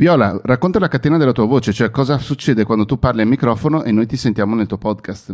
Viola, 0.00 0.40
racconta 0.44 0.78
la 0.78 0.88
catena 0.88 1.18
della 1.18 1.32
tua 1.32 1.44
voce, 1.44 1.74
cioè 1.74 1.90
cosa 1.90 2.16
succede 2.16 2.64
quando 2.64 2.86
tu 2.86 2.98
parli 2.98 3.20
al 3.20 3.26
microfono 3.26 3.82
e 3.82 3.92
noi 3.92 4.06
ti 4.06 4.16
sentiamo 4.16 4.54
nel 4.54 4.66
tuo 4.66 4.78
podcast. 4.78 5.30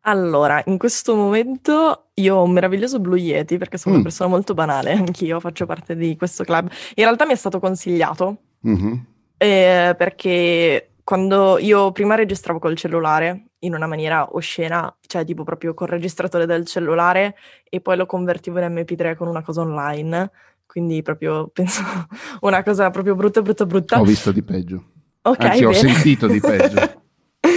Allora, 0.00 0.62
in 0.64 0.78
questo 0.78 1.14
momento 1.14 2.06
io 2.14 2.36
ho 2.36 2.44
un 2.44 2.52
meraviglioso 2.52 2.98
Blue 2.98 3.18
Yeti 3.18 3.58
perché 3.58 3.76
sono 3.76 3.92
mm. 3.92 3.98
una 3.98 4.08
persona 4.08 4.30
molto 4.30 4.54
banale, 4.54 4.92
anch'io 4.96 5.38
faccio 5.38 5.66
parte 5.66 5.94
di 5.94 6.16
questo 6.16 6.44
club. 6.44 6.70
In 6.94 7.04
realtà 7.04 7.26
mi 7.26 7.32
è 7.32 7.36
stato 7.36 7.60
consigliato 7.60 8.38
mm-hmm. 8.66 8.94
eh, 9.36 9.94
perché 9.98 10.92
quando 11.04 11.58
io 11.58 11.92
prima 11.92 12.14
registravo 12.14 12.58
col 12.58 12.74
cellulare 12.74 13.48
in 13.58 13.74
una 13.74 13.86
maniera 13.86 14.34
oscena, 14.34 14.96
cioè 15.06 15.26
tipo 15.26 15.44
proprio 15.44 15.74
col 15.74 15.88
registratore 15.88 16.46
del 16.46 16.64
cellulare 16.64 17.34
e 17.68 17.82
poi 17.82 17.98
lo 17.98 18.06
convertivo 18.06 18.60
in 18.60 18.72
MP3 18.72 19.14
con 19.14 19.28
una 19.28 19.42
cosa 19.42 19.60
online, 19.60 20.30
quindi 20.76 21.00
proprio 21.00 21.48
penso 21.48 21.80
una 22.42 22.62
cosa 22.62 22.90
proprio 22.90 23.14
brutta, 23.14 23.40
brutta, 23.40 23.64
brutta. 23.64 23.98
Ho 23.98 24.04
visto 24.04 24.30
di 24.30 24.42
peggio. 24.42 24.84
Ok, 25.22 25.40
Anzi, 25.40 25.60
bene. 25.60 25.66
ho 25.66 25.72
sentito 25.72 26.26
di 26.26 26.40
peggio. 26.40 27.04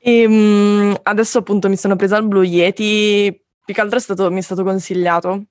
E 0.00 0.24
um, 0.24 0.96
adesso 1.02 1.38
appunto 1.38 1.68
mi 1.68 1.76
sono 1.76 1.96
presa 1.96 2.16
il 2.16 2.26
Blue 2.26 2.46
Yeti, 2.46 3.44
più 3.62 3.74
che 3.74 3.80
altro 3.80 3.98
è 3.98 4.00
stato, 4.00 4.30
mi 4.30 4.38
è 4.38 4.42
stato 4.42 4.62
consigliato 4.62 5.42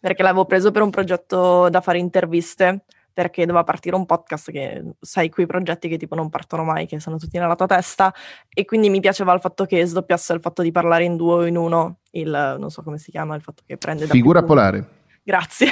perché 0.00 0.22
l'avevo 0.22 0.46
preso 0.46 0.72
per 0.72 0.82
un 0.82 0.90
progetto 0.90 1.68
da 1.68 1.80
fare 1.80 1.98
interviste 1.98 2.86
perché 3.12 3.42
doveva 3.46 3.62
partire 3.62 3.94
un 3.94 4.06
podcast 4.06 4.50
che 4.50 4.82
sai 4.98 5.28
quei 5.28 5.46
progetti 5.46 5.86
che 5.88 5.98
tipo 5.98 6.16
non 6.16 6.30
partono 6.30 6.64
mai, 6.64 6.86
che 6.86 6.98
sono 6.98 7.18
tutti 7.18 7.38
nella 7.38 7.54
tua 7.54 7.66
testa 7.66 8.12
e 8.48 8.64
quindi 8.64 8.90
mi 8.90 8.98
piaceva 8.98 9.32
il 9.34 9.40
fatto 9.40 9.66
che 9.66 9.84
sdoppiasse 9.84 10.32
il 10.32 10.40
fatto 10.40 10.62
di 10.62 10.72
parlare 10.72 11.04
in 11.04 11.16
due 11.16 11.34
o 11.34 11.46
in 11.46 11.56
uno, 11.56 11.98
il 12.12 12.56
non 12.58 12.70
so 12.70 12.82
come 12.82 12.98
si 12.98 13.12
chiama, 13.12 13.36
il 13.36 13.42
fatto 13.42 13.62
che 13.64 13.76
prende 13.76 14.06
da 14.06 14.12
Figura 14.12 14.42
polare. 14.42 15.02
Grazie. 15.24 15.68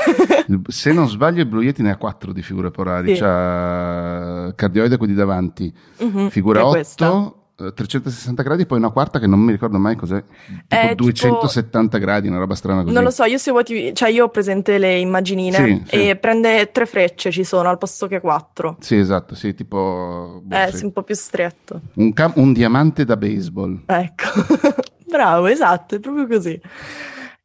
Se 0.69 0.93
non 0.93 1.09
sbaglio, 1.09 1.43
il 1.43 1.47
Blue 1.47 1.63
Yeti 1.63 1.83
ne 1.83 1.91
ha 1.91 1.97
quattro 1.97 2.33
di 2.33 2.41
figure 2.41 2.71
polari. 2.71 3.15
Sì. 3.15 3.21
C'ha 3.21 4.51
cardioide 4.57 4.97
quelli 4.97 5.13
davanti, 5.13 5.73
uh-huh, 5.99 6.31
figura 6.31 6.67
8, 6.67 7.43
360 7.75 8.43
gradi, 8.43 8.65
poi 8.65 8.79
una 8.79 8.89
quarta 8.89 9.19
che 9.19 9.27
non 9.27 9.39
mi 9.41 9.53
ricordo 9.53 9.79
mai 9.79 9.95
cos'è, 9.95 10.25
tipo 10.67 10.95
270 10.95 11.81
tipo, 11.81 11.99
gradi, 11.99 12.29
una 12.29 12.39
roba 12.39 12.55
strana 12.55 12.83
così. 12.83 12.95
Non 12.95 13.05
lo 13.05 13.11
so, 13.11 13.25
io 13.25 13.37
seguo 13.37 13.63
TV, 13.63 13.93
cioè 13.93 14.09
io 14.09 14.25
ho 14.25 14.29
presente 14.31 14.79
le 14.79 14.99
immaginine 14.99 15.57
sì, 15.57 15.83
sì. 15.87 16.09
e 16.09 16.17
prende 16.17 16.71
tre 16.73 16.87
frecce 16.87 17.31
ci 17.31 17.45
sono 17.45 17.69
al 17.69 17.77
posto 17.77 18.09
che 18.09 18.21
quattro. 18.21 18.77
Sì, 18.81 18.97
esatto, 18.97 19.35
sì, 19.35 19.55
tipo... 19.55 20.41
Boh, 20.43 20.57
eh, 20.57 20.73
sì. 20.73 20.85
un 20.85 20.93
po' 20.93 21.03
più 21.03 21.15
stretto. 21.15 21.81
Un, 21.95 22.13
cam- 22.15 22.33
un 22.37 22.55
diamante 22.55 23.05
da 23.05 23.19
baseball. 23.19 23.83
Ecco, 23.85 24.29
bravo, 25.07 25.47
esatto, 25.47 25.97
è 25.97 26.01
proprio 26.01 26.27
così. 26.27 26.61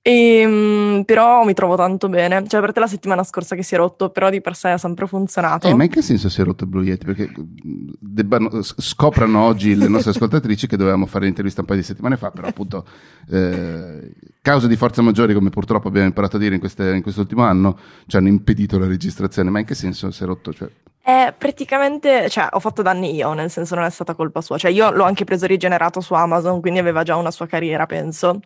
E, 0.08 0.46
um, 0.46 1.04
però 1.04 1.44
mi 1.44 1.54
trovo 1.54 1.76
tanto 1.76 2.08
bene. 2.08 2.48
Cioè, 2.48 2.62
per 2.62 2.72
te 2.72 2.80
la 2.80 2.88
settimana 2.88 3.26
scorsa 3.26 3.58
che 3.58 3.64
si 3.64 3.74
è 3.74 3.78
rotto, 3.78 4.10
però 4.10 4.30
di 4.30 4.40
per 4.40 4.56
sé 4.56 4.70
ha 4.70 4.78
sempre 4.78 5.06
funzionato. 5.06 5.68
Eh, 5.68 5.74
ma 5.74 5.84
in 5.84 5.90
che 5.90 6.02
senso 6.02 6.30
si 6.30 6.40
è 6.40 6.46
rotto 6.46 6.64
il 6.64 6.70
Blue 6.70 6.86
Yeti? 6.86 7.06
Perché 7.06 7.30
debbano, 7.36 8.62
scoprano 8.62 9.44
oggi 9.44 9.76
le 9.76 9.90
nostre 9.90 10.12
ascoltatrici 10.12 10.66
che 10.66 10.78
dovevamo 10.78 11.08
fare 11.08 11.26
l'intervista 11.26 11.60
un 11.60 11.68
paio 11.68 11.82
di 11.82 11.86
settimane 11.86 12.16
fa, 12.16 12.32
però 12.32 12.48
appunto 12.48 12.86
eh, 13.30 14.14
cause 14.42 14.70
di 14.70 14.78
forza 14.78 15.02
maggiori, 15.02 15.34
come 15.34 15.50
purtroppo 15.50 15.90
abbiamo 15.90 16.08
imparato 16.08 16.38
a 16.38 16.40
dire 16.40 16.54
in, 16.54 16.62
queste, 16.62 16.96
in 16.96 17.02
quest'ultimo 17.02 17.44
anno, 17.44 17.78
ci 18.06 18.16
hanno 18.16 18.30
impedito 18.30 18.80
la 18.80 18.88
registrazione. 18.88 19.50
Ma 19.50 19.60
in 19.60 19.66
che 19.66 19.76
senso 19.76 20.10
si 20.12 20.24
è 20.24 20.26
rotto? 20.26 20.54
Cioè... 20.54 20.70
Eh, 21.04 21.34
praticamente, 21.38 22.30
cioè, 22.30 22.48
ho 22.52 22.60
fatto 22.62 22.82
danni 22.82 23.14
io, 23.14 23.34
nel 23.34 23.50
senso 23.50 23.76
non 23.76 23.84
è 23.84 23.90
stata 23.90 24.14
colpa 24.14 24.40
sua. 24.40 24.58
Cioè, 24.58 24.72
io 24.72 24.90
l'ho 24.90 25.04
anche 25.04 25.26
preso 25.26 25.46
rigenerato 25.46 26.00
su 26.00 26.14
Amazon, 26.14 26.62
quindi 26.62 26.80
aveva 26.80 27.04
già 27.04 27.18
una 27.18 27.32
sua 27.32 27.46
carriera, 27.46 27.86
penso 27.86 28.40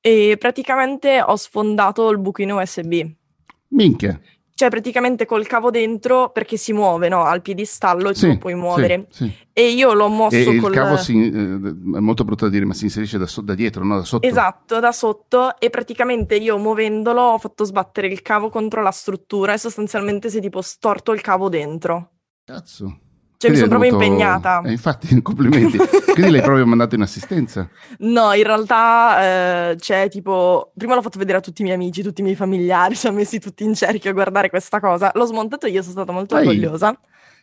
e 0.00 0.36
praticamente 0.38 1.20
ho 1.20 1.36
sfondato 1.36 2.08
il 2.10 2.18
buchino 2.18 2.60
USB. 2.60 3.06
Minchia. 3.68 4.20
Cioè, 4.56 4.70
praticamente 4.70 5.26
col 5.26 5.46
cavo 5.46 5.70
dentro 5.70 6.30
perché 6.30 6.56
si 6.56 6.72
muove, 6.72 7.10
no? 7.10 7.24
Al 7.24 7.42
piedistallo 7.42 8.08
e 8.08 8.14
sì, 8.14 8.22
tu 8.22 8.26
lo 8.28 8.38
puoi 8.38 8.54
muovere. 8.54 9.06
Sì, 9.10 9.24
sì. 9.24 9.34
E 9.52 9.68
io 9.68 9.92
l'ho 9.92 10.08
mosso 10.08 10.34
e 10.34 10.56
col... 10.56 10.72
il 10.72 10.78
cavo 10.78 10.96
si, 10.96 11.12
eh, 11.12 11.56
è 11.56 12.00
molto 12.00 12.24
brutto 12.24 12.46
da 12.46 12.50
dire, 12.50 12.64
ma 12.64 12.72
si 12.72 12.84
inserisce 12.84 13.18
da, 13.18 13.26
so- 13.26 13.42
da, 13.42 13.54
dietro, 13.54 13.84
no? 13.84 13.98
Da 13.98 14.04
sotto. 14.04 14.26
Esatto, 14.26 14.80
da 14.80 14.92
sotto. 14.92 15.58
E 15.58 15.68
praticamente 15.68 16.36
io 16.36 16.56
muovendolo 16.56 17.20
ho 17.20 17.38
fatto 17.38 17.64
sbattere 17.64 18.06
il 18.06 18.22
cavo 18.22 18.48
contro 18.48 18.80
la 18.80 18.92
struttura 18.92 19.52
e 19.52 19.58
sostanzialmente 19.58 20.30
si 20.30 20.38
è 20.38 20.40
tipo 20.40 20.62
storto 20.62 21.12
il 21.12 21.20
cavo 21.20 21.50
dentro. 21.50 22.12
Cazzo. 22.42 23.00
Cioè, 23.38 23.50
mi 23.50 23.56
sono 23.56 23.68
proprio 23.68 23.90
dovuto... 23.90 24.08
impegnata. 24.08 24.62
Eh, 24.64 24.70
infatti, 24.70 25.20
complimenti. 25.22 25.76
Quindi 25.76 26.30
l'hai 26.30 26.42
proprio 26.42 26.66
mandato 26.66 26.94
in 26.94 27.02
assistenza? 27.02 27.68
No, 27.98 28.32
in 28.32 28.44
realtà 28.44 29.70
eh, 29.70 29.76
c'è 29.76 30.08
tipo. 30.08 30.72
Prima 30.76 30.94
l'ho 30.94 31.02
fatto 31.02 31.18
vedere 31.18 31.38
a 31.38 31.40
tutti 31.40 31.60
i 31.60 31.64
miei 31.64 31.76
amici, 31.76 32.02
tutti 32.02 32.20
i 32.20 32.24
miei 32.24 32.36
familiari, 32.36 32.96
ci 32.96 33.06
hanno 33.06 33.16
messi 33.16 33.38
tutti 33.38 33.64
in 33.64 33.74
cerchio 33.74 34.10
a 34.10 34.14
guardare 34.14 34.48
questa 34.48 34.80
cosa. 34.80 35.10
L'ho 35.14 35.26
smontato 35.26 35.66
io, 35.66 35.82
sono 35.82 35.92
stata 35.92 36.12
molto 36.12 36.36
orgogliosa. 36.36 36.98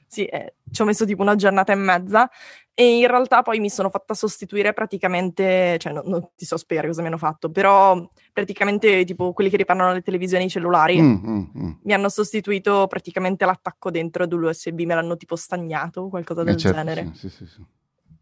Sì, 0.07 0.25
eh, 0.25 0.55
ci 0.71 0.81
ho 0.81 0.85
messo 0.85 1.05
tipo 1.05 1.21
una 1.23 1.35
giornata 1.35 1.73
e 1.73 1.75
mezza 1.75 2.29
e 2.75 2.97
in 2.97 3.07
realtà 3.07 3.43
poi 3.43 3.59
mi 3.59 3.69
sono 3.69 3.89
fatta 3.89 4.15
sostituire 4.15 4.73
praticamente, 4.73 5.77
cioè 5.77 5.93
no, 5.93 6.01
non 6.05 6.29
ti 6.35 6.45
so 6.45 6.57
spiegare 6.57 6.87
cosa 6.87 7.01
mi 7.01 7.07
hanno 7.07 7.17
fatto, 7.17 7.51
però 7.51 8.09
praticamente 8.31 9.05
tipo 9.05 9.31
quelli 9.31 9.51
che 9.51 9.57
riparano 9.57 9.93
le 9.93 10.01
televisioni 10.01 10.49
cellulari 10.49 10.99
mm, 10.99 11.13
mm, 11.13 11.45
mm. 11.57 11.71
mi 11.83 11.93
hanno 11.93 12.09
sostituito 12.09 12.87
praticamente 12.87 13.45
l'attacco 13.45 13.91
dentro 13.91 14.23
ad 14.23 14.33
USB, 14.33 14.79
me 14.81 14.95
l'hanno 14.95 15.17
tipo 15.17 15.35
stagnato 15.35 16.01
o 16.01 16.09
qualcosa 16.09 16.41
eh, 16.41 16.45
del 16.45 16.57
certo, 16.57 16.77
genere. 16.77 17.11
Sì, 17.13 17.29
sì, 17.29 17.45
sì. 17.45 17.63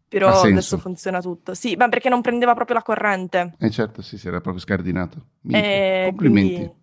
Però 0.08 0.42
adesso 0.42 0.76
funziona 0.76 1.22
tutto. 1.22 1.54
Sì, 1.54 1.74
ma 1.74 1.88
perché 1.88 2.10
non 2.10 2.20
prendeva 2.20 2.52
proprio 2.52 2.76
la 2.76 2.82
corrente. 2.82 3.54
Eh 3.58 3.70
certo, 3.70 4.02
sì, 4.02 4.18
si 4.18 4.28
era 4.28 4.42
proprio 4.42 4.62
scardinato. 4.62 5.28
Eh, 5.48 6.04
Complimenti. 6.08 6.54
Quindi 6.54 6.81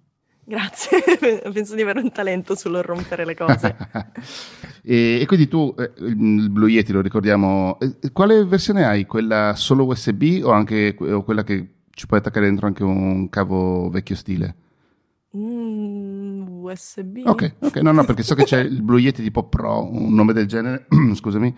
Grazie, 0.50 1.20
penso 1.54 1.76
di 1.76 1.84
avere 1.84 2.00
un 2.00 2.12
talento 2.12 2.56
sullo 2.56 2.82
rompere 2.82 3.24
le 3.24 3.36
cose. 3.36 3.76
e, 4.82 5.20
e, 5.22 5.26
quindi 5.28 5.48
tu, 5.48 5.76
eh, 5.78 5.92
il 6.00 6.50
Blue 6.50 6.72
Yeti 6.72 6.92
lo 6.92 7.02
ricordiamo, 7.02 7.78
eh, 7.80 8.12
quale 8.12 8.44
versione 8.46 8.84
hai? 8.84 9.06
Quella 9.06 9.54
solo 9.56 9.86
USB 9.86 10.42
o 10.44 10.50
anche 10.50 10.96
o 10.98 11.24
quella 11.24 11.44
che 11.44 11.74
ci 11.92 12.08
puoi 12.08 12.20
attaccare 12.20 12.48
dentro 12.48 12.66
anche 12.66 12.84
un 12.84 13.30
cavo 13.30 13.92
vecchio 13.92 14.16
stile? 14.16 14.56
Mm, 15.38 16.64
USB? 16.64 17.22
Ok, 17.26 17.58
ok, 17.60 17.76
no, 17.82 17.92
no, 17.92 18.04
perché 18.04 18.24
so 18.24 18.34
che 18.34 18.46
c'è 18.46 18.62
il 18.62 18.82
Blue 18.82 19.00
Yeti 19.00 19.22
tipo 19.22 19.44
Pro, 19.44 19.88
un 19.88 20.16
nome 20.16 20.34
del 20.34 20.48
genere, 20.48 20.88
scusami, 21.14 21.56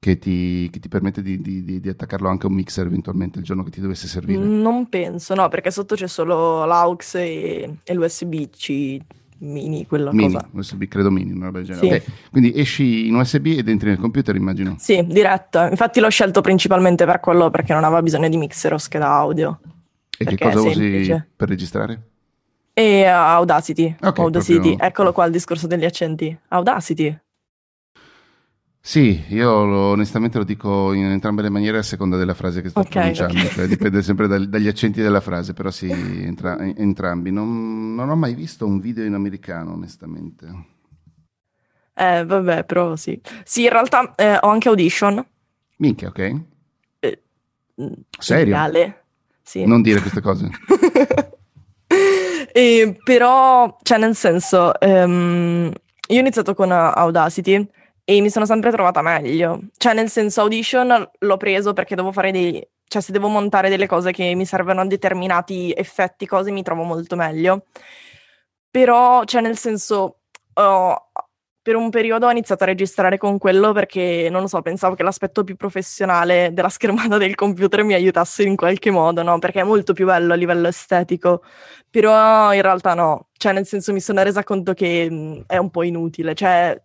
che 0.00 0.18
ti, 0.18 0.70
che 0.72 0.80
ti 0.80 0.88
permette 0.88 1.20
di, 1.20 1.40
di, 1.42 1.78
di, 1.78 1.88
attaccarlo 1.88 2.26
anche 2.26 2.46
a 2.46 2.48
un 2.48 2.54
mixer 2.54 2.86
eventualmente 2.86 3.38
il 3.38 3.44
giorno 3.44 3.62
che 3.62 3.70
ti 3.70 3.82
dovesse 3.82 4.08
servire? 4.08 4.42
Non 4.42 4.88
penso, 4.88 5.34
no, 5.34 5.48
perché 5.48 5.70
sotto 5.70 5.94
c'è 5.94 6.08
solo 6.08 6.64
l'AUX 6.64 7.14
e, 7.16 7.76
e 7.84 7.94
l'USB-C 7.94 8.98
mini, 9.40 9.86
quella 9.86 10.10
mini, 10.10 10.32
cosa. 10.32 10.48
USB 10.52 10.84
credo 10.84 11.10
mini, 11.10 11.32
una 11.32 11.46
roba 11.46 11.58
del 11.58 11.66
genere. 11.66 11.86
Sì. 11.86 11.94
Okay. 11.94 12.14
Quindi 12.30 12.58
esci 12.58 13.08
in 13.08 13.14
USB 13.14 13.46
ed 13.58 13.68
entri 13.68 13.90
nel 13.90 13.98
computer, 13.98 14.34
immagino? 14.34 14.76
Sì, 14.78 15.04
diretto. 15.06 15.60
Infatti 15.60 16.00
l'ho 16.00 16.08
scelto 16.08 16.40
principalmente 16.40 17.04
per 17.04 17.20
quello, 17.20 17.50
perché 17.50 17.74
non 17.74 17.84
aveva 17.84 18.00
bisogno 18.00 18.30
di 18.30 18.38
mixer 18.38 18.72
o 18.72 18.78
scheda 18.78 19.10
audio. 19.10 19.60
E 20.16 20.24
che 20.24 20.38
cosa 20.38 20.62
usi 20.62 21.24
per 21.36 21.48
registrare? 21.48 22.00
E 22.72 23.02
uh, 23.02 23.12
Audacity. 23.12 23.96
Okay, 24.00 24.24
Audacity. 24.24 24.60
Proprio... 24.60 24.86
Eccolo 24.86 25.12
qua 25.12 25.26
il 25.26 25.32
discorso 25.32 25.66
degli 25.66 25.84
accenti. 25.84 26.34
Audacity. 26.48 27.18
Sì, 28.82 29.22
io 29.28 29.64
lo, 29.66 29.78
onestamente 29.90 30.38
lo 30.38 30.44
dico 30.44 30.94
in 30.94 31.04
entrambe 31.04 31.42
le 31.42 31.50
maniere 31.50 31.78
a 31.78 31.82
seconda 31.82 32.16
della 32.16 32.32
frase 32.32 32.62
che 32.62 32.70
sto 32.70 32.80
okay, 32.80 32.92
pronunciando, 32.92 33.34
okay. 33.34 33.48
Cioè, 33.48 33.66
dipende 33.66 34.02
sempre 34.02 34.26
dal, 34.26 34.48
dagli 34.48 34.68
accenti 34.68 35.02
della 35.02 35.20
frase, 35.20 35.52
però 35.52 35.70
sì, 35.70 35.90
entra, 35.90 36.58
entrambi. 36.58 37.30
Non, 37.30 37.94
non, 37.94 38.08
ho 38.08 38.16
mai 38.16 38.34
visto 38.34 38.66
un 38.66 38.80
video 38.80 39.04
in 39.04 39.12
americano, 39.12 39.74
onestamente. 39.74 40.46
Eh, 41.92 42.24
vabbè, 42.24 42.64
però 42.64 42.96
sì. 42.96 43.20
Sì, 43.44 43.64
in 43.64 43.68
realtà 43.68 44.14
eh, 44.14 44.38
ho 44.40 44.48
anche 44.48 44.68
Audition. 44.68 45.24
Minchia, 45.76 46.08
ok. 46.08 46.40
Eh, 47.00 47.22
Serio? 48.18 48.54
Reale. 48.54 49.04
Sì. 49.42 49.66
Non 49.66 49.82
dire 49.82 50.00
queste 50.00 50.22
cose. 50.22 50.48
e, 52.52 52.98
però, 53.04 53.76
cioè 53.82 53.98
nel 53.98 54.14
senso, 54.16 54.72
um, 54.80 55.70
io 56.08 56.16
ho 56.16 56.20
iniziato 56.20 56.54
con 56.54 56.72
Audacity 56.72 57.68
e 58.10 58.20
mi 58.20 58.28
sono 58.28 58.44
sempre 58.44 58.72
trovata 58.72 59.02
meglio. 59.02 59.60
Cioè, 59.76 59.94
nel 59.94 60.10
senso, 60.10 60.40
Audition 60.40 61.10
l'ho 61.16 61.36
preso 61.36 61.72
perché 61.72 61.94
devo 61.94 62.10
fare 62.10 62.32
dei... 62.32 62.68
Cioè, 62.84 63.00
se 63.00 63.12
devo 63.12 63.28
montare 63.28 63.68
delle 63.68 63.86
cose 63.86 64.10
che 64.10 64.34
mi 64.34 64.44
servono 64.44 64.80
a 64.80 64.84
determinati 64.84 65.72
effetti, 65.76 66.26
cose, 66.26 66.50
mi 66.50 66.64
trovo 66.64 66.82
molto 66.82 67.14
meglio. 67.14 67.66
Però, 68.68 69.22
cioè, 69.22 69.40
nel 69.40 69.56
senso, 69.56 70.22
oh, 70.54 71.10
per 71.62 71.76
un 71.76 71.88
periodo 71.90 72.26
ho 72.26 72.30
iniziato 72.32 72.64
a 72.64 72.66
registrare 72.66 73.16
con 73.16 73.38
quello 73.38 73.72
perché, 73.72 74.26
non 74.28 74.40
lo 74.40 74.48
so, 74.48 74.60
pensavo 74.60 74.96
che 74.96 75.04
l'aspetto 75.04 75.44
più 75.44 75.54
professionale 75.54 76.50
della 76.52 76.68
schermata 76.68 77.16
del 77.16 77.36
computer 77.36 77.84
mi 77.84 77.94
aiutasse 77.94 78.42
in 78.42 78.56
qualche 78.56 78.90
modo, 78.90 79.22
no? 79.22 79.38
Perché 79.38 79.60
è 79.60 79.64
molto 79.64 79.92
più 79.92 80.06
bello 80.06 80.32
a 80.32 80.36
livello 80.36 80.66
estetico. 80.66 81.44
Però 81.88 82.52
in 82.52 82.62
realtà 82.62 82.94
no. 82.94 83.28
Cioè, 83.34 83.52
nel 83.52 83.66
senso, 83.66 83.92
mi 83.92 84.00
sono 84.00 84.20
resa 84.24 84.42
conto 84.42 84.74
che 84.74 85.08
mh, 85.08 85.44
è 85.46 85.58
un 85.58 85.70
po' 85.70 85.84
inutile. 85.84 86.34
Cioè, 86.34 86.76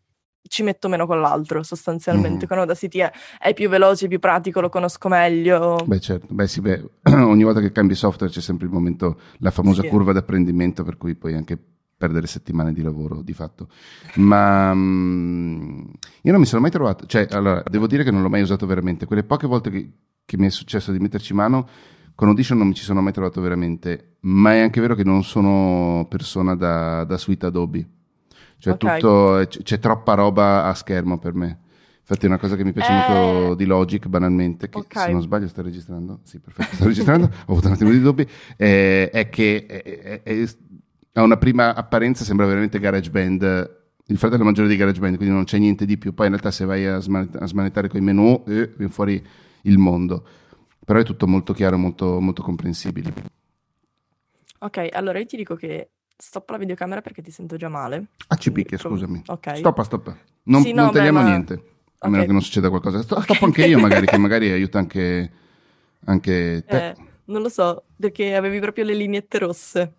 ci 0.47 0.63
metto 0.63 0.87
meno 0.87 1.05
con 1.05 1.19
l'altro 1.19 1.63
sostanzialmente. 1.63 2.45
Mm. 2.45 2.47
Con 2.47 2.57
Audacity 2.59 2.99
è, 2.99 3.11
è, 3.39 3.53
più 3.53 3.69
veloce, 3.69 4.07
più 4.07 4.19
pratico, 4.19 4.61
lo 4.61 4.69
conosco 4.69 5.07
meglio. 5.07 5.77
Beh 5.85 5.99
certo, 5.99 6.27
beh 6.29 6.47
sì, 6.47 6.61
beh, 6.61 6.89
ogni 7.13 7.43
volta 7.43 7.59
che 7.59 7.71
cambi 7.71 7.95
software 7.95 8.31
c'è 8.31 8.41
sempre 8.41 8.65
il 8.65 8.71
momento, 8.71 9.19
la 9.39 9.51
famosa 9.51 9.81
sì. 9.81 9.87
curva 9.87 10.13
d'apprendimento 10.13 10.83
per 10.83 10.97
cui 10.97 11.15
poi 11.15 11.33
anche 11.33 11.57
perdere 11.97 12.27
settimane 12.27 12.73
di 12.73 12.81
lavoro 12.81 13.21
di 13.21 13.33
fatto. 13.33 13.69
Ma 14.15 14.71
um, 14.71 15.89
io 16.21 16.31
non 16.31 16.39
mi 16.39 16.45
sono 16.45 16.61
mai 16.61 16.71
trovato, 16.71 17.05
cioè, 17.05 17.27
allora, 17.31 17.63
devo 17.69 17.87
dire 17.87 18.03
che 18.03 18.11
non 18.11 18.21
l'ho 18.21 18.29
mai 18.29 18.41
usato 18.41 18.65
veramente. 18.65 19.05
Quelle 19.05 19.23
poche 19.23 19.47
volte 19.47 19.69
che, 19.69 19.91
che 20.25 20.37
mi 20.37 20.47
è 20.47 20.49
successo 20.49 20.91
di 20.91 20.99
metterci 20.99 21.33
mano, 21.33 21.67
con 22.13 22.27
Audition 22.27 22.57
non 22.57 22.67
mi 22.67 22.73
ci 22.73 22.83
sono 22.83 23.01
mai 23.01 23.13
trovato 23.13 23.41
veramente. 23.41 24.17
Ma 24.21 24.53
è 24.53 24.59
anche 24.59 24.81
vero 24.81 24.95
che 24.95 25.03
non 25.03 25.23
sono 25.23 26.05
persona 26.09 26.55
da, 26.55 27.03
da 27.03 27.17
suite 27.17 27.45
Adobe. 27.45 27.89
Cioè, 28.57 28.73
okay. 28.73 28.99
tutto, 28.99 29.47
c'è 29.63 29.79
troppa 29.79 30.13
roba 30.13 30.65
a 30.65 30.73
schermo 30.73 31.19
per 31.19 31.33
me. 31.33 31.59
Infatti 32.07 32.25
è 32.25 32.29
una 32.29 32.37
cosa 32.37 32.55
che 32.55 32.63
mi 32.63 32.71
piace 32.71 32.91
eh... 32.91 32.95
molto 32.95 33.55
di 33.55 33.65
Logic, 33.65 34.05
banalmente, 34.07 34.69
che 34.69 34.77
okay. 34.77 35.07
se 35.07 35.11
non 35.11 35.21
sbaglio 35.21 35.47
sta 35.47 35.63
registrando, 35.63 36.19
sì 36.21 36.39
perfetto, 36.39 36.75
sto 36.75 36.85
registrando, 36.87 37.25
ho 37.25 37.51
avuto 37.51 37.65
un 37.67 37.73
attimo 37.73 37.89
di 37.89 37.99
dubbi, 37.99 38.27
eh, 38.57 39.09
è 39.09 39.27
che 39.29 39.65
è, 39.65 40.21
è, 40.21 40.47
a 41.13 41.23
una 41.23 41.37
prima 41.37 41.73
apparenza 41.73 42.23
sembra 42.23 42.45
veramente 42.45 42.79
GarageBand, 42.79 43.75
il 44.05 44.17
fratello 44.19 44.43
maggiore 44.43 44.67
di 44.67 44.75
GarageBand, 44.75 45.15
quindi 45.15 45.33
non 45.33 45.45
c'è 45.45 45.57
niente 45.57 45.85
di 45.85 45.97
più, 45.97 46.13
poi 46.13 46.27
in 46.27 46.33
realtà 46.33 46.51
se 46.51 46.65
vai 46.65 46.85
a, 46.85 46.99
sman- 46.99 47.37
a 47.39 47.47
smanettare 47.47 47.87
con 47.87 47.99
i 47.99 48.03
menu, 48.03 48.43
eh, 48.47 48.71
viene 48.77 48.91
fuori 48.91 49.25
il 49.63 49.77
mondo, 49.79 50.27
però 50.85 50.99
è 50.99 51.03
tutto 51.03 51.25
molto 51.25 51.53
chiaro, 51.53 51.75
molto, 51.79 52.19
molto 52.19 52.43
comprensibile. 52.43 53.13
Ok, 54.59 54.89
allora 54.91 55.17
io 55.17 55.25
ti 55.25 55.37
dico 55.37 55.55
che 55.55 55.89
stop 56.17 56.49
la 56.49 56.57
videocamera 56.57 57.01
perché 57.01 57.21
ti 57.21 57.31
sento 57.31 57.57
già 57.57 57.69
male. 57.69 58.07
Ah, 58.27 58.35
ci 58.35 58.51
picchia, 58.51 58.77
scusami. 58.77 59.23
Ok. 59.27 59.57
Stoppa, 59.57 59.83
stoppa. 59.83 60.17
Non, 60.43 60.61
sì, 60.61 60.71
no, 60.71 60.83
non 60.83 60.91
tagliamo 60.91 61.21
beh, 61.21 61.25
niente. 61.25 61.53
A 61.99 62.07
meno 62.07 62.15
okay. 62.15 62.25
che 62.27 62.31
non 62.31 62.41
succeda 62.41 62.69
qualcosa. 62.69 63.01
Stoppo 63.01 63.21
okay. 63.21 63.37
anche 63.41 63.65
io, 63.65 63.79
magari, 63.79 64.05
che 64.05 64.17
magari 64.17 64.51
aiuta 64.51 64.79
anche, 64.79 65.31
anche 66.05 66.63
te. 66.67 66.87
Eh, 66.89 66.95
non 67.25 67.41
lo 67.41 67.49
so, 67.49 67.83
perché 67.99 68.35
avevi 68.35 68.59
proprio 68.59 68.85
le 68.85 68.93
lineette 68.93 69.37
rosse. 69.39 69.93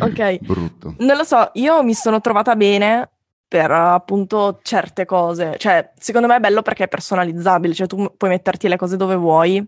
ok. 0.00 0.38
Brutto. 0.40 0.94
Non 0.98 1.16
lo 1.16 1.24
so, 1.24 1.50
io 1.54 1.82
mi 1.82 1.94
sono 1.94 2.20
trovata 2.20 2.54
bene 2.56 3.10
per 3.48 3.70
appunto 3.70 4.60
certe 4.62 5.06
cose. 5.06 5.56
Cioè, 5.56 5.92
secondo 5.98 6.26
me 6.26 6.36
è 6.36 6.40
bello 6.40 6.62
perché 6.62 6.84
è 6.84 6.88
personalizzabile, 6.88 7.74
cioè 7.74 7.86
tu 7.86 8.12
puoi 8.16 8.30
metterti 8.30 8.68
le 8.68 8.76
cose 8.76 8.96
dove 8.96 9.16
vuoi. 9.16 9.66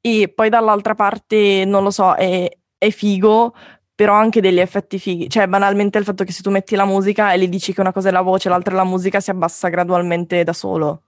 E 0.00 0.32
poi 0.32 0.48
dall'altra 0.48 0.94
parte, 0.94 1.64
non 1.64 1.82
lo 1.82 1.90
so, 1.90 2.14
è, 2.14 2.48
è 2.76 2.90
figo 2.90 3.54
però 3.98 4.14
anche 4.14 4.40
degli 4.40 4.60
effetti 4.60 4.96
fighi. 4.96 5.28
Cioè, 5.28 5.48
banalmente 5.48 5.98
il 5.98 6.04
fatto 6.04 6.22
che 6.22 6.30
se 6.30 6.40
tu 6.40 6.50
metti 6.50 6.76
la 6.76 6.84
musica 6.84 7.32
e 7.32 7.38
gli 7.40 7.48
dici 7.48 7.72
che 7.74 7.80
una 7.80 7.90
cosa 7.92 8.10
è 8.10 8.12
la 8.12 8.20
voce, 8.20 8.48
l'altra 8.48 8.72
è 8.72 8.76
la 8.76 8.84
musica, 8.84 9.18
si 9.18 9.30
abbassa 9.30 9.66
gradualmente 9.66 10.44
da 10.44 10.52
solo. 10.52 11.02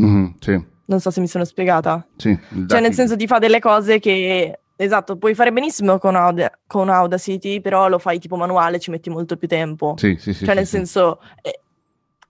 Mm, 0.00 0.26
sì. 0.38 0.64
Non 0.84 1.00
so 1.00 1.10
se 1.10 1.20
mi 1.20 1.26
sono 1.26 1.44
spiegata. 1.44 2.06
Sì. 2.16 2.38
Cioè, 2.68 2.78
nel 2.78 2.94
senso 2.94 3.16
ti 3.16 3.26
fa 3.26 3.40
delle 3.40 3.58
cose 3.58 3.98
che... 3.98 4.60
Esatto, 4.76 5.16
puoi 5.16 5.34
fare 5.34 5.50
benissimo 5.50 5.98
con, 5.98 6.14
Aud- 6.14 6.60
con 6.68 6.88
Audacity, 6.88 7.60
però 7.60 7.88
lo 7.88 7.98
fai 7.98 8.20
tipo 8.20 8.36
manuale, 8.36 8.78
ci 8.78 8.92
metti 8.92 9.10
molto 9.10 9.36
più 9.36 9.48
tempo. 9.48 9.94
Sì, 9.96 10.14
sì, 10.16 10.32
sì. 10.32 10.44
Cioè, 10.44 10.50
sì, 10.50 10.54
nel 10.54 10.66
sì. 10.66 10.76
senso, 10.76 11.20
è, 11.42 11.50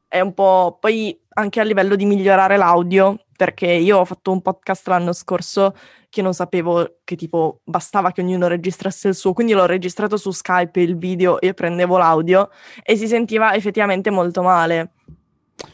è 0.09 0.21
un 0.21 0.33
po'... 0.33 0.79
Poi 0.81 1.15
anche 1.35 1.61
a 1.61 1.63
livello 1.63 1.95
di 1.95 2.07
migliorare 2.07 2.57
l'audio, 2.57 3.19
perché 3.37 3.67
io 3.67 3.99
ho 3.99 4.07
fatto 4.07 4.33
un 4.33 4.41
podcast 4.41 4.89
l'anno 4.89 5.13
scorso 5.13 5.75
che 6.11 6.23
non 6.23 6.35
sapevo 6.35 6.97
che 7.05 7.15
tipo 7.15 7.61
bastava 7.65 8.11
che 8.11 8.21
ognuno 8.21 8.49
registrasse 8.49 9.09
il 9.09 9.15
suo, 9.15 9.33
quindi 9.33 9.53
l'ho 9.53 9.65
registrato 9.65 10.17
su 10.17 10.33
Skype 10.33 10.81
il 10.81 10.99
video 10.99 11.41
e 11.41 11.55
prendevo 11.55 11.97
l'audio 11.97 12.51
e 12.83 12.97
si 12.97 13.07
sentiva 13.07 13.55
effettivamente 13.55 14.11
molto 14.11 14.43
male. 14.43 14.91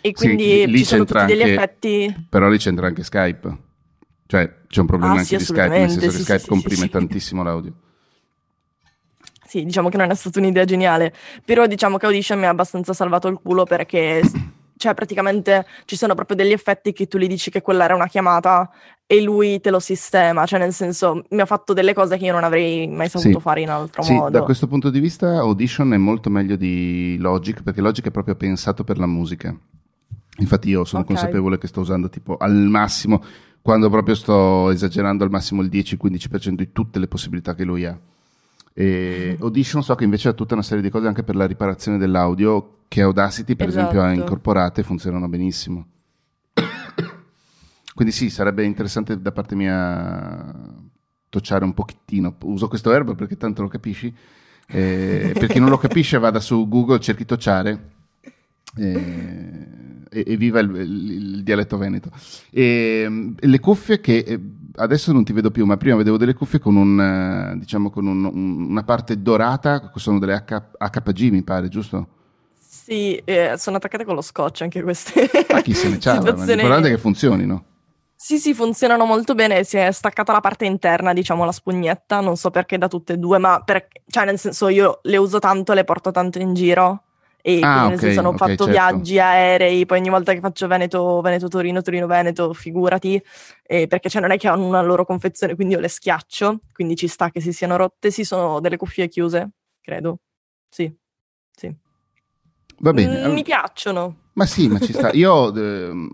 E 0.01 0.13
quindi 0.13 0.45
sì, 0.45 0.67
lì 0.67 0.79
ci 0.79 0.85
sono 0.85 1.05
tutti 1.05 1.19
anche, 1.19 1.37
degli 1.37 1.51
effetti. 1.51 2.27
Però 2.29 2.49
lì 2.49 2.59
c'entra 2.59 2.87
anche 2.87 3.03
Skype. 3.03 3.59
Cioè 4.27 4.55
c'è 4.69 4.81
un 4.81 4.87
problema 4.87 5.15
ah, 5.15 5.19
anche 5.19 5.25
sì, 5.25 5.37
di 5.37 5.45
Skype, 5.45 5.79
nel 5.79 5.91
senso 5.91 6.11
sì, 6.11 6.17
che 6.17 6.23
Skype 6.23 6.47
comprime 6.47 6.89
tantissimo 6.89 7.43
l'audio. 7.43 7.73
Sì, 9.47 9.65
diciamo 9.65 9.89
che 9.89 9.97
non 9.97 10.11
è 10.11 10.15
stata 10.15 10.39
un'idea 10.39 10.65
geniale, 10.65 11.15
però 11.45 11.67
diciamo 11.67 11.97
che 11.97 12.07
Audition 12.07 12.39
mi 12.39 12.47
ha 12.47 12.51
abbastanza 12.51 12.93
salvato 12.93 13.29
il 13.29 13.39
culo 13.41 13.65
perché 13.65 14.21
cioè 14.77 14.95
praticamente 14.95 15.67
ci 15.85 15.97
sono 15.97 16.15
proprio 16.15 16.37
degli 16.37 16.53
effetti 16.53 16.93
che 16.93 17.07
tu 17.07 17.19
gli 17.19 17.27
dici 17.27 17.51
che 17.51 17.63
quella 17.63 17.85
era 17.85 17.95
una 17.95 18.07
chiamata 18.07 18.71
e 19.07 19.23
lui 19.23 19.61
te 19.61 19.71
lo 19.71 19.79
sistema, 19.79 20.47
cioè 20.47 20.59
nel 20.59 20.73
senso 20.73 21.25
mi 21.31 21.41
ha 21.41 21.47
fatto 21.47 21.73
delle 21.73 21.95
cose 21.95 22.17
che 22.17 22.25
io 22.25 22.33
non 22.33 22.43
avrei 22.43 22.89
mai 22.89 23.09
saputo 23.09 23.39
sì. 23.39 23.41
fare 23.41 23.61
in 23.61 23.71
altro 23.71 24.03
sì, 24.03 24.13
modo. 24.13 24.31
Da 24.31 24.43
questo 24.43 24.67
punto 24.67 24.91
di 24.91 24.99
vista 24.99 25.39
Audition 25.39 25.93
è 25.93 25.97
molto 25.97 26.29
meglio 26.29 26.57
di 26.57 27.17
Logic 27.19 27.63
perché 27.63 27.81
Logic 27.81 28.07
è 28.07 28.11
proprio 28.11 28.35
pensato 28.35 28.83
per 28.83 28.99
la 28.99 29.07
musica. 29.07 29.57
Infatti 30.39 30.69
io 30.69 30.85
sono 30.85 31.03
okay. 31.03 31.15
consapevole 31.15 31.57
che 31.57 31.69
sto 31.69 31.81
usando 31.81 32.11
tipo 32.11 32.37
al 32.37 32.53
massimo, 32.53 33.23
quando 33.63 33.89
proprio 33.89 34.15
sto 34.15 34.71
esagerando 34.71 35.25
al 35.25 35.31
massimo 35.31 35.63
il 35.63 35.69
10-15% 35.69 36.51
di 36.51 36.73
tutte 36.73 36.99
le 36.99 37.07
possibilità 37.07 37.55
che 37.55 37.65
lui 37.65 37.87
ha. 37.87 37.97
E 38.75 39.37
Audition 39.41 39.83
so 39.83 39.95
che 39.95 40.05
invece 40.05 40.29
ha 40.29 40.33
tutta 40.33 40.55
una 40.55 40.63
serie 40.63 40.83
di 40.83 40.91
cose 40.91 41.07
anche 41.07 41.23
per 41.23 41.37
la 41.37 41.47
riparazione 41.47 41.97
dell'audio 41.97 42.76
che 42.89 43.03
Audacity 43.03 43.55
per 43.57 43.69
esatto. 43.69 43.89
esempio 43.89 44.03
ha 44.03 44.13
incorporate 44.13 44.81
e 44.81 44.85
funzionano 44.85 45.29
benissimo. 45.29 45.87
Quindi 47.95 48.13
sì, 48.13 48.31
sarebbe 48.31 48.65
interessante 48.65 49.21
da 49.21 49.33
parte 49.33 49.55
mia 49.55 50.55
tocciare 51.29 51.65
un 51.65 51.75
pochettino. 51.75 52.37
Uso 52.43 52.69
questo 52.69 52.91
verbo 52.91 53.15
perché 53.15 53.37
tanto 53.37 53.63
lo 53.63 53.69
capisci. 53.69 54.15
Eh, 54.69 55.33
per 55.39 55.49
chi 55.49 55.59
non 55.59 55.71
lo 55.71 55.79
capisce 55.79 56.19
vada 56.19 56.41
su 56.41 56.69
Google, 56.69 57.01
cerchi 57.01 57.25
tocciare 57.25 57.95
eh, 58.77 59.67
e, 60.11 60.37
viva 60.37 60.61
il, 60.61 60.75
il, 60.75 61.11
il, 61.11 61.43
dialetto 61.43 61.77
veneto. 61.77 62.11
E, 62.51 63.35
le 63.39 63.61
cuffie 63.61 64.01
che 64.01 64.19
eh, 64.19 64.41
adesso 64.77 65.13
non 65.13 65.25
ti 65.25 65.33
vedo 65.33 65.51
più, 65.51 65.65
ma 65.65 65.77
prima 65.77 65.97
vedevo 65.97 66.17
delle 66.17 66.35
cuffie 66.35 66.59
con, 66.59 66.77
un, 66.77 67.01
eh, 67.01 67.59
diciamo, 67.59 67.91
con 67.91 68.07
un, 68.07 68.25
un, 68.25 68.71
una 68.71 68.85
parte 68.85 69.21
dorata, 69.21 69.93
sono 69.97 70.19
delle 70.19 70.35
H, 70.35 70.63
HPG 70.79 71.31
mi 71.31 71.43
pare, 71.43 71.69
giusto? 71.69 72.09
Sì, 72.87 73.21
eh, 73.25 73.55
sono 73.59 73.79
attaccate 73.79 74.05
con 74.05 74.15
lo 74.15 74.21
scotch 74.21 74.63
anche 74.63 74.81
queste. 74.81 75.29
Ma 75.51 75.61
chi 75.61 75.75
se 75.75 75.89
ne 75.89 75.99
c'ha? 75.99 76.21
L'importante 76.21 76.87
è 76.87 76.91
che 76.93 76.99
funzionino. 76.99 77.65
Sì, 78.15 78.39
sì, 78.39 78.55
funzionano 78.55 79.05
molto 79.05 79.35
bene. 79.35 79.65
Si 79.65 79.77
è 79.77 79.91
staccata 79.91 80.31
la 80.31 80.39
parte 80.39 80.67
interna, 80.67 81.13
diciamo, 81.13 81.45
la 81.45 81.51
spugnetta. 81.51 82.21
Non 82.21 82.37
so 82.37 82.53
perché 82.53 82.79
da 82.79 82.87
tutte 82.87 83.15
e 83.15 83.17
due, 83.17 83.39
ma 83.39 83.61
per... 83.65 83.89
cioè, 84.07 84.25
nel 84.25 84.39
senso, 84.39 84.69
io 84.69 85.01
le 85.03 85.17
uso 85.17 85.41
tanto, 85.41 85.73
le 85.73 85.83
porto 85.83 86.13
tanto 86.13 86.39
in 86.39 86.55
giro. 86.55 87.03
E 87.43 87.59
ah, 87.61 87.73
quindi, 87.73 87.89
nel 87.89 87.99
senso, 87.99 88.21
hanno 88.21 88.29
okay, 88.29 88.51
fatto 88.51 88.65
certo. 88.67 88.71
viaggi 88.71 89.19
aerei. 89.19 89.85
Poi 89.85 89.99
ogni 89.99 90.11
volta 90.11 90.33
che 90.33 90.39
faccio 90.39 90.69
Veneto, 90.69 91.21
Veneto, 91.23 91.49
Torino, 91.49 91.83
Torino, 91.83 92.07
Veneto, 92.07 92.53
figurati. 92.53 93.21
Eh, 93.65 93.89
perché 93.89 94.09
cioè, 94.09 94.21
non 94.23 94.31
è 94.31 94.39
che 94.39 94.47
hanno 94.47 94.65
una 94.65 94.83
loro 94.83 95.05
confezione, 95.05 95.57
quindi 95.57 95.75
io 95.75 95.81
le 95.81 95.89
schiaccio. 95.89 96.61
Quindi 96.73 96.95
ci 96.95 97.09
sta 97.09 97.31
che 97.31 97.41
si 97.41 97.53
siano 97.53 97.75
rotte. 97.75 98.13
Sì, 98.13 98.23
sono 98.23 98.61
delle 98.61 98.77
cuffie 98.77 99.09
chiuse, 99.09 99.51
credo. 99.81 100.21
Sì, 100.69 100.89
sì. 101.51 101.85
Va 102.79 102.93
bene. 102.93 103.29
Mm, 103.29 103.33
mi 103.33 103.43
piacciono. 103.43 104.17
Ma 104.35 104.47
sì, 104.47 104.69
ma 104.69 104.79
ci 104.79 104.93
sta. 104.93 105.11
Io 105.13 105.55
eh, 105.57 106.09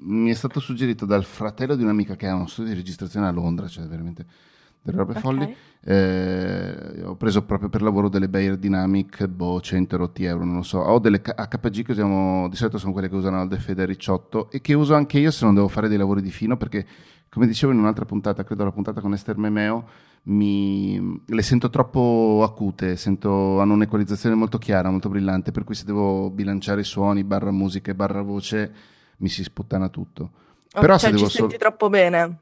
mi 0.00 0.30
è 0.30 0.34
stato 0.34 0.60
suggerito 0.60 1.06
dal 1.06 1.24
fratello 1.24 1.76
di 1.76 1.82
un'amica 1.82 2.16
che 2.16 2.26
ha 2.26 2.34
uno 2.34 2.46
studio 2.46 2.72
di 2.72 2.78
registrazione 2.78 3.26
a 3.26 3.30
Londra, 3.30 3.68
cioè 3.68 3.86
veramente 3.86 4.26
delle 4.84 4.98
robe 4.98 5.10
okay. 5.12 5.22
folli. 5.22 5.56
Eh, 5.86 7.02
ho 7.04 7.16
preso 7.16 7.44
proprio 7.44 7.68
per 7.68 7.82
lavoro 7.82 8.08
delle 8.08 8.28
Bayer 8.28 8.56
Dynamic, 8.56 9.26
boh, 9.26 9.60
100 9.60 9.96
rotti 9.96 10.24
euro, 10.24 10.44
non 10.44 10.56
lo 10.56 10.62
so. 10.62 10.78
Ho 10.78 10.98
delle 10.98 11.20
HPG 11.20 11.84
che 11.84 11.92
usiamo, 11.92 12.48
di 12.48 12.56
solito 12.56 12.78
sono 12.78 12.92
quelle 12.92 13.08
che 13.08 13.14
usano 13.14 13.40
Alde 13.40 13.58
Fede 13.58 13.84
Ricciotto 13.84 14.50
e 14.50 14.60
che 14.60 14.74
uso 14.74 14.94
anche 14.94 15.18
io 15.18 15.30
se 15.30 15.44
non 15.44 15.54
devo 15.54 15.68
fare 15.68 15.88
dei 15.88 15.98
lavori 15.98 16.22
di 16.22 16.30
fino 16.30 16.56
perché, 16.56 16.86
come 17.34 17.48
dicevo 17.48 17.72
in 17.72 17.80
un'altra 17.80 18.04
puntata, 18.04 18.44
credo 18.44 18.62
la 18.62 18.70
puntata 18.70 19.00
con 19.00 19.12
Esther 19.12 19.36
Memeo, 19.36 19.88
mi, 20.26 21.20
le 21.26 21.42
sento 21.42 21.68
troppo 21.68 22.42
acute, 22.48 22.94
sento, 22.94 23.58
hanno 23.58 23.74
un'equalizzazione 23.74 24.36
molto 24.36 24.56
chiara, 24.56 24.88
molto 24.88 25.08
brillante, 25.08 25.50
per 25.50 25.64
cui 25.64 25.74
se 25.74 25.84
devo 25.84 26.30
bilanciare 26.30 26.82
i 26.82 26.84
suoni, 26.84 27.24
barra 27.24 27.50
musica 27.50 27.90
e 27.90 27.96
barra 27.96 28.22
voce 28.22 28.72
mi 29.16 29.28
si 29.28 29.42
sputtana 29.42 29.88
tutto. 29.88 30.30
Però 30.70 30.96
cioè, 30.96 31.10
se 31.10 31.16
devo 31.16 31.26
ci 31.26 31.36
solo... 31.36 31.48
senti 31.48 31.62
troppo 31.62 31.88
bene. 31.88 32.38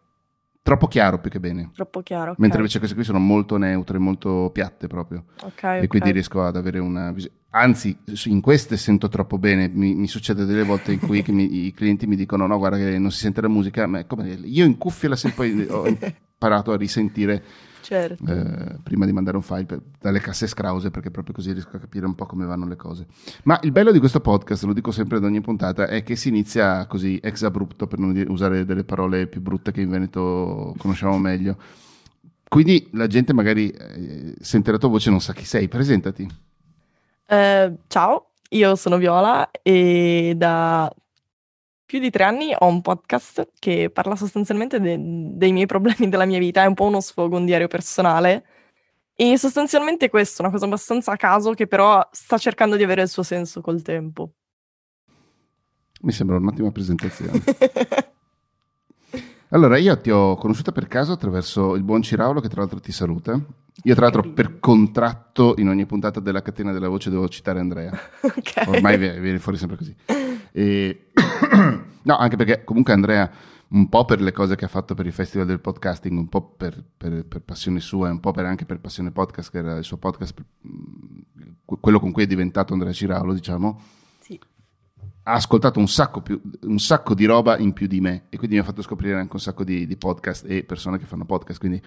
Troppo 0.62 0.86
chiaro 0.86 1.18
più 1.18 1.28
che 1.28 1.40
bene. 1.40 1.70
Troppo 1.74 2.02
chiaro. 2.02 2.30
Okay. 2.30 2.36
Mentre 2.38 2.58
invece 2.58 2.78
queste 2.78 2.94
qui 2.94 3.04
sono 3.04 3.18
molto 3.18 3.56
neutre, 3.56 3.98
molto 3.98 4.50
piatte 4.52 4.86
proprio. 4.86 5.24
Okay, 5.42 5.74
e 5.74 5.76
okay. 5.78 5.86
quindi 5.88 6.12
riesco 6.12 6.44
ad 6.44 6.56
avere 6.56 6.78
una 6.78 7.10
visione. 7.10 7.34
Anzi, 7.50 7.98
in 8.26 8.40
queste 8.40 8.76
sento 8.76 9.08
troppo 9.08 9.38
bene. 9.38 9.68
Mi, 9.68 9.94
mi 9.94 10.06
succede 10.06 10.44
delle 10.44 10.62
volte 10.62 10.92
in 10.92 11.00
cui 11.00 11.24
mi, 11.28 11.66
i 11.66 11.74
clienti 11.74 12.06
mi 12.06 12.14
dicono: 12.14 12.46
No, 12.46 12.58
guarda, 12.58 12.76
che 12.76 12.96
non 12.96 13.10
si 13.10 13.18
sente 13.18 13.40
la 13.40 13.48
musica. 13.48 13.88
Ma 13.88 14.04
come, 14.04 14.28
io 14.28 14.64
in 14.64 14.78
cuffia 14.78 15.08
la 15.08 15.16
sento, 15.16 15.36
poi 15.36 15.66
ho 15.68 15.84
imparato 15.84 16.70
a 16.70 16.76
risentire 16.76 17.42
certo. 17.82 18.24
eh, 18.26 18.78
prima 18.82 19.04
di 19.04 19.12
mandare 19.12 19.36
un 19.36 19.42
file 19.42 19.64
per, 19.64 19.82
dalle 20.00 20.20
casse 20.20 20.46
scrause 20.46 20.90
perché 20.90 21.10
proprio 21.10 21.34
così 21.34 21.52
riesco 21.52 21.76
a 21.76 21.80
capire 21.80 22.06
un 22.06 22.14
po' 22.14 22.24
come 22.26 22.46
vanno 22.46 22.66
le 22.66 22.76
cose. 22.76 23.06
Ma 23.44 23.58
il 23.62 23.72
bello 23.72 23.92
di 23.92 23.98
questo 23.98 24.20
podcast, 24.20 24.64
lo 24.64 24.72
dico 24.72 24.90
sempre 24.90 25.18
ad 25.18 25.24
ogni 25.24 25.40
puntata, 25.40 25.86
è 25.86 26.02
che 26.02 26.16
si 26.16 26.28
inizia 26.28 26.86
così 26.86 27.18
ex 27.22 27.42
abrupto 27.42 27.86
per 27.86 27.98
non 27.98 28.24
usare 28.28 28.64
delle 28.64 28.84
parole 28.84 29.26
più 29.26 29.40
brutte 29.40 29.72
che 29.72 29.82
in 29.82 29.90
Veneto 29.90 30.74
conosciamo 30.78 31.18
meglio. 31.18 31.56
Quindi 32.48 32.88
la 32.92 33.06
gente 33.06 33.32
magari 33.32 33.70
eh, 33.70 34.34
sente 34.40 34.70
la 34.70 34.78
tua 34.78 34.88
voce 34.90 35.08
e 35.08 35.10
non 35.10 35.20
sa 35.20 35.32
chi 35.32 35.44
sei. 35.44 35.68
Presentati. 35.68 36.28
Uh, 37.28 37.78
ciao, 37.86 38.32
io 38.50 38.76
sono 38.76 38.98
Viola 38.98 39.50
e 39.62 40.34
da 40.36 40.92
più 41.92 42.00
di 42.00 42.08
tre 42.08 42.24
anni 42.24 42.54
ho 42.58 42.66
un 42.68 42.80
podcast 42.80 43.50
che 43.58 43.90
parla 43.92 44.16
sostanzialmente 44.16 44.80
de- 44.80 44.96
dei 44.98 45.52
miei 45.52 45.66
problemi 45.66 46.08
della 46.08 46.24
mia 46.24 46.38
vita, 46.38 46.62
è 46.62 46.66
un 46.66 46.72
po' 46.72 46.86
uno 46.86 47.02
sfogo, 47.02 47.36
un 47.36 47.44
diario 47.44 47.68
personale. 47.68 48.46
E 49.14 49.36
sostanzialmente 49.36 50.08
questo, 50.08 50.40
una 50.40 50.50
cosa 50.50 50.64
abbastanza 50.64 51.12
a 51.12 51.16
caso 51.16 51.52
che 51.52 51.66
però 51.66 52.00
sta 52.10 52.38
cercando 52.38 52.76
di 52.76 52.82
avere 52.82 53.02
il 53.02 53.10
suo 53.10 53.22
senso 53.22 53.60
col 53.60 53.82
tempo. 53.82 54.30
Mi 56.00 56.12
sembra 56.12 56.38
un'ottima 56.38 56.70
presentazione. 56.70 57.42
allora, 59.50 59.76
io 59.76 60.00
ti 60.00 60.10
ho 60.10 60.34
conosciuta 60.36 60.72
per 60.72 60.88
caso 60.88 61.12
attraverso 61.12 61.74
il 61.74 61.82
buon 61.82 62.00
Ciraulo 62.00 62.40
che 62.40 62.48
tra 62.48 62.62
l'altro 62.62 62.80
ti 62.80 62.90
saluta. 62.90 63.38
Io 63.82 63.94
tra 63.94 64.04
l'altro 64.04 64.32
per 64.32 64.60
contratto 64.60 65.56
in 65.58 65.68
ogni 65.68 65.84
puntata 65.84 66.20
della 66.20 66.40
catena 66.40 66.72
della 66.72 66.88
voce 66.88 67.10
devo 67.10 67.28
citare 67.28 67.60
Andrea. 67.60 67.92
Ok. 68.22 68.62
Ormai 68.66 68.96
viene 68.96 69.38
fuori 69.38 69.58
sempre 69.58 69.76
così. 69.76 69.94
E... 70.52 71.06
no, 72.02 72.16
anche 72.16 72.36
perché 72.36 72.64
comunque 72.64 72.92
Andrea 72.92 73.30
un 73.72 73.88
po' 73.88 74.04
per 74.04 74.20
le 74.20 74.32
cose 74.32 74.54
che 74.54 74.66
ha 74.66 74.68
fatto 74.68 74.94
per 74.94 75.06
il 75.06 75.12
Festival 75.12 75.46
del 75.46 75.60
Podcasting, 75.60 76.18
un 76.18 76.28
po' 76.28 76.42
per, 76.42 76.82
per- 76.94 77.24
per 77.24 77.40
passione 77.40 77.80
sua 77.80 78.08
e 78.08 78.10
un 78.10 78.20
po' 78.20 78.30
per- 78.30 78.44
anche 78.44 78.66
per 78.66 78.80
passione 78.80 79.10
podcast, 79.12 79.50
che 79.50 79.58
era 79.58 79.76
il 79.78 79.84
suo 79.84 79.96
podcast, 79.96 80.34
mh, 80.60 80.68
quello 81.80 81.98
con 81.98 82.12
cui 82.12 82.24
è 82.24 82.26
diventato 82.26 82.74
Andrea 82.74 82.92
Ciraulo, 82.92 83.32
diciamo, 83.32 83.80
Sì. 84.20 84.38
ha 85.22 85.32
ascoltato 85.32 85.78
un 85.78 85.88
sacco, 85.88 86.20
più- 86.20 86.38
un 86.64 86.78
sacco 86.78 87.14
di 87.14 87.24
roba 87.24 87.56
in 87.58 87.72
più 87.72 87.86
di 87.86 88.00
me 88.02 88.24
e 88.28 88.36
quindi 88.36 88.56
mi 88.56 88.60
ha 88.60 88.64
fatto 88.64 88.82
scoprire 88.82 89.14
anche 89.18 89.32
un 89.32 89.40
sacco 89.40 89.64
di, 89.64 89.86
di 89.86 89.96
podcast 89.96 90.44
e 90.46 90.64
persone 90.64 90.98
che 90.98 91.06
fanno 91.06 91.24
podcast, 91.24 91.58
quindi 91.58 91.80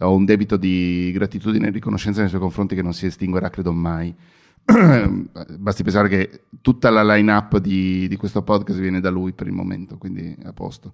ho 0.00 0.14
un 0.14 0.26
debito 0.26 0.58
di 0.58 1.10
gratitudine 1.14 1.68
e 1.68 1.70
riconoscenza 1.70 2.20
nei 2.20 2.28
suoi 2.28 2.40
confronti 2.42 2.74
che 2.74 2.82
non 2.82 2.92
si 2.92 3.06
estinguerà, 3.06 3.48
credo 3.48 3.72
mai. 3.72 4.14
Basti 5.58 5.82
pensare 5.82 6.08
che 6.08 6.42
tutta 6.60 6.90
la 6.90 7.02
line-up 7.02 7.58
di, 7.58 8.06
di 8.08 8.16
questo 8.16 8.42
podcast 8.42 8.78
viene 8.78 9.00
da 9.00 9.10
lui 9.10 9.32
per 9.32 9.46
il 9.46 9.52
momento, 9.52 9.98
quindi 9.98 10.36
è 10.40 10.46
a 10.46 10.52
posto. 10.52 10.92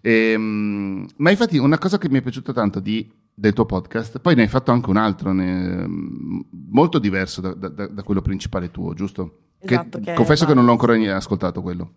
Ehm, 0.00 1.06
ma 1.16 1.30
infatti 1.30 1.58
una 1.58 1.78
cosa 1.78 1.98
che 1.98 2.08
mi 2.08 2.18
è 2.18 2.22
piaciuta 2.22 2.52
tanto 2.52 2.80
di- 2.80 3.10
del 3.34 3.52
tuo 3.52 3.66
podcast, 3.66 4.18
poi 4.20 4.34
ne 4.34 4.42
hai 4.42 4.48
fatto 4.48 4.72
anche 4.72 4.90
un 4.90 4.96
altro, 4.96 5.32
ne- 5.32 5.86
molto 6.70 6.98
diverso 6.98 7.40
da, 7.40 7.54
da- 7.54 7.86
da 7.86 8.02
quello 8.02 8.22
principale 8.22 8.70
tuo, 8.70 8.94
giusto? 8.94 9.38
Che- 9.60 9.74
Esatto, 9.74 10.00
che 10.00 10.12
è 10.12 10.14
confesso 10.14 10.46
che 10.46 10.54
non 10.54 10.64
l'ho 10.64 10.72
ancora 10.72 10.94
ascoltato 11.14 11.62
quello. 11.62 11.92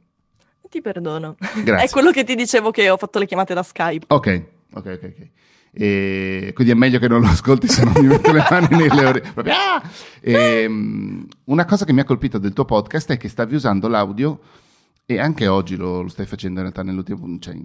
Ti 0.70 0.82
perdono. 0.82 1.36
Grazie. 1.64 1.88
È 1.88 1.90
quello 1.90 2.12
che 2.12 2.24
ti 2.24 2.36
dicevo 2.36 2.72
che 2.72 2.90
ho 2.90 2.98
fatto 2.98 3.20
le 3.20 3.26
chiamate 3.26 3.54
da 3.54 3.64
Skype. 3.64 4.06
Ok, 4.10 4.44
ok, 4.74 4.86
ok. 4.86 5.14
ok. 5.18 5.28
E 5.74 6.52
quindi 6.54 6.74
è 6.74 6.76
meglio 6.76 7.00
che 7.00 7.08
non 7.08 7.22
lo 7.22 7.28
ascolti 7.28 7.68
se 7.68 7.84
non 7.86 7.94
mi 7.98 8.08
metto 8.08 8.32
le 8.32 8.44
mani 8.50 8.68
nelle 8.76 9.06
orecchie. 9.06 9.32
Proprio, 9.32 9.54
ah! 9.54 9.82
Ehm, 10.20 11.26
una 11.46 11.66
cosa 11.66 11.86
che 11.86 11.94
mi 11.94 12.02
ha 12.02 12.06
colpito 12.06 12.38
del 12.38 12.54
tuo 12.54 12.66
podcast 12.66 13.12
è 13.12 13.18
che 13.18 13.30
stavi 13.30 13.56
usando 13.56 13.88
l'audio 13.88 14.40
e 15.06 15.20
anche 15.20 15.48
oggi 15.48 15.76
lo, 15.76 16.02
lo 16.02 16.10
stai 16.10 16.26
facendo 16.26 16.60
in 16.60 16.66
realtà 16.66 16.84
nell'ultimo... 16.84 17.38
Cioè, 17.40 17.56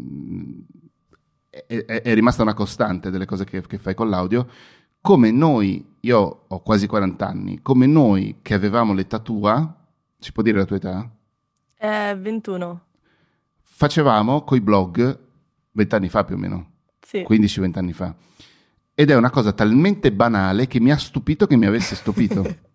è, 1.51 1.85
è- 1.85 2.03
è 2.03 2.15
rimasta 2.15 2.43
una 2.43 2.55
costante 2.55 3.11
delle 3.11 3.25
cose 3.25 3.45
che, 3.45 3.61
che 3.63 3.79
fai 3.79 3.95
con 3.95 4.09
l'audio. 4.09 4.49
Come 5.01 5.31
noi, 5.31 5.95
io 6.01 6.45
ho 6.47 6.61
quasi 6.61 6.87
40 6.87 7.27
anni, 7.27 7.63
come 7.63 7.87
noi 7.87 8.39
che 8.43 8.55
avevamo 8.55 8.93
l'età 8.93 9.19
tua, 9.21 9.75
si 10.19 10.33
può 10.33 10.43
dire 10.43 10.59
la 10.59 10.65
tua 10.65 10.77
età? 10.77 11.11
È 11.75 12.17
21. 12.17 12.81
Facevamo 13.63 14.43
coi 14.43 14.61
blog 14.61 15.19
vent'anni 15.73 16.09
fa 16.09 16.25
più 16.25 16.35
o 16.35 16.39
meno. 16.39 16.71
Sì. 17.27 17.61
15-20 17.61 17.79
anni 17.79 17.93
fa. 17.93 18.15
Ed 18.95 19.11
è 19.11 19.15
una 19.17 19.31
cosa 19.31 19.53
talmente 19.53 20.11
banale 20.13 20.67
che 20.67 20.81
mi 20.81 20.91
ha 20.91 20.97
stupito 20.97 21.47
che 21.47 21.57
mi 21.57 21.67
avesse 21.67 21.95
stupito. 21.95 22.45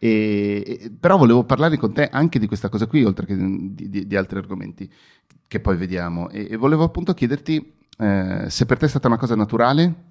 E- 0.00 0.62
e- 0.64 0.90
però 0.98 1.16
volevo 1.16 1.42
parlare 1.44 1.76
con 1.76 1.92
te 1.92 2.08
anche 2.08 2.38
di 2.38 2.46
questa 2.46 2.68
cosa 2.68 2.86
qui, 2.86 3.02
oltre 3.04 3.26
che 3.26 3.36
di, 3.36 3.88
di- 3.88 4.06
di 4.06 4.16
altri 4.16 4.38
argomenti 4.38 4.88
che 5.48 5.60
poi 5.60 5.76
vediamo. 5.76 6.28
E, 6.30 6.46
e 6.50 6.56
volevo 6.56 6.84
appunto 6.84 7.14
chiederti 7.14 7.72
eh, 7.98 8.44
se 8.48 8.64
per 8.66 8.78
te 8.78 8.86
è 8.86 8.88
stata 8.88 9.08
una 9.08 9.16
cosa 9.16 9.34
naturale. 9.34 10.07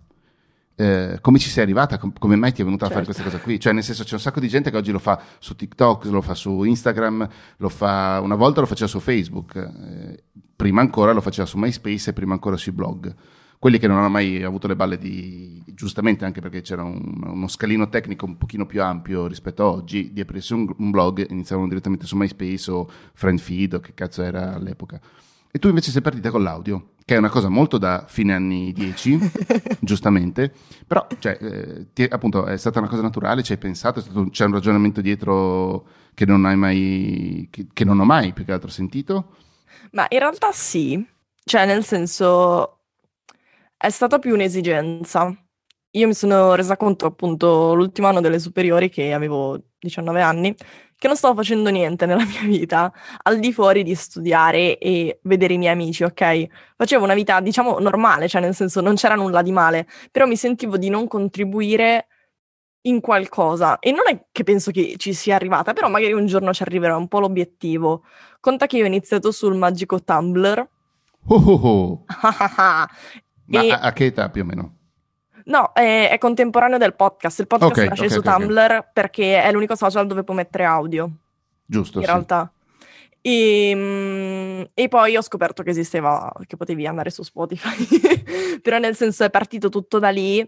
Eh, 0.80 1.18
come 1.22 1.40
ci 1.40 1.50
sei 1.50 1.64
arrivata? 1.64 1.98
Com- 1.98 2.14
come 2.18 2.36
mai 2.36 2.54
ti 2.54 2.62
è 2.62 2.64
venuta 2.64 2.86
a 2.86 2.90
fare 2.90 3.04
Certo. 3.04 3.20
questa 3.22 3.36
cosa 3.38 3.44
qui? 3.44 3.60
Cioè, 3.60 3.74
nel 3.74 3.84
senso, 3.84 4.04
c'è 4.04 4.14
un 4.14 4.20
sacco 4.20 4.40
di 4.40 4.48
gente 4.48 4.70
che 4.70 4.78
oggi 4.78 4.92
lo 4.92 5.00
fa 5.00 5.20
su 5.40 5.56
TikTok, 5.56 6.06
lo 6.06 6.22
fa 6.22 6.36
su 6.36 6.64
Instagram, 6.64 7.28
lo 7.58 7.70
fa 7.70 8.20
una 8.22 8.36
volta 8.36 8.60
lo 8.62 8.68
faceva 8.68 8.88
su 8.88 9.00
Facebook, 9.00 9.56
eh, 9.56 10.24
prima 10.56 10.82
ancora 10.82 11.12
lo 11.14 11.22
faceva 11.22 11.48
su 11.48 11.58
MySpace 11.58 12.12
e 12.12 12.14
prima 12.14 12.34
ancora 12.34 12.58
sui 12.58 12.72
blog. 12.72 13.14
Quelli 13.60 13.80
che 13.80 13.88
non 13.88 13.98
hanno 13.98 14.10
mai 14.10 14.44
avuto 14.44 14.68
le 14.68 14.76
balle 14.76 15.00
di, 15.00 15.64
giustamente 15.74 16.26
anche 16.26 16.42
perché 16.42 16.62
c'era 16.62 16.84
un- 16.84 17.24
uno 17.26 17.48
scalino 17.48 17.90
tecnico 17.90 18.26
un 18.28 18.38
pochino 18.38 18.68
più 18.68 18.84
ampio 18.84 19.26
rispetto 19.26 19.64
a 19.64 19.68
oggi, 19.72 20.14
di 20.14 20.22
aprirsi 20.22 20.54
un, 20.54 20.72
un 20.78 20.92
blog, 20.92 21.26
iniziavano 21.28 21.68
direttamente 21.68 22.06
su 22.06 22.16
MySpace 22.16 22.70
o 22.70 22.88
FriendFeed 23.14 23.74
o 23.74 23.80
che 23.80 23.94
cazzo 23.96 24.22
era 24.22 24.54
all'epoca. 24.54 25.00
E 25.50 25.58
tu 25.58 25.70
invece 25.70 25.90
sei 25.90 26.02
partita 26.04 26.30
con 26.30 26.44
l'audio, 26.44 26.90
che 27.08 27.16
è 27.16 27.18
una 27.18 27.30
cosa 27.30 27.48
molto 27.48 27.78
da 27.78 28.04
fine 28.06 28.34
anni 28.34 28.74
10, 28.74 29.18
giustamente, 29.80 30.52
però 30.86 31.08
cioè, 31.20 31.38
eh, 31.40 31.88
ti- 31.94 32.04
appunto 32.04 32.46
è 32.46 32.58
stata 32.58 32.80
una 32.80 32.90
cosa 32.90 33.02
naturale, 33.02 33.44
ci 33.44 33.54
hai 33.54 33.58
pensato, 33.58 34.04
un- 34.12 34.30
c'è 34.30 34.44
un 34.44 34.52
ragionamento 34.52 35.00
dietro 35.00 35.88
che 36.14 36.26
non 36.26 36.44
hai 36.44 36.58
mai, 36.58 37.48
che, 37.50 37.68
che 37.72 37.86
non 37.86 38.02
ho 38.02 38.04
mai 38.04 38.34
più 38.34 38.44
che 38.44 38.52
altro 38.52 38.70
sentito? 38.70 39.36
Ma 39.92 40.06
in 40.10 40.20
realtà 40.20 40.52
sì, 40.52 41.02
cioè 41.46 41.66
nel 41.66 41.86
senso 41.86 42.82
è 43.78 43.90
stata 43.90 44.20
più 44.20 44.34
un'esigenza. 44.34 45.34
Io 45.92 46.08
mi 46.08 46.14
sono 46.14 46.56
resa 46.56 46.76
conto 46.76 47.06
appunto 47.06 47.74
l'ultimo 47.74 48.08
anno 48.08 48.20
delle 48.20 48.40
superiori 48.40 48.90
che 48.90 49.14
avevo 49.14 49.58
19 49.80 50.22
anni 50.22 50.54
che 50.98 51.08
non 51.08 51.16
stavo 51.16 51.36
facendo 51.36 51.70
niente 51.70 52.06
nella 52.06 52.26
mia 52.26 52.42
vita 52.44 52.92
al 53.24 53.40
di 53.40 53.54
fuori 53.54 53.84
di 53.84 53.94
studiare 53.96 54.78
e 54.78 55.20
vedere 55.24 55.54
i 55.54 55.58
miei 55.58 55.74
amici, 55.74 56.04
ok? 56.04 56.48
Facevo 56.76 57.04
una 57.04 57.14
vita 57.14 57.40
diciamo 57.40 57.78
normale, 57.80 58.28
cioè 58.28 58.42
nel 58.42 58.56
senso 58.56 58.82
non 58.82 58.96
c'era 58.96 59.16
nulla 59.16 59.42
di 59.42 59.52
male, 59.52 59.88
però 60.12 60.26
mi 60.26 60.36
sentivo 60.36 60.78
di 60.78 60.90
non 60.90 61.08
contribuire 61.08 62.08
in 62.88 63.00
qualcosa 63.02 63.80
e 63.80 63.92
non 63.92 64.08
è 64.08 64.28
che 64.32 64.44
penso 64.44 64.72
che 64.72 64.96
ci 64.98 65.14
sia 65.14 65.36
arrivata, 65.36 65.74
però 65.74 65.90
magari 65.90 66.14
un 66.14 66.26
giorno 66.26 66.54
ci 66.54 66.64
arriverà 66.64 66.96
un 66.96 67.08
po' 67.08 67.20
l'obiettivo. 67.20 68.04
Conta 68.40 68.66
che 68.66 68.78
io 68.78 68.84
ho 68.84 68.88
iniziato 68.88 69.32
sul 69.32 69.56
magico 69.56 70.02
Tumblr. 70.04 70.68
Oh, 71.28 71.36
oh, 71.36 71.68
oh. 71.68 72.06
Ma 73.50 73.62
E- 73.62 73.72
a, 73.72 73.80
a 73.80 73.94
che 73.94 74.06
età 74.06 74.30
più 74.30 74.42
o 74.42 74.46
meno? 74.46 74.77
No, 75.48 75.72
è, 75.74 76.10
è 76.12 76.18
contemporaneo 76.18 76.78
del 76.78 76.96
podcast. 76.96 77.40
Il 77.40 77.48
podcast 77.48 77.80
Ok, 77.80 77.88
nasce 77.88 78.06
ok, 78.06 78.12
su 78.12 78.20
ok, 78.20 78.26
ok. 78.26 78.38
Tumblr 78.38 78.90
perché 78.94 79.42
è 79.42 79.52
l'unico 79.52 79.76
social 79.76 80.08
dove 80.08 80.24
puoi 80.24 80.38
mettere 80.38 80.66
audio, 80.66 81.10
Giusto, 81.66 82.00
in 82.00 82.06
sì. 82.06 82.10
realtà. 82.10 82.52
E, 83.22 83.74
mm, 83.76 84.62
e 84.74 84.88
poi 84.88 85.18
ho 85.18 85.22
scoperto 85.22 85.64
che 85.64 85.70
esisteva, 85.72 86.32
che 86.46 86.58
potevi 86.58 86.86
andare 86.86 87.10
su 87.10 87.24
Spotify, 87.24 87.86
però 88.62 88.78
nel 88.78 88.96
senso 88.96 89.24
è 89.24 89.30
partito 89.30 89.70
tutto 89.70 90.00
da 90.00 90.10
lì 90.10 90.46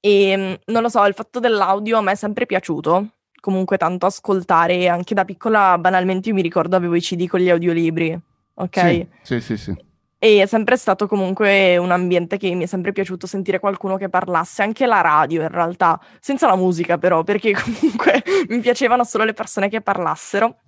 e 0.00 0.36
mm, 0.36 0.52
non 0.66 0.82
lo 0.82 0.88
so, 0.88 1.04
il 1.04 1.14
fatto 1.14 1.40
dell'audio 1.40 1.98
a 1.98 2.02
me 2.02 2.12
è 2.12 2.16
sempre 2.16 2.46
piaciuto, 2.46 3.08
comunque 3.40 3.76
tanto 3.76 4.06
ascoltare, 4.06 4.88
anche 4.88 5.14
da 5.14 5.24
piccola 5.24 5.76
banalmente 5.78 6.28
io 6.28 6.34
mi 6.34 6.42
ricordo 6.42 6.76
avevo 6.76 6.94
i 6.94 7.00
CD 7.00 7.26
con 7.26 7.40
gli 7.40 7.50
audiolibri, 7.50 8.18
ok? 8.54 8.78
Sì, 8.78 9.08
sì, 9.22 9.40
sì, 9.40 9.56
sì. 9.56 9.85
E 10.26 10.42
è 10.42 10.46
sempre 10.46 10.76
stato 10.76 11.06
comunque 11.06 11.76
un 11.76 11.92
ambiente 11.92 12.36
che 12.36 12.52
mi 12.52 12.64
è 12.64 12.66
sempre 12.66 12.90
piaciuto 12.90 13.28
sentire 13.28 13.60
qualcuno 13.60 13.96
che 13.96 14.08
parlasse, 14.08 14.62
anche 14.62 14.84
la 14.84 15.00
radio 15.00 15.42
in 15.42 15.48
realtà, 15.48 16.00
senza 16.18 16.48
la 16.48 16.56
musica 16.56 16.98
però, 16.98 17.22
perché 17.22 17.52
comunque 17.62 18.24
mi 18.48 18.58
piacevano 18.58 19.04
solo 19.04 19.22
le 19.22 19.34
persone 19.34 19.68
che 19.68 19.82
parlassero. 19.82 20.58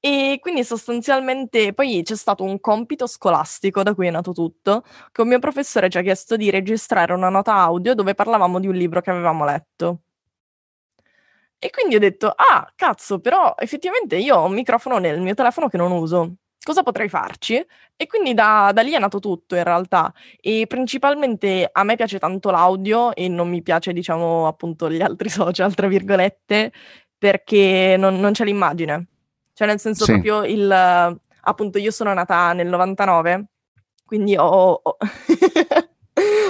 E 0.00 0.38
quindi 0.40 0.64
sostanzialmente 0.64 1.72
poi 1.72 2.02
c'è 2.02 2.14
stato 2.14 2.44
un 2.44 2.60
compito 2.60 3.06
scolastico 3.06 3.82
da 3.82 3.94
cui 3.94 4.06
è 4.08 4.10
nato 4.10 4.32
tutto, 4.32 4.84
che 5.12 5.22
un 5.22 5.28
mio 5.28 5.38
professore 5.38 5.88
ci 5.88 5.96
ha 5.96 6.02
chiesto 6.02 6.36
di 6.36 6.50
registrare 6.50 7.14
una 7.14 7.30
nota 7.30 7.54
audio 7.54 7.94
dove 7.94 8.14
parlavamo 8.14 8.60
di 8.60 8.66
un 8.66 8.74
libro 8.74 9.00
che 9.00 9.10
avevamo 9.10 9.46
letto. 9.46 10.00
E 11.60 11.70
quindi 11.70 11.96
ho 11.96 11.98
detto, 11.98 12.28
ah, 12.28 12.70
cazzo, 12.76 13.18
però 13.20 13.54
effettivamente 13.58 14.16
io 14.16 14.36
ho 14.36 14.44
un 14.46 14.52
microfono 14.52 14.98
nel 14.98 15.20
mio 15.20 15.34
telefono 15.34 15.68
che 15.68 15.76
non 15.76 15.90
uso. 15.90 16.36
Cosa 16.68 16.82
potrei 16.82 17.08
farci? 17.08 17.64
E 17.96 18.06
quindi 18.06 18.34
da, 18.34 18.72
da 18.74 18.82
lì 18.82 18.92
è 18.92 18.98
nato 18.98 19.20
tutto 19.20 19.56
in 19.56 19.64
realtà. 19.64 20.12
E 20.38 20.66
principalmente 20.68 21.66
a 21.72 21.82
me 21.82 21.96
piace 21.96 22.18
tanto 22.18 22.50
l'audio 22.50 23.14
e 23.14 23.26
non 23.26 23.48
mi 23.48 23.62
piace, 23.62 23.94
diciamo, 23.94 24.46
appunto 24.46 24.90
gli 24.90 25.00
altri 25.00 25.30
social, 25.32 25.74
tra 25.74 25.86
virgolette, 25.86 26.70
perché 27.16 27.96
non, 27.98 28.20
non 28.20 28.32
c'è 28.32 28.44
l'immagine. 28.44 29.06
Cioè, 29.54 29.66
nel 29.66 29.80
senso 29.80 30.04
Sì. 30.04 30.12
proprio 30.12 30.44
il... 30.44 30.70
Appunto, 31.40 31.78
io 31.78 31.90
sono 31.90 32.12
nata 32.12 32.52
nel 32.52 32.68
99, 32.68 33.44
quindi 34.04 34.36
ho... 34.36 34.44
ho- 34.84 34.96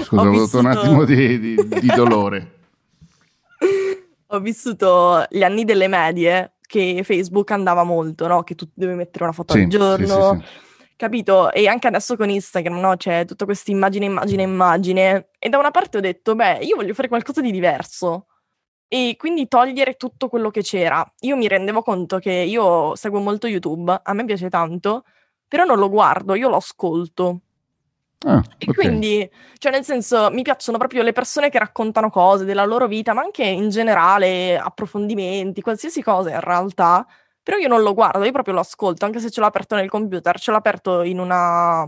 Scusa, 0.02 0.22
ho, 0.22 0.26
avuto 0.26 0.58
un 0.58 0.66
attimo 0.66 1.04
di, 1.04 1.38
di- 1.38 1.68
di 1.80 1.87
dolore. 1.94 2.56
Ho 4.30 4.40
vissuto 4.40 5.25
gli 5.30 5.42
anni 5.44 5.64
delle 5.64 5.87
medie 5.88 6.54
che 6.68 7.00
Facebook 7.02 7.50
andava 7.50 7.82
molto, 7.82 8.26
no? 8.26 8.42
Che 8.44 8.54
tu 8.54 8.68
devi 8.75 8.92
mettere 8.94 9.25
una 9.25 9.32
foto 9.32 9.54
Sì, 9.54 9.62
al 9.62 9.68
giorno, 9.68 10.38
sì, 10.38 10.46
sì, 10.46 10.94
capito? 10.96 11.50
E 11.50 11.66
anche 11.66 11.87
adesso 11.88 12.14
con 12.14 12.28
Instagram, 12.28 12.78
no? 12.78 12.96
C'è 12.96 13.25
tutta 13.25 13.46
questa 13.46 13.70
immagine, 13.70 14.04
immagine, 14.04 14.42
immagine. 14.42 15.30
E 15.38 15.48
da 15.48 15.56
una 15.58 15.70
parte 15.70 15.96
ho 15.96 16.00
detto, 16.00 16.34
beh, 16.34 16.58
io 16.60 16.76
voglio 16.76 16.92
fare 16.92 17.08
qualcosa 17.08 17.40
di 17.40 17.50
diverso. 17.50 18.26
E 18.87 19.16
quindi 19.18 19.48
togliere 19.48 19.94
tutto 19.94 20.28
quello 20.28 20.50
che 20.50 20.62
c'era. 20.62 21.10
Io 21.20 21.37
mi 21.37 21.48
rendevo 21.48 21.82
conto 21.82 22.18
che 22.18 22.32
io 22.32 22.94
seguo 22.96 23.20
molto 23.20 23.46
YouTube, 23.46 24.00
a 24.02 24.12
me 24.12 24.25
piace 24.26 24.50
tanto, 24.50 25.04
però 25.48 25.64
non 25.64 25.78
lo 25.78 25.88
guardo, 25.88 26.34
io 26.34 26.50
lo 26.50 26.56
ascolto. 26.56 27.40
Ah, 28.26 28.42
E 28.58 28.66
ok. 28.68 28.75
quindi, 28.75 29.30
cioè 29.58 29.70
nel 29.70 29.84
senso, 29.84 30.30
mi 30.32 30.42
piacciono 30.42 30.76
proprio 30.78 31.02
le 31.02 31.12
persone 31.12 31.50
che 31.50 31.58
raccontano 31.58 32.10
cose 32.10 32.44
della 32.44 32.64
loro 32.64 32.88
vita, 32.88 33.12
ma 33.14 33.22
anche 33.22 33.44
in 33.44 33.68
generale 33.68 34.58
approfondimenti, 34.58 35.60
qualsiasi 35.60 36.02
cosa 36.02 36.30
in 36.30 36.40
realtà. 36.40 37.06
Però 37.42 37.56
io 37.56 37.68
non 37.68 37.82
lo 37.82 37.94
guardo, 37.94 38.25
io 38.25 38.32
proprio 38.32 38.54
lo 38.54 38.60
ascolto, 38.60 39.04
anche 39.04 39.20
se 39.20 39.30
ce 39.30 39.40
l'ho 39.40 39.46
aperto 39.46 39.75
nel 39.76 39.88
computer, 39.88 40.38
ce 40.38 40.50
l'ho 40.50 40.56
aperto 40.58 41.02
in 41.02 41.18
una, 41.18 41.87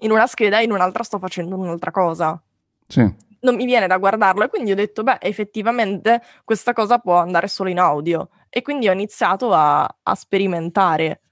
in 0.00 0.10
una 0.10 0.26
scheda 0.26 0.60
e 0.60 0.64
in 0.64 0.72
un'altra 0.72 1.02
sto 1.02 1.18
facendo 1.18 1.56
un'altra 1.56 1.90
cosa. 1.90 2.40
Sì. 2.86 3.00
Non 3.40 3.56
mi 3.56 3.64
viene 3.64 3.88
da 3.88 3.96
guardarlo 3.96 4.44
e 4.44 4.48
quindi 4.48 4.70
ho 4.70 4.76
detto, 4.76 5.02
beh, 5.02 5.18
effettivamente 5.20 6.22
questa 6.44 6.72
cosa 6.74 6.98
può 6.98 7.16
andare 7.16 7.48
solo 7.48 7.70
in 7.70 7.80
audio. 7.80 8.28
E 8.48 8.62
quindi 8.62 8.88
ho 8.88 8.92
iniziato 8.92 9.52
a, 9.52 9.82
a 9.82 10.14
sperimentare, 10.14 11.22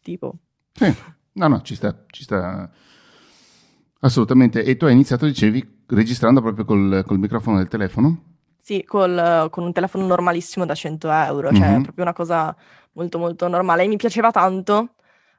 tipo. 0.00 0.34
Sì. 0.72 0.92
No, 1.34 1.46
no, 1.48 1.62
ci 1.62 1.74
sta, 1.76 2.04
ci 2.10 2.24
sta 2.24 2.68
assolutamente. 4.00 4.62
E 4.64 4.76
tu 4.76 4.84
hai 4.86 4.92
iniziato, 4.92 5.26
dicevi, 5.26 5.82
registrando 5.88 6.40
proprio 6.40 6.64
col, 6.64 7.04
col 7.06 7.18
microfono 7.18 7.58
del 7.58 7.68
telefono? 7.68 8.32
Sì, 8.60 8.82
col- 8.84 9.48
con 9.50 9.64
un 9.64 9.72
telefono 9.72 10.06
normalissimo 10.06 10.64
da 10.64 10.74
100 10.74 11.10
euro, 11.10 11.52
cioè 11.52 11.68
Mhm. 11.68 11.78
è 11.78 11.82
proprio 11.82 12.04
una 12.04 12.14
cosa 12.14 12.54
molto 12.92 13.18
molto 13.18 13.46
normale 13.48 13.82
e 13.82 13.88
mi 13.88 13.96
piaceva 13.96 14.30
tanto 14.30 14.94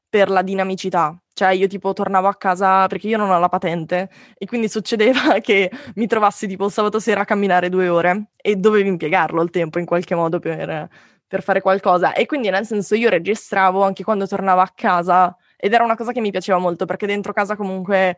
per 0.08 0.30
la 0.30 0.44
dinamicità, 0.44 1.18
cioè 1.34 1.50
io 1.50 1.68
tipo 1.68 1.92
tornavo 1.94 2.28
a 2.28 2.36
casa 2.36 2.86
perché 2.88 3.08
io 3.08 3.18
non 3.18 3.32
ho 3.32 3.40
la 3.40 3.50
patente 3.50 4.10
e 4.38 4.46
quindi 4.46 4.70
succedeva 4.70 5.40
che 5.42 5.72
mi 5.96 6.06
trovassi 6.08 6.48
tipo 6.48 6.70
sabato 6.70 7.00
sera 7.00 7.22
a 7.22 7.26
camminare 7.26 7.70
due 7.70 7.90
ore 7.90 8.28
e 8.36 8.56
dovevi 8.58 8.88
impiegarlo 8.90 9.42
il 9.42 9.50
tempo 9.50 9.80
in 9.80 9.86
qualche 9.86 10.14
modo 10.16 10.38
per, 10.40 10.88
per 11.28 11.42
fare 11.44 11.62
qualcosa 11.62 12.14
e 12.14 12.28
quindi 12.28 12.50
nel 12.52 12.66
senso 12.66 12.94
io 12.96 13.10
registravo 13.10 13.84
anche 13.84 14.04
quando 14.04 14.28
tornavo 14.28 14.62
a 14.62 14.72
casa 14.74 15.36
ed 15.58 15.74
era 15.74 15.84
una 15.84 15.96
cosa 15.98 16.12
che 16.12 16.22
mi 16.22 16.32
piaceva 16.32 16.60
molto 16.60 16.86
perché 16.86 17.08
dentro 17.08 17.34
casa 17.34 17.56
comunque, 17.56 18.18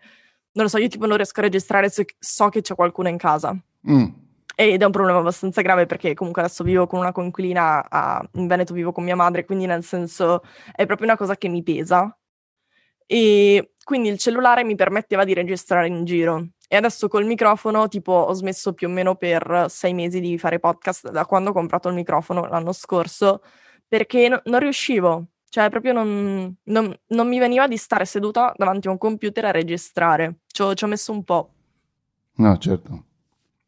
non 0.57 0.65
lo 0.65 0.71
so, 0.71 0.79
io 0.79 0.87
tipo 0.87 1.05
non 1.05 1.17
riesco 1.17 1.39
a 1.39 1.43
registrare 1.43 1.87
se 1.87 2.05
so 2.17 2.49
che 2.49 2.61
c'è 2.61 2.73
qualcuno 2.73 3.07
in 3.09 3.17
casa. 3.17 3.55
Mm. 3.89 4.05
Ed 4.55 4.81
è 4.81 4.85
un 4.85 4.91
problema 4.91 5.19
abbastanza 5.19 5.61
grave 5.61 5.85
perché 5.85 6.15
comunque 6.15 6.41
adesso 6.41 6.63
vivo 6.63 6.87
con 6.87 6.97
una 6.97 7.11
coinquilina, 7.11 7.87
a- 7.87 8.27
in 8.33 8.47
Veneto 8.47 8.73
vivo 8.73 8.91
con 8.91 9.03
mia 9.03 9.15
madre, 9.15 9.45
quindi 9.45 9.67
nel 9.67 9.83
senso 9.83 10.41
è 10.75 10.87
proprio 10.87 11.05
una 11.07 11.15
cosa 11.15 11.35
che 11.37 11.47
mi 11.47 11.61
pesa. 11.61 12.11
E 13.05 13.73
quindi 13.83 14.09
il 14.09 14.17
cellulare 14.17 14.63
mi 14.63 14.73
permetteva 14.73 15.23
di 15.23 15.35
registrare 15.35 15.87
in 15.87 16.03
giro. 16.05 16.47
E 16.67 16.75
adesso 16.75 17.07
col 17.07 17.25
microfono, 17.25 17.87
tipo, 17.87 18.11
ho 18.11 18.33
smesso 18.33 18.73
più 18.73 18.87
o 18.87 18.91
meno 18.91 19.15
per 19.15 19.67
sei 19.69 19.93
mesi 19.93 20.19
di 20.19 20.37
fare 20.39 20.59
podcast 20.59 21.11
da 21.11 21.25
quando 21.25 21.51
ho 21.51 21.53
comprato 21.53 21.87
il 21.87 21.93
microfono 21.93 22.45
l'anno 22.47 22.73
scorso, 22.73 23.41
perché 23.87 24.27
no- 24.27 24.41
non 24.45 24.59
riuscivo. 24.59 25.27
Cioè, 25.49 25.69
proprio 25.69 25.93
non, 25.93 26.55
non- 26.63 26.95
non 27.07 27.27
mi 27.27 27.39
veniva 27.39 27.67
di 27.67 27.77
stare 27.77 28.05
seduta 28.05 28.53
davanti 28.55 28.87
a 28.87 28.91
un 28.91 28.97
computer 28.97 29.45
a 29.45 29.51
registrare. 29.51 30.39
Ci 30.47 30.61
ho, 30.61 30.73
ci 30.73 30.83
ho 30.83 30.87
messo 30.87 31.11
un 31.11 31.23
po'. 31.23 31.51
No, 32.35 32.57
certo, 32.57 33.03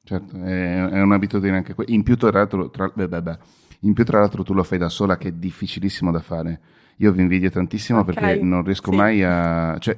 certo, 0.04 0.38
è, 0.44 0.86
è 0.90 1.02
un'abitudine 1.02 1.58
anche 1.58 1.74
quella. 1.74 1.92
In 1.94 2.04
più, 2.04 2.16
tra 2.18 2.30
l'altro, 2.32 2.70
tra, 2.70 2.92
beh, 2.94 3.08
beh, 3.08 3.22
beh. 3.22 3.38
In 3.82 3.94
più, 3.94 4.04
tra 4.04 4.20
l'altro, 4.20 4.44
tu 4.44 4.54
lo 4.54 4.64
fai 4.64 4.78
da 4.78 4.90
sola, 4.90 5.18
che 5.18 5.30
è 5.30 5.32
difficilissimo 5.32 6.12
da 6.12 6.20
fare. 6.20 6.60
Io 6.98 7.12
vi 7.12 7.22
invidio 7.22 7.50
tantissimo 7.50 8.00
Ok, 8.00 8.06
perché 8.06 8.36
non 8.44 8.64
riesco 8.64 8.92
sì. 8.92 8.98
mai 8.98 9.24
a... 9.24 9.78
Cioè, 9.80 9.98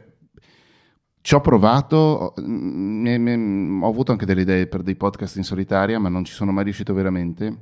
ci 1.23 1.35
ho 1.35 1.41
provato, 1.41 1.95
ho, 1.97 2.33
mi- 2.41 3.19
mi- 3.19 3.83
ho 3.83 3.87
avuto 3.87 4.11
anche 4.11 4.25
delle 4.25 4.41
idee 4.41 4.67
per 4.67 4.81
dei 4.83 4.95
podcast 4.95 5.35
in 5.37 5.43
solitaria, 5.43 5.99
ma 5.99 6.09
non 6.09 6.23
ci 6.23 6.33
sono 6.33 6.51
mai 6.51 6.63
riuscito 6.63 6.93
veramente 6.93 7.57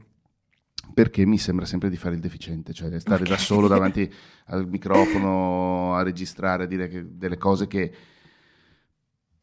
perché 0.94 1.26
mi 1.26 1.38
sembra 1.38 1.66
sempre 1.66 1.90
di 1.90 1.98
fare 1.98 2.16
il 2.16 2.22
deficiente, 2.22 2.74
cioè 2.74 3.00
stare 3.00 3.24
da 3.26 3.34
Ok. 3.34 3.40
solo 3.40 3.68
davanti 3.70 4.12
al 4.46 4.68
microfono 4.68 5.96
a 5.96 6.04
registrare, 6.04 6.64
a 6.64 6.68
dire 6.68 6.88
che- 6.88 7.06
delle 7.18 7.38
cose 7.38 7.68
che... 7.68 7.92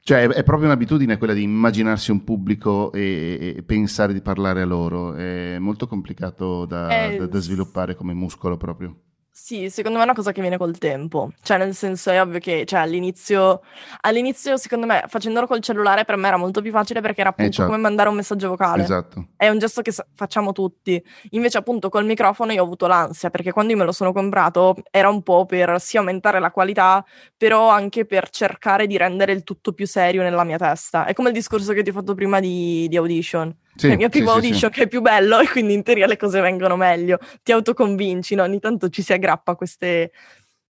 Cioè 0.01 0.23
è, 0.23 0.29
è 0.29 0.43
proprio 0.45 0.69
un'abitudine 0.69 1.19
quella 1.19 1.33
di 1.33 1.43
immaginarsi 1.43 2.13
un 2.13 2.23
pubblico 2.23 2.93
e, 2.93 3.55
e 3.57 3.63
pensare 3.65 4.13
di 4.13 4.21
parlare 4.21 4.63
a 4.63 4.65
loro, 4.65 5.15
è 5.15 5.59
molto 5.59 5.89
complicato 5.89 6.65
da, 6.65 7.09
Eh, 7.11 7.17
da- 7.17 7.27
da 7.27 7.39
sviluppare 7.41 7.97
come 7.97 8.15
muscolo 8.15 8.57
proprio. 8.57 9.01
Sì, 9.39 9.69
secondo 9.69 9.99
me 9.99 10.05
è 10.05 10.07
una 10.07 10.17
cosa 10.17 10.33
che 10.33 10.41
viene 10.41 10.57
col 10.57 10.79
tempo. 10.79 11.31
Cioè, 11.43 11.59
nel 11.59 11.75
senso, 11.75 12.09
è 12.11 12.23
ovvio 12.23 12.39
che, 12.39 12.65
cioè, 12.65 12.81
all'inizio, 12.81 13.61
all'inizio, 14.01 14.57
secondo 14.57 14.87
me, 14.87 15.05
facendolo 15.09 15.47
col 15.47 15.61
cellulare 15.61 16.07
per 16.07 16.17
me 16.17 16.29
era 16.29 16.39
molto 16.39 16.63
più 16.63 16.73
facile 16.73 17.03
perché 17.03 17.21
era 17.21 17.29
appunto 17.29 17.53
certo. 17.53 17.71
come 17.71 17.81
mandare 17.81 18.09
un 18.09 18.15
messaggio 18.17 18.49
vocale. 18.49 18.83
Esatto. 18.83 19.27
È 19.37 19.47
un 19.51 19.59
gesto 19.59 19.83
che 19.83 19.93
facciamo 20.15 20.53
tutti. 20.53 21.01
Invece, 21.33 21.59
appunto, 21.59 21.91
col 21.91 22.07
microfono 22.07 22.51
io 22.53 22.63
ho 22.63 22.65
avuto 22.65 22.87
l'ansia 22.87 23.29
perché 23.29 23.53
quando 23.53 23.73
io 23.73 23.79
me 23.79 23.85
lo 23.85 23.93
sono 23.93 24.15
comprato 24.15 24.75
era 24.91 25.11
un 25.11 25.23
po' 25.23 25.45
per 25.45 25.79
sì 25.83 25.99
aumentare 25.99 26.41
la 26.41 26.51
qualità, 26.51 27.05
però 27.37 27.69
anche 27.69 28.07
per 28.07 28.31
cercare 28.31 28.87
di 28.87 28.97
rendere 28.97 29.33
il 29.33 29.45
tutto 29.45 29.75
più 29.75 29.87
serio 29.87 30.23
nella 30.23 30.45
mia 30.45 30.57
testa. 30.57 31.05
È 31.05 31.13
come 31.13 31.29
il 31.29 31.35
discorso 31.35 31.75
che 31.75 31.83
ti 31.83 31.91
ho 31.91 31.93
fatto 31.93 32.15
prima 32.15 32.41
di, 32.41 32.89
di 32.89 32.97
Audition. 32.97 33.55
Sì, 33.77 33.89
il 33.89 33.97
mio 33.97 34.07
sì, 34.07 34.11
primo 34.19 34.31
sì, 34.31 34.35
audition 34.37 34.71
che 34.71 34.83
è 34.85 34.89
più 34.89 35.01
bello 35.03 35.39
e 35.41 35.49
quindi 35.49 35.75
in 35.75 35.83
teoria 35.83 36.07
le 36.07 36.17
cose 36.17 36.41
vengono 36.41 36.77
meglio. 36.77 37.19
Ti 37.43 37.53
autoconvinci, 37.53 38.35
no? 38.35 38.43
Ogni 38.43 38.59
tanto 38.61 38.89
ci 38.89 39.03
si 39.03 39.13
aggrappa 39.13 39.53
a 39.53 39.57
queste, 39.57 40.13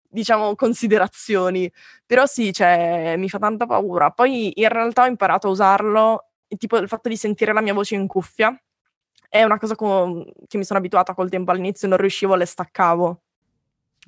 diciamo, 0.08 0.54
considerazioni. 0.54 1.70
Però 2.06 2.26
sì, 2.26 2.52
cioè, 2.52 3.14
mi 3.16 3.28
fa 3.28 3.38
tanta 3.38 3.66
paura. 3.66 4.10
Poi 4.10 4.52
in 4.60 4.68
realtà 4.68 5.04
ho 5.04 5.06
imparato 5.06 5.48
a 5.48 5.50
usarlo, 5.50 6.24
tipo 6.58 6.76
il 6.78 6.88
fatto 6.88 7.08
di 7.08 7.16
sentire 7.16 7.52
la 7.52 7.60
mia 7.62 7.72
voce 7.74 7.94
in 7.94 8.06
cuffia 8.06 8.54
è 9.28 9.44
una 9.44 9.58
cosa 9.58 9.76
co- 9.76 10.24
che 10.48 10.58
mi 10.58 10.64
sono 10.64 10.78
abituata 10.80 11.14
col 11.14 11.30
tempo. 11.30 11.52
All'inizio 11.52 11.86
non 11.88 11.98
riuscivo, 11.98 12.34
le 12.34 12.44
staccavo. 12.46 13.22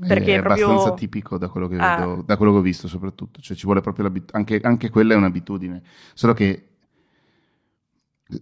Perché 0.09 0.37
è 0.37 0.40
proprio- 0.40 0.70
abbastanza 0.70 0.94
tipico 0.96 1.38
da 1.38 1.48
quello 1.48 1.68
che, 1.68 1.76
Ah. 1.78 1.96
vedo, 1.96 2.22
da 2.22 2.37
quello 2.37 2.50
che 2.52 2.59
ho 2.59 2.62
visto 2.62 2.88
soprattutto, 2.88 3.40
cioè 3.40 3.57
ci 3.57 3.66
vuole 3.66 3.81
proprio 3.83 4.05
l'abitudine, 4.05 4.38
anche, 4.38 4.61
anche 4.62 4.90
quella 4.90 5.12
è 5.12 5.16
un'abitudine, 5.16 5.83
solo 6.14 6.33
che 6.33 6.72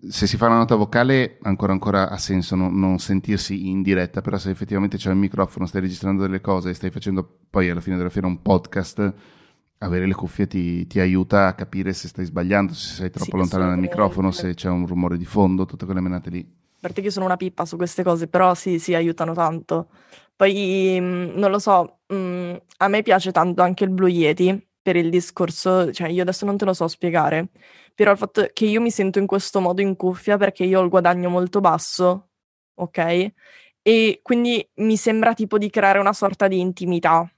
se 0.09 0.27
si 0.27 0.37
fa 0.37 0.47
una 0.47 0.57
nota 0.59 0.75
vocale 0.75 1.39
ancora 1.43 1.73
ancora 1.73 2.09
ha 2.11 2.17
senso 2.19 2.55
non, 2.57 2.79
non 2.79 2.99
sentirsi 2.99 3.69
in 3.69 3.83
diretta, 3.83 4.21
però 4.21 4.39
se 4.39 4.51
effettivamente 4.51 4.97
c'è 4.97 5.11
il 5.11 5.17
microfono, 5.17 5.67
stai 5.67 5.81
registrando 5.81 6.23
delle 6.23 6.41
cose 6.41 6.71
e 6.71 6.75
stai 6.75 6.91
facendo 6.91 7.39
poi 7.51 7.69
alla 7.71 7.81
fine 7.81 7.97
della 7.97 8.11
fiera 8.11 8.27
un 8.27 8.41
podcast, 8.43 9.15
avere 9.79 10.07
le 10.07 10.15
cuffie 10.15 10.47
ti, 10.47 10.87
ti 10.87 11.01
aiuta 11.01 11.47
a 11.47 11.55
capire 11.55 11.93
se 11.93 12.09
stai 12.09 12.25
sbagliando, 12.25 12.73
se 12.75 12.95
sei 12.95 13.11
troppo 13.11 13.33
Sì, 13.33 13.37
lontano 13.37 13.67
dal 13.67 13.79
microfono, 13.79 14.31
se 14.31 14.55
c'è 14.55 14.69
un 14.69 14.87
rumore 14.87 15.17
di 15.17 15.25
fondo, 15.25 15.67
tutte 15.67 15.85
quelle 15.85 16.01
menate 16.01 16.31
lì. 16.31 16.59
Che 16.81 17.01
io 17.01 17.11
sono 17.11 17.27
una 17.27 17.37
pippa 17.37 17.67
su 17.67 17.77
queste 17.77 18.03
cose, 18.03 18.27
però 18.27 18.55
sì, 18.55 18.79
sì, 18.79 18.95
aiutano 18.95 19.35
tanto. 19.35 19.89
Poi, 20.35 20.99
mh, 20.99 21.33
non 21.39 21.51
lo 21.51 21.59
so, 21.59 22.01
mh, 22.07 22.57
a 22.79 22.89
me 22.89 23.03
piace 23.03 23.33
tanto 23.33 23.61
anche 23.63 23.85
il 23.85 23.91
Blue 23.91 24.09
Yeti 24.11 24.69
per 24.91 24.97
il 24.97 25.09
discorso, 25.09 25.93
cioè 25.93 26.09
io 26.09 26.23
adesso 26.23 26.45
non 26.45 26.57
te 26.57 26.65
lo 26.65 26.73
so 26.73 26.89
spiegare, 26.89 27.47
però 27.95 28.11
il 28.11 28.19
fatto 28.19 28.49
che 28.53 28.65
io 28.65 28.81
mi 28.81 28.91
sento 28.91 29.21
in 29.21 29.27
questo 29.27 29.61
modo 29.61 29.81
in 29.81 29.95
cuffia 29.95 30.37
perché 30.37 30.65
io 30.65 30.81
ho 30.81 30.83
il 30.83 30.89
guadagno 30.89 31.29
molto 31.29 31.61
basso, 31.61 32.31
ok? 32.75 33.33
E 33.83 34.19
quindi 34.21 34.69
mi 34.77 34.97
sembra 34.97 35.33
tipo 35.33 35.59
di 35.59 35.71
creare 35.71 36.01
una 36.01 36.13
sorta 36.13 36.49
di 36.49 36.59
intimità. 36.59 37.31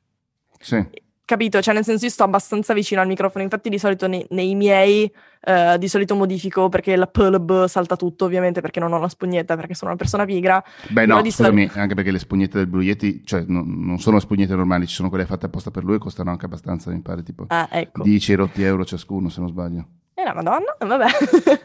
Sì. 0.59 0.83
Capito? 1.25 1.63
Cioè, 1.63 1.73
nel 1.73 1.85
senso, 1.85 2.05
io 2.05 2.11
sto 2.11 2.25
abbastanza 2.25 2.75
vicino 2.75 3.01
al 3.01 3.07
microfono. 3.07 3.45
Infatti, 3.45 3.69
di 3.69 3.79
solito 3.79 4.07
nei, 4.09 4.27
nei 4.31 4.55
miei, 4.55 5.11
eh, 5.41 5.77
di 5.79 5.89
solito 5.89 6.15
modifico 6.15 6.69
perché 6.69 6.97
la 6.97 7.07
P, 7.07 7.17
la 7.31 7.39
B 7.39 7.65
salta 7.67 7.97
tutto, 7.97 8.25
ovviamente, 8.25 8.61
perché 8.61 8.81
non 8.81 8.93
ho 8.93 8.99
la 8.99 9.09
spugnetta, 9.09 9.55
perché 9.57 9.75
sono 9.75 9.91
una 9.93 9.99
persona 9.99 10.25
pigra. 10.25 10.63
Beh, 10.91 11.07
no, 11.07 11.19
scusami, 11.25 11.71
anche 11.75 11.95
perché 11.95 12.11
le 12.11 12.19
spugnette 12.19 12.59
del 12.59 12.67
Blue 12.67 12.83
Yeti, 12.85 13.23
cioè 13.25 13.45
no- 13.47 13.63
non 13.65 13.99
sono 14.01 14.19
spugnette 14.19 14.55
normali, 14.55 14.87
ci 14.87 14.95
sono 14.95 15.09
quelle 15.09 15.25
fatte 15.25 15.47
apposta 15.47 15.71
per 15.71 15.85
lui 15.85 15.95
e 15.95 15.99
costano 15.99 16.31
anche 16.31 16.45
abbastanza, 16.47 16.91
mi 16.91 17.01
pare, 17.01 17.23
tipo 17.23 17.45
Ah, 17.49 17.69
ecco. 17.71 18.03
10 18.03 18.35
rotti 18.35 18.63
euro 18.65 18.85
ciascuno, 18.85 19.29
se 19.29 19.41
non 19.41 19.49
sbaglio. 19.49 19.87
E 20.15 20.25
la 20.25 20.35
madonna, 20.35 20.77
vabbè. 20.79 21.07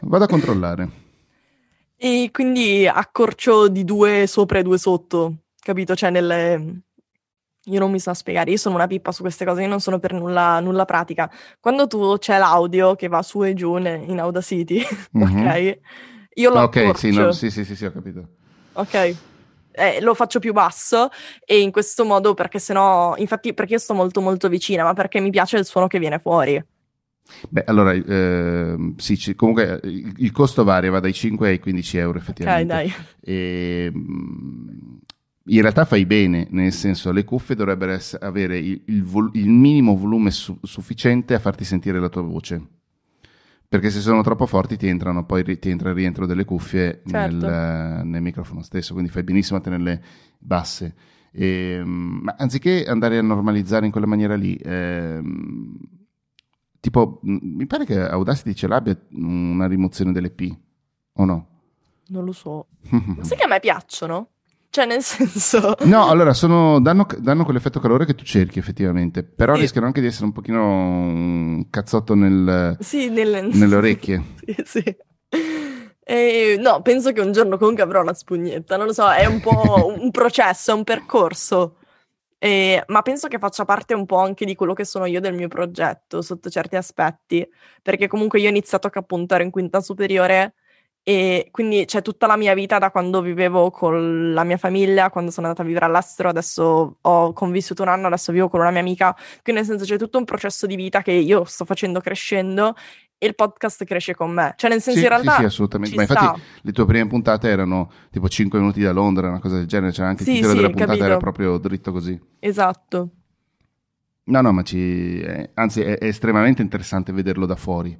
Vado 0.02 0.24
a 0.24 0.28
controllare. 0.28 0.88
e 1.96 2.28
quindi 2.32 2.86
accorcio 2.86 3.68
di 3.68 3.84
due 3.84 4.26
sopra 4.28 4.60
e 4.60 4.62
due 4.62 4.78
sotto, 4.78 5.34
capito? 5.60 5.94
Cioè, 5.96 6.10
nelle... 6.10 6.82
Io 7.68 7.78
non 7.78 7.90
mi 7.90 8.00
so 8.00 8.12
spiegare, 8.14 8.50
io 8.50 8.56
sono 8.56 8.74
una 8.76 8.86
pippa 8.86 9.12
su 9.12 9.22
queste 9.22 9.44
cose, 9.44 9.62
io 9.62 9.68
non 9.68 9.80
sono 9.80 9.98
per 9.98 10.12
nulla, 10.12 10.58
nulla 10.60 10.84
pratica. 10.84 11.30
Quando 11.60 11.86
tu 11.86 12.16
c'è 12.18 12.38
l'audio 12.38 12.94
che 12.94 13.08
va 13.08 13.22
su 13.22 13.42
e 13.44 13.54
giù 13.54 13.76
in 13.76 14.18
Audacity, 14.20 14.82
Mhm. 15.12 15.46
ok? 15.46 15.78
Io 16.34 16.50
lo 16.50 16.60
ok, 16.62 16.96
sì, 16.96 17.12
no, 17.12 17.32
sì, 17.32 17.50
sì, 17.50 17.64
sì, 17.64 17.74
sì, 17.76 17.84
ho 17.84 17.92
capito. 17.92 18.28
Ok. 18.74 19.16
Eh, 19.72 20.00
lo 20.00 20.14
faccio 20.14 20.40
più 20.40 20.52
basso 20.52 21.08
e 21.44 21.60
in 21.60 21.70
questo 21.70 22.04
modo 22.04 22.34
perché 22.34 22.58
sennò, 22.58 23.14
infatti 23.16 23.54
perché 23.54 23.74
io 23.74 23.78
sto 23.78 23.94
molto 23.94 24.20
molto 24.20 24.48
vicina, 24.48 24.82
ma 24.82 24.92
perché 24.92 25.20
mi 25.20 25.30
piace 25.30 25.56
il 25.58 25.64
suono 25.64 25.86
che 25.86 25.98
viene 25.98 26.18
fuori. 26.18 26.60
Beh, 27.50 27.64
allora, 27.66 27.92
ehm, 27.92 28.96
sì, 28.96 29.16
ci- 29.18 29.34
comunque 29.34 29.80
eh, 29.80 29.88
il, 29.88 30.14
il 30.16 30.32
costo 30.32 30.64
varia, 30.64 30.90
va 30.90 30.98
dai 31.00 31.12
5 31.12 31.48
ai 31.48 31.58
15 31.58 31.98
euro 31.98 32.18
Ok, 32.18 32.22
effettivamente. 32.22 32.66
dai. 32.66 32.92
E, 33.20 33.90
mm, 33.94 34.96
in 35.48 35.60
realtà 35.60 35.84
fai 35.84 36.06
bene, 36.06 36.46
nel 36.50 36.72
senso 36.72 37.10
le 37.12 37.24
cuffie 37.24 37.54
dovrebbero 37.54 37.92
ess- 37.92 38.16
avere 38.20 38.58
il, 38.58 38.82
il 38.86 39.02
vol- 39.04 39.30
il 39.34 39.48
minimo 39.48 39.96
volume 39.96 40.30
su- 40.30 40.58
sufficiente 40.62 41.34
a 41.34 41.38
farti 41.38 41.64
sentire 41.64 41.98
la 42.00 42.08
tua 42.08 42.22
voce. 42.22 42.66
Perché 43.68 43.90
se 43.90 44.00
sono 44.00 44.22
troppo 44.22 44.46
forti 44.46 44.76
ti 44.78 44.86
entrano, 44.86 45.26
poi 45.26 45.42
ri- 45.42 45.58
ti 45.58 45.68
entra 45.68 45.90
il 45.90 45.94
rientro 45.94 46.24
delle 46.26 46.44
cuffie 46.46 47.02
Certo. 47.06 47.46
nel, 47.46 48.00
nel 48.04 48.22
microfono 48.22 48.62
stesso, 48.62 48.92
quindi 48.94 49.10
fai 49.10 49.22
benissimo 49.24 49.58
a 49.58 49.60
tenerle 49.60 50.02
basse. 50.38 50.94
E, 51.30 51.78
mm, 51.84 52.18
ma 52.22 52.34
anziché 52.38 52.84
andare 52.86 53.18
a 53.18 53.22
normalizzare 53.22 53.84
in 53.84 53.92
quella 53.92 54.06
maniera 54.06 54.36
lì, 54.36 54.58
ehm, 54.62 55.76
tipo, 56.80 57.20
mi 57.22 57.66
pare 57.66 57.84
che 57.84 57.98
Audacity 58.00 58.54
ce 58.54 58.66
l'abbia 58.68 58.98
una 59.10 59.66
rimozione 59.66 60.12
delle 60.12 60.30
P, 60.30 60.56
o 61.14 61.24
no? 61.26 61.48
Non 62.08 62.24
lo 62.24 62.32
so. 62.32 62.68
Ma 62.88 63.22
sai 63.22 63.36
che 63.36 63.44
a 63.44 63.48
me 63.48 63.60
piacciono? 63.60 64.28
Cioè, 64.78 64.86
nel 64.86 65.02
senso... 65.02 65.74
No, 65.86 66.06
allora, 66.08 66.32
sono, 66.32 66.80
danno, 66.80 67.04
danno, 67.18 67.42
quell'effetto 67.42 67.80
calore 67.80 68.04
che 68.04 68.14
tu 68.14 68.22
cerchi 68.22 68.60
effettivamente, 68.60 69.24
però 69.24 69.56
sì. 69.56 69.62
rischiano 69.62 69.88
anche 69.88 70.00
di 70.00 70.06
essere 70.06 70.26
un 70.26 70.32
pochino 70.32 70.62
un 70.62 71.68
cazzotto 71.68 72.14
nel, 72.14 72.76
sì, 72.78 73.08
nel... 73.08 73.48
nelle 73.50 73.74
orecchie. 73.74 74.22
sì, 74.46 74.54
sì. 74.64 74.96
E, 76.04 76.56
no, 76.60 76.80
penso 76.82 77.10
che 77.10 77.20
un 77.20 77.32
giorno 77.32 77.58
comunque 77.58 77.82
avrò 77.82 78.02
una 78.02 78.14
spugnetta, 78.14 78.76
non 78.76 78.86
lo 78.86 78.92
so, 78.92 79.10
è 79.10 79.26
un 79.26 79.40
po' 79.40 79.92
un 79.98 80.12
processo, 80.12 80.70
è 80.70 80.74
un 80.74 80.84
percorso. 80.84 81.78
E, 82.38 82.84
ma 82.86 83.02
penso 83.02 83.26
che 83.26 83.40
faccia 83.40 83.64
parte 83.64 83.94
un 83.94 84.06
po' 84.06 84.18
anche 84.18 84.44
di 84.44 84.54
quello 84.54 84.74
che 84.74 84.84
sono 84.84 85.06
io 85.06 85.20
del 85.20 85.34
mio 85.34 85.48
progetto, 85.48 86.22
sotto 86.22 86.50
certi 86.50 86.76
aspetti, 86.76 87.44
perché 87.82 88.06
comunque 88.06 88.38
io 88.38 88.46
ho 88.46 88.50
iniziato 88.50 88.86
a 88.86 88.92
ero 88.94 89.42
in 89.42 89.50
quinta 89.50 89.80
superiore 89.80 90.54
e 91.08 91.48
quindi 91.50 91.86
c'è 91.86 92.02
tutta 92.02 92.26
la 92.26 92.36
mia 92.36 92.52
vita 92.52 92.78
da 92.78 92.90
quando 92.90 93.22
vivevo 93.22 93.70
con 93.70 94.34
la 94.34 94.44
mia 94.44 94.58
famiglia, 94.58 95.08
quando 95.08 95.30
sono 95.30 95.46
andata 95.46 95.64
a 95.64 95.66
vivere 95.66 95.86
all'estero, 95.86 96.28
adesso 96.28 96.98
ho 97.00 97.32
convissuto 97.32 97.80
un 97.80 97.88
anno, 97.88 98.08
adesso 98.08 98.30
vivo 98.30 98.50
con 98.50 98.60
una 98.60 98.70
mia 98.70 98.80
amica, 98.80 99.14
quindi 99.42 99.62
nel 99.62 99.64
senso 99.64 99.86
c'è 99.86 99.96
tutto 99.96 100.18
un 100.18 100.26
processo 100.26 100.66
di 100.66 100.76
vita 100.76 101.00
che 101.00 101.12
io 101.12 101.44
sto 101.44 101.64
facendo 101.64 102.00
crescendo 102.00 102.74
e 103.16 103.26
il 103.26 103.34
podcast 103.34 103.84
cresce 103.84 104.14
con 104.14 104.32
me. 104.32 104.52
Cioè, 104.58 104.68
nel 104.68 104.82
senso, 104.82 104.98
sì, 104.98 105.06
in 105.06 105.10
realtà. 105.10 105.30
Sì, 105.30 105.38
sì, 105.38 105.44
assolutamente. 105.46 105.96
Ma 105.96 106.02
infatti, 106.02 106.24
sta. 106.24 106.38
le 106.60 106.72
tue 106.72 106.84
prime 106.84 107.06
puntate 107.06 107.48
erano 107.48 107.90
tipo 108.10 108.28
5 108.28 108.58
minuti 108.58 108.82
da 108.82 108.92
Londra, 108.92 109.28
una 109.28 109.40
cosa 109.40 109.56
del 109.56 109.66
genere. 109.66 109.92
Cioè, 109.92 110.04
anche 110.04 110.24
il 110.24 110.28
sì, 110.28 110.34
titolo 110.34 110.52
sì, 110.52 110.56
della 110.56 110.68
puntata 110.68 110.90
capito. 110.90 111.06
era 111.06 111.16
proprio 111.16 111.56
dritto 111.56 111.90
così. 111.90 112.20
Esatto. 112.38 113.08
No, 114.24 114.40
no, 114.42 114.52
ma 114.52 114.62
ci. 114.62 115.20
È, 115.20 115.52
anzi, 115.54 115.80
è, 115.80 115.96
è, 115.96 116.04
estremamente 116.04 116.60
interessante 116.60 117.12
vederlo 117.12 117.46
da 117.46 117.56
fuori. 117.56 117.98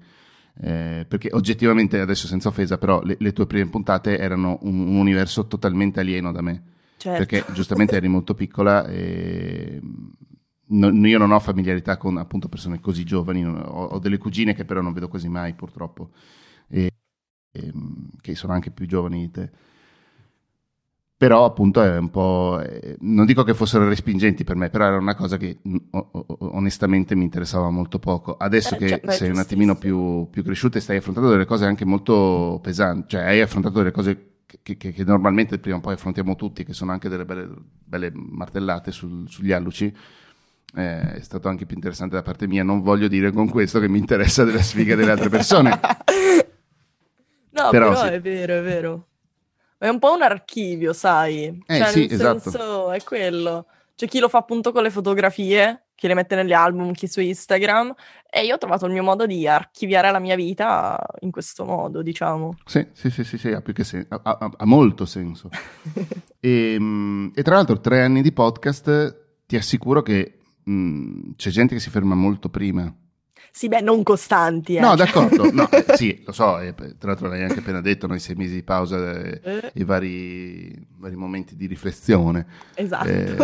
Eh, 0.61 1.07
perché 1.09 1.29
oggettivamente, 1.33 2.01
adesso 2.01 2.27
senza 2.27 2.49
offesa, 2.49 2.79
però 2.79 3.03
le, 3.03 3.17
le 3.19 3.33
tue 3.33 3.47
prime 3.47 3.69
puntate 3.69 4.19
erano 4.19 4.59
un, 4.63 4.81
un, 4.81 4.97
universo 4.97 5.47
totalmente 5.47 6.01
alieno 6.01 6.33
da 6.33 6.41
me. 6.41 6.63
Certo. 6.97 7.25
Perché 7.25 7.53
giustamente 7.53 7.95
eri 7.95 8.09
molto 8.09 8.35
piccola 8.35 8.87
e 8.87 9.81
No, 10.71 10.91
io 11.07 11.19
non 11.19 11.31
ho 11.31 11.41
familiarità 11.41 11.97
con 11.97 12.19
appunto 12.19 12.49
persone 12.49 12.81
così 12.81 13.05
giovani, 13.05 13.45
ho, 13.47 13.55
ho, 13.55 13.99
delle 13.99 14.19
cugine 14.19 14.55
che 14.55 14.67
però 14.67 14.83
non 14.83 14.93
vedo 14.93 15.09
quasi 15.09 15.29
mai 15.29 15.55
purtroppo, 15.55 16.11
e, 16.69 16.91
e, 17.51 17.73
che 18.21 18.35
sono 18.35 18.53
anche 18.53 18.71
più 18.71 18.87
giovani 18.87 19.21
di 19.21 19.31
te. 19.31 19.51
Però 21.19 21.45
appunto 21.45 21.83
è 21.83 21.99
un 21.99 22.11
po'... 22.11 22.61
Eh, 22.65 22.97
non 23.01 23.27
dico 23.27 23.43
che 23.43 23.53
fossero 23.53 23.89
respingenti 23.89 24.45
per 24.45 24.55
me, 24.55 24.71
però 24.71 24.87
era 24.87 24.99
una 24.99 25.17
cosa 25.17 25.37
che 25.37 25.59
o, 25.91 26.27
onestamente 26.39 27.17
mi 27.17 27.25
interessava 27.25 27.71
molto 27.71 27.99
poco. 27.99 28.37
Adesso 28.37 28.77
eh, 28.77 28.79
che 28.79 28.89
cioè, 28.89 29.11
sei 29.11 29.31
un 29.31 29.39
attimino 29.39 29.75
più, 29.75 30.29
più 30.31 30.45
cresciuta 30.45 30.79
e 30.79 30.81
stai 30.81 30.99
affrontando 30.99 31.29
delle 31.29 31.45
cose 31.45 31.65
anche 31.65 31.85
molto 31.85 32.61
pesanti, 32.63 33.09
cioè 33.09 33.23
hai 33.23 33.41
affrontato 33.41 33.79
delle 33.79 33.91
cose 33.91 34.29
che, 34.63 34.77
che, 34.77 34.93
che 34.93 35.05
normalmente 35.05 35.59
prima 35.59 35.79
o 35.79 35.81
poi 35.81 35.95
affrontiamo 35.95 36.37
tutti, 36.37 36.63
che 36.63 36.73
sono 36.73 36.93
anche 36.93 37.09
delle 37.09 37.25
belle, 37.25 37.49
belle 37.85 38.13
martellate 38.15 38.93
sul, 38.93 39.29
sugli 39.29 39.51
alluci, 39.51 39.93
eh, 40.77 41.15
è 41.15 41.21
stato 41.21 41.49
anche 41.49 41.67
più 41.67 41.75
interessante 41.75 42.15
da 42.15 42.23
parte 42.23 42.47
mia. 42.47 42.63
Non 42.63 42.81
voglio 42.81 43.09
dire 43.09 43.33
con 43.33 43.49
questo 43.49 43.81
che 43.81 43.89
mi 43.89 43.99
interessa 43.99 44.45
della 44.45 44.63
sfiga 44.63 44.95
delle 44.95 45.11
altre 45.11 45.31
persone. 45.31 45.71
no, 47.51 47.71
però, 47.71 47.89
però 47.89 47.97
sì. 47.97 48.07
è 48.07 48.21
vero, 48.21 48.55
è 48.55 48.63
vero. 48.63 49.07
È 49.79 49.87
un 49.87 50.01
po' 50.01 50.13
un 50.13 50.23
archivio, 50.23 50.93
sai? 50.93 51.63
Eh, 51.67 51.77
cioè, 51.79 51.87
sì, 51.87 52.01
nel 52.01 52.13
esatto. 52.13 52.51
senso, 52.51 52.91
è 52.91 53.03
quello. 53.05 53.67
C'è 53.95 54.09
chi 54.09 54.19
lo 54.19 54.29
fa 54.29 54.39
appunto 54.39 54.73
con 54.73 54.83
le 54.83 54.91
fotografie, 54.91 55.87
chi 55.95 56.09
le 56.09 56.15
mette 56.15 56.35
negli 56.35 56.53
album, 56.53 56.93
chi 56.93 57.07
su 57.07 57.21
Instagram. 57.21 57.95
E 58.29 58.45
io 58.45 58.57
ho 58.57 58.59
trovato 58.59 58.87
il 58.87 58.93
mio 58.93 59.05
modo 59.05 59.25
di 59.25 59.47
archiviare 59.47 60.11
la 60.11 60.19
mia 60.19 60.35
vita 60.35 61.01
in 61.21 61.31
questo 61.31 61.65
modo, 61.65 62.03
diciamo. 62.03 62.59
Sì, 62.65 62.89
sì, 62.93 63.09
sì, 63.11 63.23
sì, 63.23 63.39
sì 63.39 63.53
ha, 63.53 63.61
più 63.61 63.73
che 63.73 63.85
sen- 63.85 64.07
ha, 64.09 64.21
ha, 64.23 64.51
ha 64.57 64.65
molto 64.67 65.05
senso. 65.05 65.49
e, 66.41 66.79
e 67.35 67.43
tra 67.43 67.55
l'altro, 67.55 67.81
tre 67.81 68.03
anni 68.03 68.21
di 68.21 68.33
podcast, 68.33 69.45
ti 69.47 69.57
assicuro 69.57 70.03
che 70.03 70.41
mh, 70.65 71.35
c'è 71.37 71.51
gente 71.51 71.75
che 71.75 71.81
si 71.81 71.91
ferma 71.91 72.17
molto 72.17 72.49
prima. 72.49 72.93
Sì, 73.51 73.69
beh, 73.69 73.81
non 73.81 74.03
costanti. 74.03 74.77
Eh. 74.77 74.81
No, 74.81 74.95
d'accordo. 74.95 75.51
No, 75.51 75.69
eh, 75.71 75.85
sì, 75.97 76.23
lo 76.25 76.33
so, 76.33 76.59
eh, 76.61 76.75
tra 76.75 77.09
l'altro 77.09 77.29
l'hai 77.29 77.43
anche 77.43 77.59
appena 77.61 77.81
detto, 77.81 78.07
noi 78.07 78.19
sei 78.21 78.35
mesi 78.37 78.55
di 78.55 78.63
pausa 78.63 79.13
e 79.21 79.41
Eh. 79.43 79.71
i 79.75 79.85
vari, 79.85 80.87
vari 80.97 81.17
momenti 81.17 81.57
di 81.57 81.67
riflessione, 81.67 82.47
Esatto. 82.75 83.09
eh, 83.09 83.37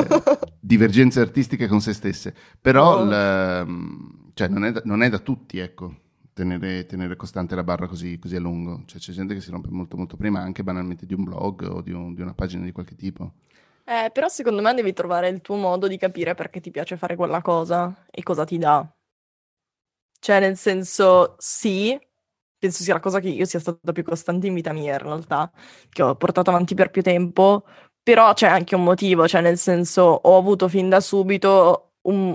divergenze 0.61 1.21
artistiche 1.21 1.67
con 1.67 1.81
se 1.81 1.93
stesse. 1.93 2.35
Però 2.61 2.99
Oh. 3.01 3.05
la- 3.05 3.67
cioè, 4.35 4.49
non, 4.49 4.65
è 4.65 4.73
da, 4.73 4.83
non 4.85 5.03
è 5.03 5.09
da 5.09 5.19
tutti, 5.19 5.59
ecco, 5.59 5.95
tenere, 6.33 6.87
tenere 6.87 7.17
costante 7.17 7.55
la 7.55 7.63
barra 7.65 7.87
così, 7.87 8.19
così 8.19 8.37
a 8.37 8.41
lungo. 8.41 8.83
Cioè, 8.87 9.01
c'è 9.01 9.13
gente 9.13 9.35
che 9.35 9.41
si 9.41 9.51
rompe 9.51 9.69
molto 9.71 9.97
molto 9.97 10.17
prima, 10.17 10.41
anche 10.41 10.63
banalmente 10.65 11.07
di 11.07 11.15
un 11.15 11.25
blog 11.25 11.63
o 11.71 11.81
di, 11.81 11.93
un- 11.93 12.15
di 12.15 12.21
una 12.23 12.35
pagina 12.35 12.65
di 12.65 12.73
qualche 12.73 12.95
tipo. 12.97 13.33
Eh, 13.87 14.11
però 14.13 14.29
secondo 14.29 14.63
me 14.63 14.73
devi 14.75 14.93
trovare 14.95 15.29
il 15.29 15.41
tuo 15.43 15.57
modo 15.57 15.87
di 15.89 15.99
capire 15.99 16.35
perché 16.35 16.61
ti 16.61 16.71
piace 16.71 16.97
fare 16.97 17.17
quella 17.17 17.43
cosa 17.43 18.07
e 18.11 18.23
cosa 18.23 18.45
ti 18.45 18.57
dà. 18.59 18.87
Cioè, 20.25 20.41
nel 20.41 20.57
senso, 20.57 21.35
sì, 21.37 21.99
penso 22.59 22.83
sia 22.83 22.95
la 22.95 23.01
cosa 23.01 23.21
che 23.21 23.29
io 23.29 23.45
sia 23.45 23.59
stata 23.61 23.93
più 23.93 24.03
costante 24.03 24.47
in 24.47 24.55
vita 24.55 24.73
mia, 24.73 24.95
in 24.95 24.99
realtà, 25.01 25.53
che 25.91 26.01
ho 26.03 26.17
portato 26.17 26.49
avanti 26.49 26.75
per 26.75 26.91
più 26.91 27.03
tempo, 27.03 27.67
però 28.03 28.33
c'è 28.33 28.47
anche 28.49 28.75
un 28.75 28.85
motivo, 28.85 29.29
cioè, 29.29 29.43
nel 29.43 29.59
senso, 29.59 30.01
ho 30.01 30.39
avuto 30.39 30.67
fin 30.69 30.89
da 30.89 31.01
subito 31.01 31.97
un- 32.05 32.35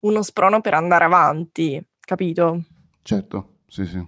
uno 0.00 0.22
sprono 0.22 0.62
per 0.62 0.72
andare 0.72 1.04
avanti, 1.04 1.86
capito? 2.00 2.64
Certo, 3.02 3.58
sì, 3.66 3.84
sì. 3.84 4.02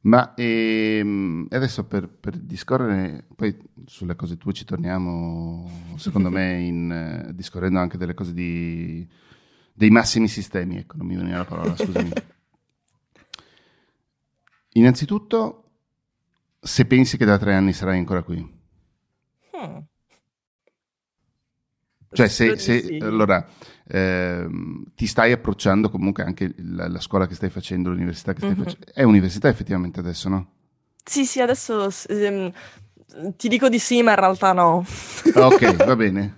Ma 0.00 0.34
ehm, 0.34 1.46
adesso 1.50 1.86
per, 1.86 2.06
per 2.08 2.36
discorrere, 2.36 3.26
poi 3.34 3.56
sulle 3.86 4.14
cose 4.14 4.36
tue 4.36 4.52
ci 4.52 4.66
torniamo, 4.66 5.70
secondo 5.96 6.28
me, 6.30 6.60
in, 6.60 6.90
eh, 6.92 7.34
discorrendo 7.34 7.78
anche 7.78 7.96
delle 7.96 8.12
cose 8.12 8.34
di, 8.34 9.08
dei 9.78 9.90
massimi 9.90 10.26
sistemi, 10.28 10.76
ecco, 10.78 10.96
non 10.96 11.06
mi 11.06 11.16
veniva 11.16 11.38
la 11.38 11.44
parola, 11.44 11.76
scusami. 11.76 12.12
Innanzitutto, 14.72 15.64
se 16.60 16.84
pensi 16.86 17.16
che 17.16 17.24
da 17.24 17.38
tre 17.38 17.54
anni 17.54 17.72
sarai 17.72 17.98
ancora 17.98 18.22
qui, 18.22 18.56
Hmm. 19.52 19.80
cioè 22.12 22.28
se, 22.28 22.58
se- 22.58 22.80
sì. 22.80 22.98
allora 23.00 23.46
ehm, 23.86 24.84
ti 24.94 25.06
stai 25.06 25.32
approcciando 25.32 25.90
comunque 25.90 26.22
anche 26.22 26.54
la, 26.58 26.88
la 26.88 27.00
scuola 27.00 27.26
che 27.26 27.34
stai 27.34 27.50
facendo, 27.50 27.90
l'università 27.90 28.32
che 28.32 28.40
stai 28.40 28.54
Mhm. 28.54 28.62
facendo, 28.64 28.86
è 28.92 29.02
università 29.02 29.48
effettivamente 29.48 30.00
adesso, 30.00 30.28
no? 30.28 30.50
Sì, 31.04 31.24
sì, 31.24 31.40
adesso 31.40 31.88
ehm, 32.08 32.52
ti 33.36 33.48
dico 33.48 33.68
di 33.68 33.78
sì, 33.78 34.02
ma 34.02 34.10
in 34.12 34.16
realtà 34.16 34.52
no. 34.52 34.84
Ok, 35.34 35.82
va 35.84 35.96
bene. 35.96 36.37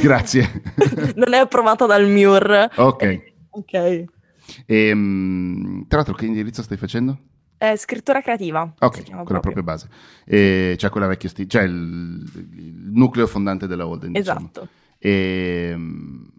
Grazie. 0.00 0.62
non 1.16 1.32
è 1.32 1.38
approvata 1.38 1.86
dal 1.86 2.06
MIUR. 2.06 2.70
Ok. 2.76 3.30
Ok. 3.54 4.04
Ehm, 4.64 5.84
tra 5.86 5.98
l'altro, 5.98 6.14
che 6.14 6.24
indirizzo 6.24 6.62
stai 6.62 6.78
facendo? 6.78 7.18
È 7.58 7.76
scrittura 7.76 8.22
creativa. 8.22 8.62
Ok, 8.80 9.10
quella 9.24 9.40
proprio 9.40 9.62
base. 9.62 9.88
E, 10.24 10.74
cioè 10.78 10.88
quella 10.88 11.06
vecchia 11.06 11.28
stile, 11.28 11.48
cioè 11.48 11.62
il, 11.64 12.24
il 12.56 12.90
nucleo 12.92 13.26
fondante 13.26 13.66
della 13.66 13.86
Holden. 13.86 14.12
diciamo. 14.12 14.38
Esatto. 14.50 14.68
Ehm, 14.98 16.32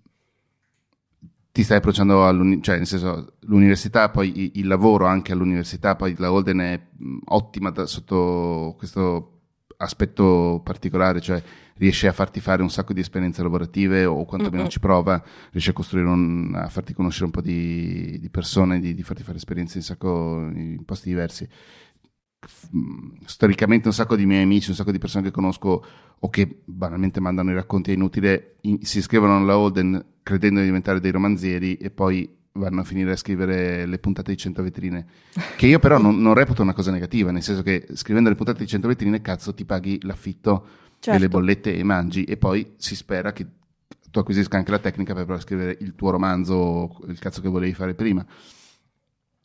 ti 1.51 1.61
stai 1.61 1.77
approcciando 1.77 2.25
all'università, 2.25 2.65
cioè 2.65 2.77
nel 2.77 2.87
senso 2.87 3.33
l'università, 3.41 4.09
poi 4.09 4.51
il 4.55 4.65
lavoro 4.65 5.05
anche 5.05 5.33
all'università, 5.33 5.95
poi 5.95 6.15
la 6.17 6.31
Holden 6.31 6.59
è 6.59 6.81
ottima 7.25 7.69
da- 7.69 7.85
sotto 7.85 8.73
questo 8.75 9.41
aspetto 9.77 10.61
particolare, 10.63 11.21
cioè 11.21 11.41
riesce 11.75 12.07
a 12.07 12.11
farti 12.11 12.39
fare 12.39 12.61
un 12.61 12.69
sacco 12.69 12.93
di 12.93 12.99
esperienze 12.99 13.41
lavorative 13.41 14.05
o 14.05 14.25
quantomeno 14.25 14.63
Mm-mm. 14.63 14.69
ci 14.69 14.79
prova, 14.79 15.23
riesce 15.51 15.71
a 15.71 15.73
costruire 15.73 16.07
un, 16.07 16.53
a 16.55 16.69
farti 16.69 16.93
conoscere 16.93 17.25
un 17.25 17.31
po' 17.31 17.41
di, 17.41 18.19
di 18.19 18.29
persone, 18.29 18.79
di, 18.79 18.93
di 18.93 19.03
farti 19.03 19.23
fare 19.23 19.37
esperienze 19.37 19.77
in, 19.77 19.83
sacco, 19.83 20.49
in 20.53 20.83
posti 20.85 21.09
diversi. 21.09 21.47
Mh, 22.71 23.25
Storicamente 23.25 23.87
un 23.87 23.93
sacco 23.93 24.15
di 24.15 24.25
miei 24.25 24.43
amici, 24.43 24.69
un 24.69 24.75
sacco 24.75 24.91
di 24.91 24.97
persone 24.99 25.23
che 25.25 25.31
conosco 25.31 25.85
o 26.19 26.29
che 26.29 26.61
banalmente 26.65 27.19
mandano 27.19 27.51
i 27.51 27.53
racconti 27.55 27.91
a 27.91 27.93
inutile, 27.93 28.57
in- 28.61 28.81
si 28.83 28.99
iscrivono 28.99 29.37
alla 29.37 29.57
Holden 29.57 30.05
credendo 30.23 30.59
di 30.59 30.65
diventare 30.65 30.99
dei 30.99 31.11
romanzieri 31.11 31.75
e 31.75 31.89
poi 31.89 32.41
vanno 32.53 32.81
a 32.81 32.83
finire 32.83 33.11
a 33.11 33.15
scrivere 33.15 33.85
le 33.85 33.97
puntate 33.99 34.31
di 34.31 34.37
100 34.37 34.61
vetrine. 34.63 35.05
Che 35.55 35.65
io 35.67 35.79
però 35.79 35.97
non, 35.97 36.21
non 36.21 36.33
reputo 36.33 36.61
una 36.61 36.73
cosa 36.73 36.91
negativa, 36.91 37.31
nel 37.31 37.41
senso 37.43 37.61
che 37.63 37.87
scrivendo 37.93 38.29
le 38.29 38.35
puntate 38.35 38.59
di 38.59 38.67
100 38.67 38.87
vetrine, 38.87 39.21
cazzo, 39.21 39.53
ti 39.53 39.65
paghi 39.65 39.99
l'affitto 40.03 40.67
Certo. 41.03 41.19
delle 41.19 41.29
bollette 41.29 41.75
e 41.75 41.83
mangi 41.83 42.23
e 42.23 42.37
poi 42.37 42.75
si 42.77 42.95
spera 42.95 43.33
che 43.33 43.45
tu 44.09 44.19
acquisisca 44.19 44.55
anche 44.55 44.71
la 44.71 44.79
tecnica 44.79 45.13
per 45.13 45.23
provare 45.25 45.41
a 45.43 45.45
scrivere 45.45 45.77
il 45.81 45.95
tuo 45.95 46.11
romanzo 46.11 46.53
o 46.53 46.99
il 47.07 47.19
cazzo 47.19 47.41
che 47.41 47.49
volevi 47.49 47.73
fare 47.73 47.93
prima. 47.93 48.25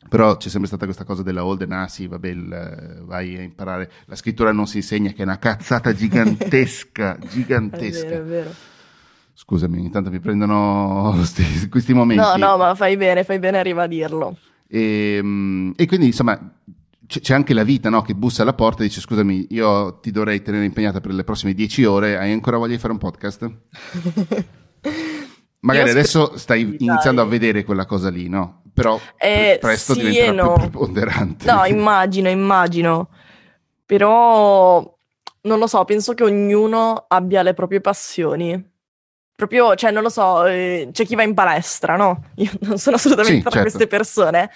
Però 0.07 0.37
c'è 0.37 0.47
sempre 0.47 0.67
stata 0.69 0.85
questa 0.85 1.03
cosa 1.03 1.23
della 1.23 1.43
Holden, 1.43 1.71
ah 1.73 1.87
sì, 1.89 2.07
vabbè, 2.07 2.27
il- 2.29 3.01
vai 3.03 3.35
a 3.35 3.41
imparare. 3.41 3.91
La 4.05 4.15
scrittura 4.15 4.53
non 4.53 4.65
si 4.67 4.77
insegna, 4.77 5.11
che 5.11 5.17
è 5.17 5.23
una 5.23 5.37
cazzata 5.39 5.91
gigantesca, 5.93 7.17
È 7.17 7.27
gigantesca. 7.27 8.07
vero, 8.07 8.21
è 8.23 8.25
vero. 8.25 8.53
Scusami, 9.41 9.79
intanto 9.79 10.09
mi 10.09 10.19
prendono 10.19 11.17
sti, 11.23 11.69
questi 11.69 11.93
momenti. 11.93 12.21
No, 12.21 12.35
no, 12.35 12.57
ma 12.57 12.75
fai 12.75 12.97
bene, 12.97 13.23
fai 13.23 13.39
bene 13.39 13.59
a 13.59 13.61
ribadirlo. 13.61 14.35
E, 14.67 15.21
mm, 15.23 15.71
e 15.77 15.87
quindi, 15.87 16.07
insomma, 16.07 16.37
c'è 17.07 17.33
anche 17.33 17.53
la 17.53 17.63
vita 17.63 17.89
no? 17.89 18.01
che 18.01 18.15
bussa 18.15 18.41
alla 18.41 18.53
porta 18.53 18.83
e 18.83 18.87
dice 18.87 18.99
scusami 18.99 19.47
io 19.51 19.99
ti 19.99 20.11
dovrei 20.11 20.41
tenere 20.41 20.65
impegnata 20.65 20.99
per 20.99 21.13
le 21.13 21.23
prossime 21.23 21.53
dieci 21.53 21.85
ore 21.85 22.17
hai 22.17 22.33
ancora 22.33 22.57
voglia 22.57 22.73
di 22.73 22.79
fare 22.79 22.93
un 22.93 22.99
podcast? 22.99 23.49
magari 25.61 25.89
adesso 25.89 26.37
stai 26.37 26.75
iniziando 26.77 27.21
a 27.21 27.25
vedere 27.25 27.63
quella 27.63 27.85
cosa 27.85 28.09
lì 28.09 28.29
no? 28.29 28.61
però 28.71 28.99
eh, 29.17 29.57
presto 29.59 29.95
sì 29.95 30.01
diventerà 30.01 30.43
no. 30.43 30.53
più 30.53 30.69
preponderante 30.69 31.51
no 31.51 31.65
immagino 31.65 32.29
immagino 32.29 33.09
però 33.85 34.95
non 35.41 35.57
lo 35.57 35.65
so 35.65 35.83
penso 35.85 36.13
che 36.13 36.23
ognuno 36.23 37.05
abbia 37.07 37.41
le 37.41 37.55
proprie 37.55 37.81
passioni 37.81 38.77
proprio, 39.39 39.73
cioè, 39.75 39.91
non 39.91 40.03
lo 40.03 40.09
so, 40.09 40.45
eh, 40.45 40.89
c'è 40.91 41.05
chi 41.05 41.15
va 41.15 41.23
in 41.23 41.33
palestra, 41.33 41.95
no? 41.95 42.25
Io 42.35 42.51
non 42.59 42.77
sono 42.77 42.97
assolutamente 42.97 43.37
sì, 43.37 43.41
tra 43.41 43.51
certo. 43.51 43.69
queste 43.69 43.87
persone. 43.87 44.51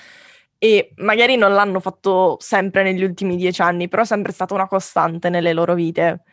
E 0.57 0.91
magari 0.97 1.37
non 1.37 1.53
l'hanno 1.53 1.79
fatto 1.79 2.37
sempre 2.39 2.83
negli 2.83 3.01
ultimi 3.01 3.37
dieci 3.37 3.61
anni, 3.61 3.87
però 3.87 4.01
è 4.01 4.05
sempre 4.05 4.33
stata 4.33 4.53
una 4.53 4.67
costante 4.67 5.29
nelle 5.29 5.53
loro 5.53 5.73
vite. 5.73 6.23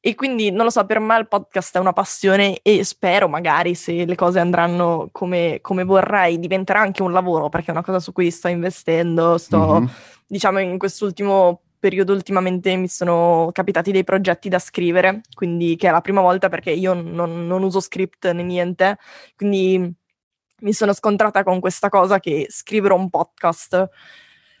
E 0.00 0.14
quindi, 0.14 0.50
non 0.50 0.64
lo 0.64 0.70
so, 0.70 0.84
per 0.84 1.00
me 1.00 1.16
il 1.16 1.28
podcast 1.28 1.76
è 1.76 1.80
una 1.80 1.94
passione 1.94 2.58
e 2.60 2.84
spero 2.84 3.26
magari 3.26 3.74
se 3.74 4.04
le 4.04 4.14
cose 4.14 4.38
andranno 4.38 5.08
come, 5.10 5.60
come 5.62 5.84
vorrei, 5.84 6.38
diventerà 6.38 6.80
anche 6.80 7.02
un 7.02 7.10
lavoro, 7.10 7.48
perché 7.48 7.68
è 7.68 7.70
una 7.70 7.82
cosa 7.82 8.00
su 8.00 8.12
cui 8.12 8.30
sto 8.30 8.48
investendo, 8.48 9.38
sto, 9.38 9.80
mm-hmm. 9.80 9.86
diciamo, 10.26 10.58
in 10.58 10.76
quest'ultimo 10.76 11.63
periodo 11.84 12.14
ultimamente 12.14 12.74
mi 12.76 12.88
sono 12.88 13.50
capitati 13.52 13.92
dei 13.92 14.04
progetti 14.04 14.48
da 14.48 14.58
scrivere, 14.58 15.20
quindi 15.34 15.76
che 15.76 15.88
è 15.88 15.90
la 15.90 16.00
prima 16.00 16.22
volta 16.22 16.48
perché 16.48 16.70
io 16.70 16.94
non, 16.94 17.46
non 17.46 17.62
uso 17.62 17.78
script 17.78 18.30
né 18.30 18.42
niente, 18.42 18.96
quindi 19.36 19.94
mi 20.60 20.72
sono 20.72 20.94
scontrata 20.94 21.42
con 21.42 21.60
questa 21.60 21.90
cosa 21.90 22.20
che 22.20 22.46
scriverò 22.48 22.96
un 22.96 23.10
podcast. 23.10 23.86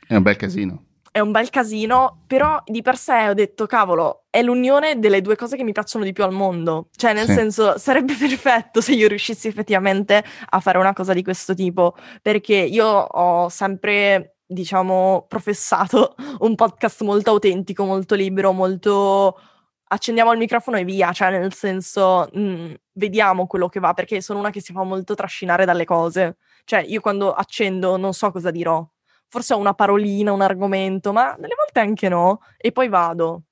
È 0.06 0.14
un 0.14 0.22
bel 0.22 0.36
casino. 0.36 0.84
È 1.10 1.18
un 1.18 1.30
bel 1.30 1.48
casino, 1.48 2.24
però 2.26 2.62
di 2.66 2.82
per 2.82 2.98
sé 2.98 3.28
ho 3.30 3.34
detto, 3.34 3.64
cavolo, 3.64 4.24
è 4.28 4.42
l'unione 4.42 4.98
delle 4.98 5.22
due 5.22 5.36
cose 5.36 5.56
che 5.56 5.64
mi 5.64 5.72
piacciono 5.72 6.04
di 6.04 6.12
più 6.12 6.24
al 6.24 6.32
mondo. 6.32 6.88
Cioè, 6.94 7.14
nel 7.14 7.24
sì. 7.24 7.32
senso, 7.32 7.78
sarebbe 7.78 8.12
perfetto 8.20 8.82
se 8.82 8.92
io 8.92 9.08
riuscissi 9.08 9.48
effettivamente 9.48 10.22
a 10.50 10.60
fare 10.60 10.76
una 10.76 10.92
cosa 10.92 11.14
di 11.14 11.22
questo 11.22 11.54
tipo, 11.54 11.96
perché 12.20 12.56
io 12.56 12.86
ho 12.86 13.48
sempre 13.48 14.33
diciamo, 14.46 15.26
professato 15.28 16.14
un 16.40 16.54
podcast 16.54 17.02
molto 17.02 17.30
autentico, 17.30 17.84
molto 17.84 18.14
libero, 18.14 18.52
molto 18.52 19.38
accendiamo 19.86 20.32
il 20.32 20.38
microfono 20.38 20.76
e 20.76 20.84
via, 20.84 21.12
cioè 21.12 21.30
nel 21.30 21.52
senso 21.52 22.28
mh, 22.32 22.40
mm, 22.40 22.74
vediamo 22.92 23.46
quello 23.46 23.68
che 23.68 23.80
va, 23.80 23.92
perché 23.94 24.20
sono 24.20 24.38
una 24.40 24.50
che 24.50 24.60
si 24.60 24.72
fa 24.72 24.82
molto 24.82 25.14
trascinare 25.14 25.64
dalle 25.64 25.84
cose. 25.84 26.38
Cioè 26.64 26.80
io 26.80 27.00
quando 27.00 27.32
accendo 27.32 27.96
non 27.96 28.12
so 28.14 28.30
cosa 28.30 28.50
dirò, 28.50 28.86
forse 29.28 29.54
ho 29.54 29.58
una 29.58 29.74
parolina, 29.74 30.32
un 30.32 30.42
argomento, 30.42 31.12
ma 31.12 31.34
delle 31.38 31.54
volte 31.56 31.80
anche 31.80 32.08
no, 32.08 32.40
e 32.56 32.72
poi 32.72 32.88
vado. 32.88 33.44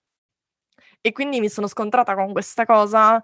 E 1.00 1.12
quindi 1.12 1.40
mi 1.40 1.48
sono 1.48 1.66
scontrata 1.66 2.14
con 2.14 2.32
questa 2.32 2.64
cosa 2.64 3.22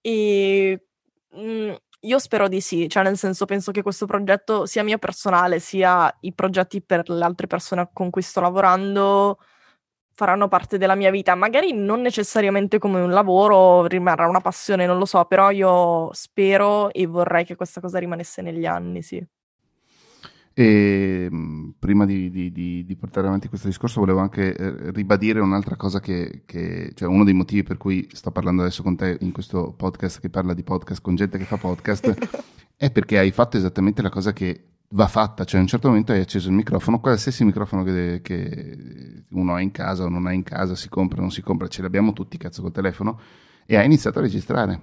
e 0.00 0.82
mh, 1.30 1.40
mm, 1.42 1.72
io 2.04 2.18
spero 2.18 2.48
di 2.48 2.60
sì, 2.60 2.88
cioè 2.88 3.02
nel 3.02 3.18
senso 3.18 3.44
penso 3.44 3.72
che 3.72 3.82
questo 3.82 4.06
progetto 4.06 4.64
sia 4.66 4.82
mio 4.82 4.98
personale, 4.98 5.60
sia 5.60 6.14
i 6.20 6.32
progetti 6.32 6.80
per 6.82 7.08
le 7.10 7.24
altre 7.24 7.46
persone 7.46 7.90
con 7.92 8.08
cui 8.10 8.22
sto 8.22 8.40
lavorando 8.40 9.38
faranno 10.14 10.48
parte 10.48 10.78
della 10.78 10.94
mia 10.96 11.10
vita, 11.10 11.34
magari 11.34 11.72
non 11.74 12.00
necessariamente 12.02 12.78
come 12.78 13.00
un 13.00 13.10
lavoro, 13.10 13.86
rimarrà 13.86 14.28
una 14.28 14.40
passione, 14.40 14.86
non 14.86 14.98
lo 14.98 15.06
so, 15.06 15.24
però 15.26 15.50
io 15.50 16.10
spero 16.12 16.92
e 16.92 17.06
vorrei 17.06 17.44
che 17.46 17.56
questa 17.56 17.80
cosa 17.80 17.98
rimanesse 17.98 18.42
negli 18.42 18.66
anni, 18.66 19.02
sì. 19.02 19.24
E 20.60 21.26
mm, 21.32 21.70
prima 21.78 22.04
di, 22.04 22.30
di, 22.30 22.52
di, 22.52 22.84
di, 22.84 22.94
portare 22.94 23.26
avanti 23.26 23.48
questo 23.48 23.66
discorso 23.66 24.00
volevo 24.00 24.18
anche 24.18 24.54
eh, 24.54 24.90
ribadire 24.90 25.40
un'altra 25.40 25.74
cosa 25.74 26.00
che, 26.00 26.42
che, 26.44 26.92
cioè 26.94 27.08
uno 27.08 27.24
dei 27.24 27.32
motivi 27.32 27.62
per 27.62 27.78
cui 27.78 28.06
sto 28.12 28.30
parlando 28.30 28.60
adesso 28.60 28.82
con 28.82 28.94
te 28.94 29.16
in 29.20 29.32
questo 29.32 29.72
podcast 29.74 30.20
che 30.20 30.28
parla 30.28 30.52
di 30.52 30.62
podcast 30.62 31.00
con 31.00 31.14
gente 31.14 31.38
che 31.38 31.44
fa 31.44 31.56
podcast 31.56 32.14
è 32.76 32.90
perché 32.90 33.16
hai 33.16 33.30
fatto 33.30 33.56
esattamente 33.56 34.02
la 34.02 34.10
cosa 34.10 34.34
che 34.34 34.64
va 34.88 35.06
fatta, 35.06 35.44
cioè 35.44 35.60
a 35.60 35.62
un 35.62 35.68
certo 35.68 35.88
momento 35.88 36.12
hai 36.12 36.20
acceso 36.20 36.48
il 36.48 36.54
microfono, 36.54 37.00
qualsiasi 37.00 37.42
microfono 37.42 37.82
che, 37.82 38.20
che 38.22 39.24
uno 39.30 39.54
ha 39.54 39.62
in 39.62 39.70
casa 39.70 40.04
o 40.04 40.08
non 40.10 40.26
ha 40.26 40.32
in 40.34 40.42
casa, 40.42 40.74
si 40.74 40.90
compra 40.90 41.20
o 41.20 41.22
non 41.22 41.30
si 41.30 41.40
compra, 41.40 41.68
ce 41.68 41.80
l'abbiamo 41.80 42.12
tutti 42.12 42.36
cazzo 42.36 42.60
col 42.60 42.72
telefono 42.72 43.18
e 43.64 43.78
hai 43.78 43.86
iniziato 43.86 44.18
a 44.18 44.22
registrare 44.22 44.80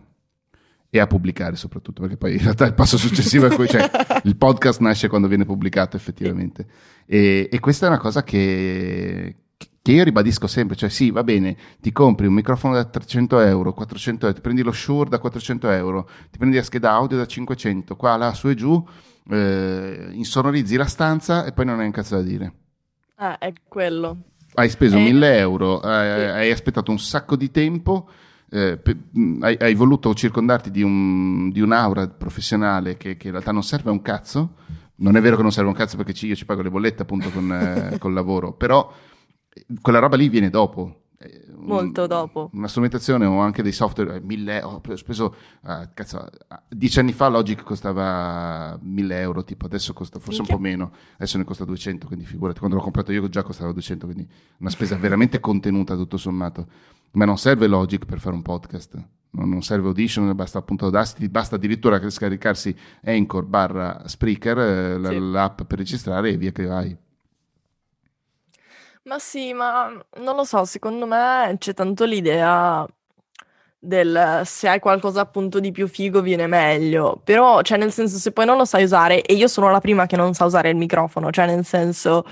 e 0.89 0.99
a 0.99 1.07
pubblicare 1.07 1.55
soprattutto, 1.55 2.01
perché 2.01 2.17
poi 2.17 2.33
in 2.33 2.41
realtà 2.41 2.65
il 2.65 2.73
passo 2.73 2.97
successivo 2.97 3.45
è 3.45 3.53
quello, 3.53 3.69
cioè 3.69 3.89
il 4.23 4.37
podcast 4.37 4.79
nasce 4.79 5.07
quando 5.07 5.27
viene 5.27 5.45
pubblicato 5.45 5.97
effettivamente. 5.97 6.65
E, 7.05 7.49
e 7.51 7.59
questa 7.59 7.85
è 7.85 7.89
una 7.89 7.97
cosa 7.97 8.23
che, 8.23 9.35
che 9.81 9.91
io 9.91 10.03
ribadisco 10.03 10.47
sempre, 10.47 10.75
cioè 10.75 10.89
sì, 10.89 11.11
va 11.11 11.23
bene, 11.23 11.57
ti 11.79 11.91
compri 11.91 12.27
un 12.27 12.33
microfono 12.33 12.73
da 12.73 12.85
300 12.85 13.39
euro, 13.41 13.73
400 13.73 14.25
euro, 14.25 14.35
ti 14.35 14.41
prendi 14.41 14.61
lo 14.61 14.71
Shure 14.71 15.09
da 15.09 15.19
400 15.19 15.69
euro, 15.71 16.09
ti 16.31 16.37
prendi 16.37 16.55
la 16.55 16.63
scheda 16.63 16.91
audio 16.91 17.17
da 17.17 17.25
500, 17.25 17.95
qua, 17.95 18.15
là, 18.15 18.33
su 18.33 18.47
e 18.47 18.55
giù, 18.55 18.85
eh, 19.29 20.09
insonorizzi 20.11 20.77
la 20.77 20.85
stanza 20.85 21.43
e 21.45 21.51
poi 21.51 21.65
non 21.65 21.79
hai 21.79 21.85
un 21.85 21.91
cazzo 21.91 22.15
da 22.15 22.21
dire. 22.21 22.53
Ah, 23.15 23.37
è 23.37 23.51
quello. 23.67 24.17
Hai 24.53 24.69
speso 24.69 24.97
eh, 24.97 25.01
1000 25.01 25.37
euro, 25.37 25.83
eh, 25.83 25.87
hai 25.89 26.49
aspettato 26.49 26.91
un 26.91 26.99
sacco 26.99 27.35
di 27.35 27.51
tempo 27.51 28.09
eh, 28.49 28.77
pe, 28.77 28.95
hai, 29.41 29.57
hai, 29.59 29.73
voluto 29.75 30.13
circondarti 30.13 30.71
di, 30.71 30.81
un, 30.81 31.49
di 31.51 31.59
un'aura 31.59 32.07
professionale 32.07 32.95
che, 32.95 33.17
che, 33.17 33.27
in 33.27 33.33
realtà 33.33 33.51
non 33.51 33.63
serve 33.63 33.89
a 33.89 33.93
un 33.93 34.01
cazzo. 34.01 34.55
Non 34.99 35.15
è 35.15 35.21
vero 35.21 35.35
che 35.35 35.41
non 35.41 35.51
serve 35.51 35.69
a 35.69 35.73
un 35.73 35.77
cazzo 35.77 35.97
perché 35.97 36.25
io 36.25 36.35
ci 36.35 36.45
pago 36.45 36.61
le 36.61 36.71
bollette 36.71 37.03
appunto 37.03 37.29
con 37.29 37.51
eh, 37.51 37.97
col 37.99 38.13
lavoro, 38.13 38.53
però 38.53 38.91
eh, 39.53 39.65
quella 39.81 39.99
roba 39.99 40.15
lì 40.15 40.29
viene 40.29 40.49
dopo. 40.49 41.01
Eh, 41.19 41.45
Molto 41.55 42.07
dopo. 42.07 42.49
Una 42.53 42.67
strumentazione 42.67 43.25
o 43.25 43.39
anche 43.39 43.61
dei 43.61 43.73
software, 43.73 44.21
mille, 44.21 44.61
ho 44.61 44.81
speso, 44.95 45.35
uh, 45.63 45.89
cazzo, 45.93 46.29
dieci 46.69 46.99
anni 46.99 47.11
fa 47.11 47.27
Logic 47.27 47.61
costava 47.61 48.77
1000 48.81 49.19
euro, 49.19 49.43
tipo 49.43 49.65
adesso 49.65 49.93
costa 49.93 50.19
forse 50.19 50.41
un 50.41 50.47
po' 50.47 50.59
meno, 50.59 50.91
adesso 51.15 51.37
ne 51.37 51.43
costa 51.43 51.65
200, 51.65 52.07
quindi 52.07 52.25
figurati, 52.25 52.59
quando 52.59 52.77
l'ho 52.77 52.83
comprato 52.83 53.11
io 53.11 53.27
già 53.27 53.43
costava 53.43 53.73
200, 53.73 54.05
quindi 54.05 54.27
una 54.59 54.69
spesa 54.69 54.95
veramente 54.95 55.39
contenuta 55.39 55.95
tutto 55.95 56.17
sommato. 56.17 56.67
Ma 57.11 57.25
non 57.25 57.37
serve 57.37 57.67
Logic 57.67 58.05
per 58.05 58.19
fare 58.19 58.35
un 58.35 58.41
podcast, 58.41 59.01
non 59.31 59.61
serve 59.61 59.87
Audition, 59.87 60.35
basta 60.35 60.57
appunto 60.57 60.85
Audacity, 60.85 61.27
basta 61.29 61.55
addirittura 61.55 62.09
scaricarsi 62.09 62.75
Anchor 63.03 63.45
barra 63.45 64.07
Spreaker, 64.07 64.57
eh, 64.57 64.99
sì. 65.03 65.19
l'app 65.19 65.61
per 65.63 65.77
registrare 65.77 66.29
e 66.31 66.37
via 66.37 66.51
che 66.51 66.65
vai. 66.65 66.97
Ma 69.03 69.19
sì, 69.19 69.53
ma 69.53 69.89
non 70.17 70.35
lo 70.35 70.43
so, 70.43 70.65
secondo 70.65 71.05
me 71.05 71.55
c'è 71.57 71.73
tanto 71.73 72.03
l'idea 72.03 72.85
del 73.79 74.41
se 74.43 74.67
hai 74.67 74.79
qualcosa 74.79 75.21
appunto 75.21 75.59
di 75.59 75.71
più 75.71 75.87
figo 75.87 76.21
viene 76.21 76.47
meglio, 76.47 77.21
però 77.23 77.61
cioè 77.61 77.77
nel 77.77 77.91
senso 77.91 78.17
se 78.17 78.31
poi 78.31 78.45
non 78.45 78.57
lo 78.57 78.65
sai 78.65 78.83
usare 78.83 79.21
e 79.21 79.33
io 79.33 79.47
sono 79.47 79.69
la 79.71 79.79
prima 79.79 80.07
che 80.07 80.17
non 80.17 80.33
sa 80.33 80.45
usare 80.45 80.69
il 80.69 80.75
microfono, 80.75 81.31
cioè 81.31 81.45
nel 81.45 81.63
senso 81.63 82.25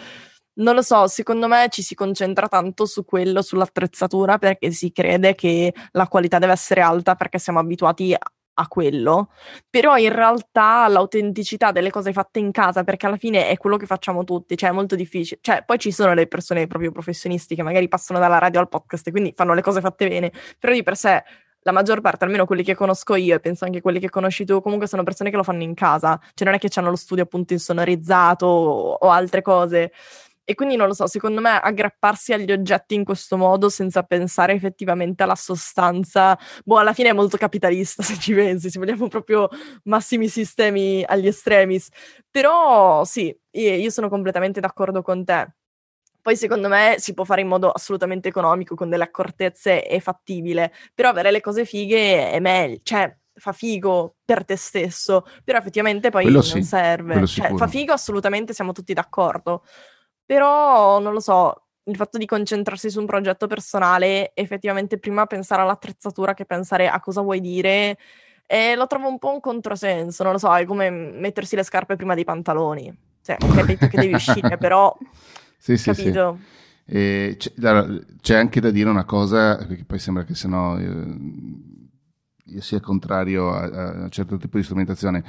non 0.56 0.76
lo 0.76 0.82
so, 0.82 1.08
secondo 1.08 1.48
me 1.48 1.68
ci 1.70 1.82
si 1.82 1.96
concentra 1.96 2.48
tanto 2.48 2.86
su 2.86 3.04
quello, 3.06 3.41
sull'attrezzatura, 3.41 4.38
perché 4.38 4.72
si 4.72 4.91
crede 4.91 5.36
che 5.36 5.74
la 5.91 6.08
qualità 6.08 6.39
deve 6.39 6.54
essere 6.54 6.82
alta 6.82 7.15
perché 7.15 7.39
siamo 7.39 7.60
abituati 7.60 8.13
a, 8.13 8.20
a 8.58 8.68
quello, 8.68 9.32
però 9.70 9.98
in 9.98 10.13
realtà 10.13 10.88
l'autenticità 10.88 11.72
delle 11.72 11.89
cose 11.89 12.13
fatte 12.13 12.39
in 12.39 12.52
casa, 12.52 12.84
perché 12.84 13.06
alla 13.06 13.18
fine 13.18 13.48
è 13.48 13.58
quello 13.58 13.78
che 13.78 13.86
facciamo 13.86 14.24
tutti, 14.24 14.56
cioè 14.58 14.70
è 14.70 14.74
molto 14.74 14.96
difficile. 14.96 15.39
Cioè, 15.41 15.63
poi 15.65 15.78
ci 15.78 15.91
sono 15.91 16.13
le 16.13 16.28
persone 16.28 16.68
proprio 16.68 16.91
professionisti 16.91 17.56
che 17.56 17.63
magari 17.63 17.88
passano 17.88 18.20
dalla 18.20 18.38
radio 18.38 18.60
al 18.60 18.70
podcast 18.70 19.08
e 19.08 19.12
quindi 19.12 19.34
fanno 19.36 19.54
le 19.54 19.62
cose 19.62 19.82
fatte 19.82 20.08
bene, 20.08 20.32
però 20.60 20.74
di 20.74 20.84
per 20.84 20.96
sé 20.96 21.24
la 21.65 21.72
maggior 21.72 22.00
parte, 22.00 22.26
almeno 22.26 22.46
quelli 22.46 22.63
che 22.63 22.76
conosco 22.76 23.15
io 23.15 23.36
e 23.36 23.39
penso 23.39 23.65
anche 23.65 23.82
quelli 23.82 24.00
che 24.00 24.10
conosci 24.10 24.46
tu, 24.46 24.62
comunque 24.62 24.88
sono 24.88 25.02
persone 25.02 25.32
che 25.32 25.36
lo 25.36 25.41
fanno 25.41 25.63
in 25.63 25.74
casa, 25.74 26.20
cioè 26.36 26.46
non 26.48 26.54
è 26.54 26.60
che 26.60 26.70
hanno 26.76 26.91
lo 26.91 26.96
studio 26.96 27.24
appunto 27.24 27.54
insonorizzato 27.54 28.46
o, 28.46 28.91
o 28.91 29.10
altre 29.10 29.41
cose. 29.41 29.91
E 30.47 30.53
quindi 30.53 30.75
non 30.75 30.88
lo 30.88 30.93
so, 30.93 31.08
secondo 31.08 31.41
me 31.41 31.60
aggrapparsi 31.60 32.31
agli 32.31 32.51
oggetti 32.51 32.93
in 32.93 33.03
questo 33.03 33.36
modo 33.36 33.67
senza 33.67 34.03
pensare 34.03 34.53
effettivamente 34.53 35.23
alla 35.23 35.36
sostanza, 35.36 36.38
boh, 36.63 36.77
alla 36.77 36.93
fine 36.93 37.10
è 37.10 37.13
molto 37.13 37.36
capitalista 37.36 38.03
se 38.03 38.19
ci 38.19 38.34
pensi, 38.36 38.69
se 38.69 38.77
vogliamo 38.77 39.08
proprio 39.08 39.49
massimi 39.86 40.27
sistemi 40.27 41.03
agli 41.03 41.25
estremis. 41.25 41.89
Però 42.29 43.03
sì, 43.05 43.36
io 43.51 43.89
sono 43.89 44.08
completamente 44.08 44.60
d'accordo 44.60 45.01
con 45.01 45.25
te. 45.25 45.55
Poi 46.21 46.38
secondo 46.38 46.67
me 46.69 46.95
si 46.99 47.13
può 47.15 47.23
fare 47.23 47.41
in 47.41 47.47
modo 47.47 47.71
assolutamente 47.71 48.29
economico, 48.29 48.75
con 48.75 48.89
delle 48.89 49.03
accortezze 49.03 49.88
e 49.88 49.99
fattibile, 49.99 50.71
però 50.93 51.10
avere 51.10 51.31
le 51.31 51.41
cose 51.41 51.65
fighe 51.65 52.31
è 52.31 52.39
meglio, 52.39 52.79
cioè 52.84 53.15
fa 53.36 53.51
figo 53.51 54.15
per 54.23 54.45
te 54.45 54.55
stesso, 54.55 55.25
però 55.43 55.58
effettivamente 55.58 56.10
poi 56.10 56.23
quello 56.23 56.38
non 56.38 56.43
sì, 56.43 56.63
serve. 56.63 57.27
Cioè, 57.27 57.55
fa 57.55 57.67
figo 57.67 57.93
assolutamente, 57.93 58.53
siamo 58.53 58.71
tutti 58.71 58.93
d'accordo. 58.93 59.63
Però 60.25 60.99
non 60.99 61.13
lo 61.13 61.19
so, 61.19 61.65
il 61.83 61.95
fatto 61.95 62.17
di 62.17 62.25
concentrarsi 62.25 62.89
su 62.89 62.99
un 62.99 63.05
progetto 63.05 63.47
personale, 63.47 64.31
effettivamente 64.33 64.97
prima 64.97 65.25
pensare 65.25 65.61
all'attrezzatura 65.61 66.33
che 66.33 66.45
pensare 66.45 66.88
a 66.88 66.99
cosa 66.99 67.21
vuoi 67.21 67.39
dire 67.39 67.97
E 68.47 68.75
lo 68.75 68.88
trovo 68.88 69.07
un 69.07 69.19
po' 69.19 69.33
un 69.33 69.39
controsenso, 69.39 70.23
non 70.23 70.33
lo 70.33 70.38
so, 70.38 70.55
è 70.55 70.65
come 70.65 70.89
mettersi 70.89 71.55
le 71.55 71.63
scarpe 71.63 71.95
prima 71.95 72.13
dei 72.13 72.23
pantaloni. 72.23 72.93
Cioè, 73.23 73.38
ho 73.41 73.47
capito 73.53 73.88
che 73.88 73.97
devi 73.97 74.13
uscire, 74.13 74.57
però... 74.57 74.95
Sì, 75.57 75.77
sì, 75.77 75.89
capito? 75.89 76.38
sì. 76.85 76.93
E 76.95 77.35
c'è, 77.39 77.51
c'è, 78.21 78.35
anche 78.35 78.59
da 78.59 78.69
dire 78.69 78.88
una 78.88 79.05
cosa, 79.05 79.57
perché 79.57 79.83
poi 79.83 79.97
sembra 79.97 80.23
che 80.23 80.35
se 80.35 80.47
no 80.47 80.79
io, 80.79 80.91
io, 80.91 81.17
sia 82.60 82.79
contrario 82.79 83.51
a, 83.51 83.63
a, 83.63 84.03
un 84.03 84.10
certo 84.10 84.38
tipo 84.38 84.58
di 84.58 84.63
strumentazione. 84.63 85.23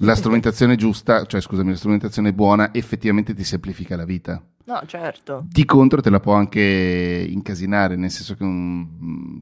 La 0.00 0.14
strumentazione 0.14 0.76
giusta, 0.76 1.24
cioè 1.26 1.40
scusami, 1.40 1.70
la 1.70 1.76
strumentazione 1.76 2.32
buona 2.32 2.74
effettivamente 2.74 3.34
ti 3.34 3.44
semplifica 3.44 3.96
la 3.96 4.04
vita. 4.04 4.42
No, 4.64 4.82
certo. 4.86 5.46
Di 5.48 5.64
contro 5.64 6.00
te 6.02 6.10
la 6.10 6.20
può 6.20 6.34
anche 6.34 7.26
incasinare, 7.30 7.96
nel 7.96 8.10
senso 8.10 8.34
che 8.34 8.42
un, 8.42 9.40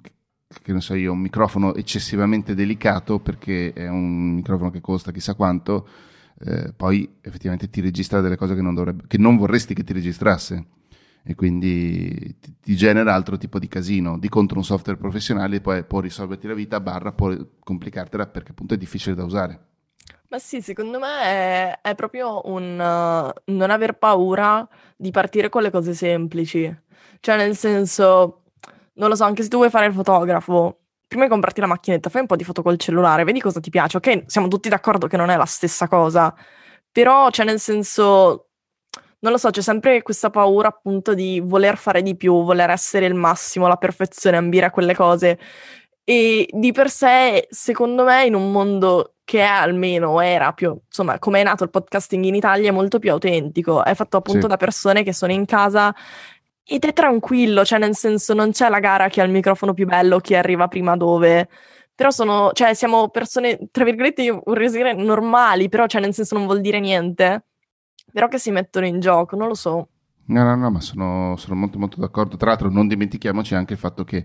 che 0.63 0.73
non 0.73 0.83
so 0.83 0.95
io, 0.95 1.13
un 1.13 1.21
microfono 1.21 1.75
eccessivamente 1.75 2.55
delicato 2.55 3.19
perché 3.19 3.73
è 3.73 3.89
un 3.89 4.35
microfono 4.35 4.71
che 4.71 4.81
costa 4.81 5.13
chissà 5.13 5.35
quanto, 5.35 5.89
eh, 6.41 6.73
poi 6.77 7.17
effettivamente 7.21 7.71
ti 7.71 7.81
registra 7.81 8.21
delle 8.21 8.37
cose 8.37 8.55
che 8.55 8.63
non, 8.63 8.75
dovrebbe, 8.75 9.05
che 9.07 9.19
non 9.19 9.37
vorresti 9.37 9.75
che 9.75 9.83
ti 9.83 9.93
registrasse 9.93 10.67
e 11.27 11.35
quindi 11.35 12.37
ti, 12.39 12.55
ti, 12.61 12.77
genera 12.77 13.15
altro 13.15 13.39
tipo 13.39 13.59
di 13.59 13.67
casino. 13.67 14.19
Di 14.19 14.29
contro 14.29 14.59
un 14.59 14.65
software 14.65 14.99
professionale 14.99 15.61
poi 15.61 15.83
può 15.85 16.01
risolverti 16.01 16.47
la 16.47 16.55
vita, 16.55 16.81
barra 16.81 17.13
può 17.13 17.35
complicartela 17.61 18.27
perché 18.27 18.51
appunto 18.51 18.75
è 18.75 18.77
difficile 18.77 19.15
da 19.15 19.25
usare. 19.25 19.67
Ma 20.29 20.39
sì, 20.39 20.61
secondo 20.61 20.99
me 20.99 21.21
è, 21.23 21.79
è 21.81 21.95
proprio 21.95 22.43
un 22.45 22.73
uh, 22.73 23.53
non 23.53 23.71
aver 23.71 23.97
paura 23.99 24.69
di 24.97 25.11
partire 25.11 25.49
con 25.49 25.63
le 25.63 25.71
cose 25.71 25.95
semplici. 25.95 26.83
Cioè, 27.21 27.37
nel 27.37 27.57
senso, 27.57 28.43
non 28.95 29.09
lo 29.09 29.15
so, 29.15 29.25
anche 29.25 29.43
se 29.43 29.49
tu 29.49 29.57
vuoi 29.57 29.71
fare 29.71 29.87
il 29.87 29.95
fotografo, 29.95 30.81
prima 31.07 31.25
di 31.25 31.31
comprarti 31.31 31.61
la 31.61 31.67
macchinetta, 31.67 32.11
fai 32.11 32.23
un 32.23 32.27
po' 32.27 32.37
di 32.37 32.45
foto 32.45 32.63
col 32.63 32.77
cellulare, 32.77 33.25
vedi 33.25 33.41
cosa 33.41 33.61
ti 33.61 33.71
piace. 33.71 33.97
Ok, 33.97 34.25
siamo 34.27 34.49
tutti 34.49 34.69
d'accordo 34.69 35.07
che 35.07 35.17
non 35.17 35.31
è 35.31 35.37
la 35.37 35.47
stessa 35.47 35.89
cosa, 35.89 36.35
però, 36.91 37.31
cioè, 37.31 37.47
nel 37.47 37.61
senso, 37.61 38.49
non 39.25 39.33
lo 39.33 39.39
so, 39.39 39.49
c'è 39.49 39.63
sempre 39.63 40.03
questa 40.03 40.29
paura 40.29 40.69
appunto 40.69 41.15
di 41.15 41.41
voler 41.43 41.79
fare 41.79 42.03
di 42.03 42.15
più, 42.15 42.45
voler 42.45 42.69
essere 42.69 43.07
il 43.07 43.15
massimo, 43.15 43.67
la 43.67 43.77
perfezione, 43.77 44.37
ambire 44.37 44.67
a 44.67 44.71
quelle 44.71 44.95
cose. 44.95 45.39
E 46.05 46.47
di 46.53 46.73
per 46.73 46.91
sé, 46.91 47.47
secondo 47.49 48.05
me, 48.05 48.27
in 48.27 48.35
un 48.35 48.53
mondo 48.53 49.15
che 49.25 49.41
è 49.41 49.45
almeno 49.45 50.21
era 50.21 50.53
più, 50.53 50.79
insomma, 50.87 51.19
come 51.19 51.41
è 51.41 51.45
nato 51.45 51.65
il 51.65 51.71
podcasting 51.71 52.23
in 52.25 52.35
Italia, 52.35 52.69
è 52.69 52.73
molto 52.73 52.99
più 52.99 53.11
autentico. 53.13 53.83
È 53.83 53.95
fatto 53.95 54.19
appunto 54.19 54.43
sì. 54.43 54.49
da 54.49 54.59
persone 54.59 55.03
che 55.03 55.15
sono 55.15 55.33
in 55.33 55.47
casa 55.47 55.95
ed 56.63 56.85
è 56.85 56.93
tranquillo, 56.93 57.65
cioè 57.65 57.79
nel 57.79 57.97
senso 57.97 58.35
non 58.35 58.51
c'è 58.51 58.69
la 58.69 58.81
gara 58.81 59.09
chi 59.09 59.21
ha 59.21 59.25
il 59.25 59.31
microfono 59.31 59.73
più 59.73 59.87
bello, 59.87 60.19
chi 60.21 60.35
arriva 60.35 60.69
prima 60.69 60.97
dove. 60.97 61.49
Però 61.95 62.11
sono, 62.11 62.51
cioè, 62.53 62.75
siamo 62.75 63.09
persone, 63.09 63.59
tra 63.71 63.85
virgolette, 63.85 64.23
io 64.23 64.43
vorrei 64.45 64.71
dire 64.71 64.93
normali, 64.93 65.71
però, 65.71 65.87
cioè, 65.87 66.03
nel 66.03 66.13
senso 66.13 66.35
non 66.37 66.45
vuol 66.45 66.61
dire 66.61 66.81
niente 66.81 67.45
però 68.15 68.29
che 68.29 68.39
si 68.39 68.53
mettono 68.53 68.87
in 68.87 69.01
gioco, 69.01 69.35
non 69.35 69.49
lo 69.49 69.57
so. 69.57 69.89
No, 70.27 70.45
no, 70.45 70.55
no, 70.55 70.71
ma 70.71 70.81
sono, 70.81 71.35
sono 71.37 71.57
molto 71.57 71.81
molto 71.81 71.99
d'accordo. 71.99 72.37
Tra 72.37 72.51
l'altro 72.51 72.71
non 72.71 72.87
dimentichiamoci 72.87 73.57
anche 73.57 73.73
il 73.73 73.79
fatto 73.81 74.05
che 74.05 74.25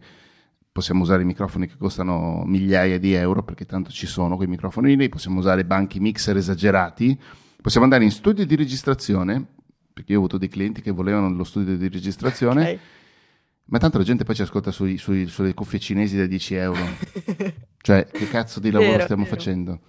possiamo 0.71 1.01
usare 1.01 1.23
i 1.23 1.25
microfoni 1.25 1.65
che 1.65 1.73
costano 1.75 2.43
migliaia 2.45 2.99
di 2.99 3.13
euro, 3.13 3.41
perché 3.41 3.65
tanto 3.65 3.89
ci 3.89 4.05
sono 4.05 4.35
quei 4.35 4.47
microfoni 4.47 4.95
lì, 4.95 5.09
possiamo 5.09 5.39
usare 5.39 5.65
banchi 5.65 5.99
mixer 5.99 6.37
esagerati, 6.37 7.19
possiamo 7.59 7.87
andare 7.87 8.03
in 8.03 8.11
studio 8.11 8.45
di 8.45 8.55
registrazione, 8.55 9.43
perché 9.91 10.11
io 10.11 10.19
ho 10.19 10.21
avuto 10.21 10.37
dei 10.37 10.49
clienti 10.49 10.81
che 10.81 10.91
volevano 10.91 11.27
lo 11.27 11.43
studio 11.43 11.75
di 11.75 11.89
registrazione, 11.89 12.61
okay. 12.61 12.79
ma 13.65 13.79
tanto 13.79 13.97
la 13.97 14.03
gente 14.03 14.23
poi 14.23 14.35
ci 14.35 14.43
ascolta 14.43 14.69
sui, 14.69 14.99
sui, 14.99 15.25
sulle 15.25 15.55
cuffie 15.55 15.79
cinesi 15.79 16.15
da 16.15 16.27
10 16.27 16.53
euro. 16.53 16.81
cioè, 17.81 18.05
che 18.05 18.27
cazzo 18.27 18.59
di 18.59 18.69
lavoro 18.69 18.91
vero, 18.91 19.03
stiamo 19.03 19.23
vero. 19.23 19.35
facendo? 19.35 19.79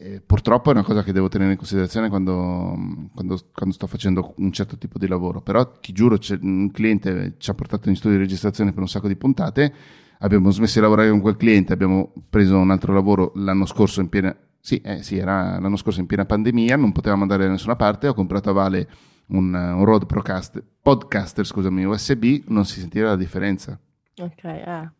Eh, 0.00 0.20
purtroppo 0.24 0.70
è 0.70 0.72
una 0.72 0.84
cosa 0.84 1.02
che 1.02 1.10
devo 1.10 1.26
tenere 1.26 1.50
in 1.50 1.56
considerazione 1.56 2.08
quando, 2.08 2.76
quando, 3.12 3.36
quando, 3.52 3.74
sto 3.74 3.88
facendo 3.88 4.32
un 4.36 4.52
certo 4.52 4.78
tipo 4.78 4.96
di 4.96 5.08
lavoro. 5.08 5.40
Però 5.40 5.68
ti 5.80 5.92
giuro, 5.92 6.16
un 6.42 6.70
cliente 6.70 7.34
ci 7.38 7.50
ha 7.50 7.54
portato 7.54 7.88
in 7.88 7.96
studio 7.96 8.16
di 8.16 8.22
registrazione 8.22 8.72
per 8.72 8.80
un 8.80 8.88
sacco 8.88 9.08
di 9.08 9.16
puntate. 9.16 9.74
Abbiamo 10.20 10.50
smesso 10.50 10.78
di 10.78 10.82
lavorare 10.82 11.10
con 11.10 11.20
quel 11.20 11.36
cliente, 11.36 11.72
abbiamo 11.72 12.12
preso 12.30 12.58
un 12.58 12.70
altro 12.70 12.92
lavoro 12.92 13.32
l'anno 13.34 13.66
scorso 13.66 14.00
in 14.00 14.08
piena. 14.08 14.36
Sì, 14.60 14.80
eh, 14.82 15.02
sì, 15.02 15.16
era 15.18 15.58
l'anno 15.58 15.76
scorso 15.76 15.98
in 15.98 16.06
piena 16.06 16.24
pandemia, 16.24 16.76
non 16.76 16.92
potevamo 16.92 17.22
andare 17.22 17.44
da 17.44 17.50
nessuna 17.50 17.74
parte. 17.74 18.06
Ho 18.06 18.14
comprato 18.14 18.50
a 18.50 18.52
Vale 18.52 18.88
un, 19.28 19.52
un 19.52 19.84
Rode 19.84 20.06
Procaster, 20.06 20.64
Podcaster, 20.80 21.44
scusami, 21.44 21.84
USB, 21.84 22.44
non 22.46 22.64
si 22.64 22.78
sentiva 22.78 23.08
la 23.08 23.16
differenza. 23.16 23.76
Ok, 24.16 24.44
eh. 24.44 24.90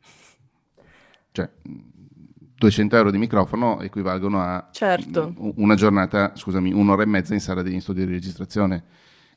Cioè, 1.31 1.49
200 2.59 2.97
euro 2.97 3.11
di 3.11 3.19
microfono 3.19 3.81
equivalgono 3.81 4.41
a 4.43 4.69
certo. 4.73 5.33
una 5.57 5.77
giornata, 5.77 6.33
scusami, 6.35 6.73
un'ora 6.73 7.03
e 7.03 7.07
mezza 7.07 7.33
in 7.33 7.41
sala 7.41 7.63
di 7.63 7.73
in 7.73 7.81
studio 7.81 8.05
di 8.05 8.13
registrazione. 8.13 8.85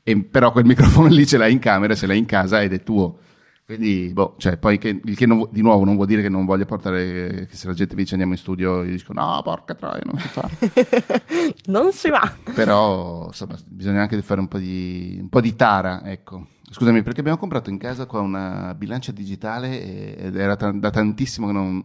E, 0.02 0.20
però 0.24 0.50
quel 0.50 0.64
microfono 0.66 1.06
lì 1.06 1.24
ce 1.24 1.38
l'hai 1.38 1.52
in 1.52 1.60
camera, 1.60 1.94
ce 1.94 2.06
l'hai 2.06 2.18
in 2.18 2.26
casa 2.26 2.62
ed 2.62 2.72
è 2.72 2.82
tuo. 2.82 3.18
Quindi, 3.64 4.10
boh, 4.12 4.34
cioè, 4.38 4.56
poi 4.56 4.76
che, 4.76 5.00
il 5.04 5.16
che 5.16 5.24
non, 5.24 5.48
di 5.52 5.62
nuovo 5.62 5.84
non 5.84 5.94
vuol 5.94 6.08
dire 6.08 6.20
che 6.20 6.28
non 6.28 6.44
voglia 6.44 6.64
portare, 6.64 7.46
che 7.48 7.56
se 7.56 7.68
la 7.68 7.74
gente 7.74 7.94
mi 7.94 8.02
dice 8.02 8.14
andiamo 8.14 8.34
in 8.34 8.40
studio, 8.40 8.82
io 8.82 8.96
dico 8.96 9.12
no, 9.12 9.40
porca 9.44 9.74
troia, 9.74 10.02
non 10.04 10.18
si 10.18 10.28
fa. 10.28 10.50
non 11.70 11.92
si 11.92 12.10
va. 12.10 12.34
Però, 12.54 13.26
insomma, 13.26 13.56
bisogna 13.64 14.02
anche 14.02 14.20
fare 14.20 14.40
un 14.40 14.48
po' 14.48 14.58
di, 14.58 15.16
un 15.20 15.28
po' 15.28 15.40
di 15.40 15.54
tara, 15.54 16.04
ecco. 16.04 16.48
Scusami, 16.72 17.02
perché 17.02 17.20
abbiamo 17.20 17.36
comprato 17.36 17.68
in 17.68 17.76
casa 17.76 18.06
qua 18.06 18.20
una 18.20 18.74
bilancia 18.74 19.12
digitale 19.12 20.16
ed 20.16 20.36
era 20.36 20.56
t- 20.56 20.72
da 20.72 20.88
tantissimo 20.88 21.48
che 21.48 21.52
non, 21.52 21.84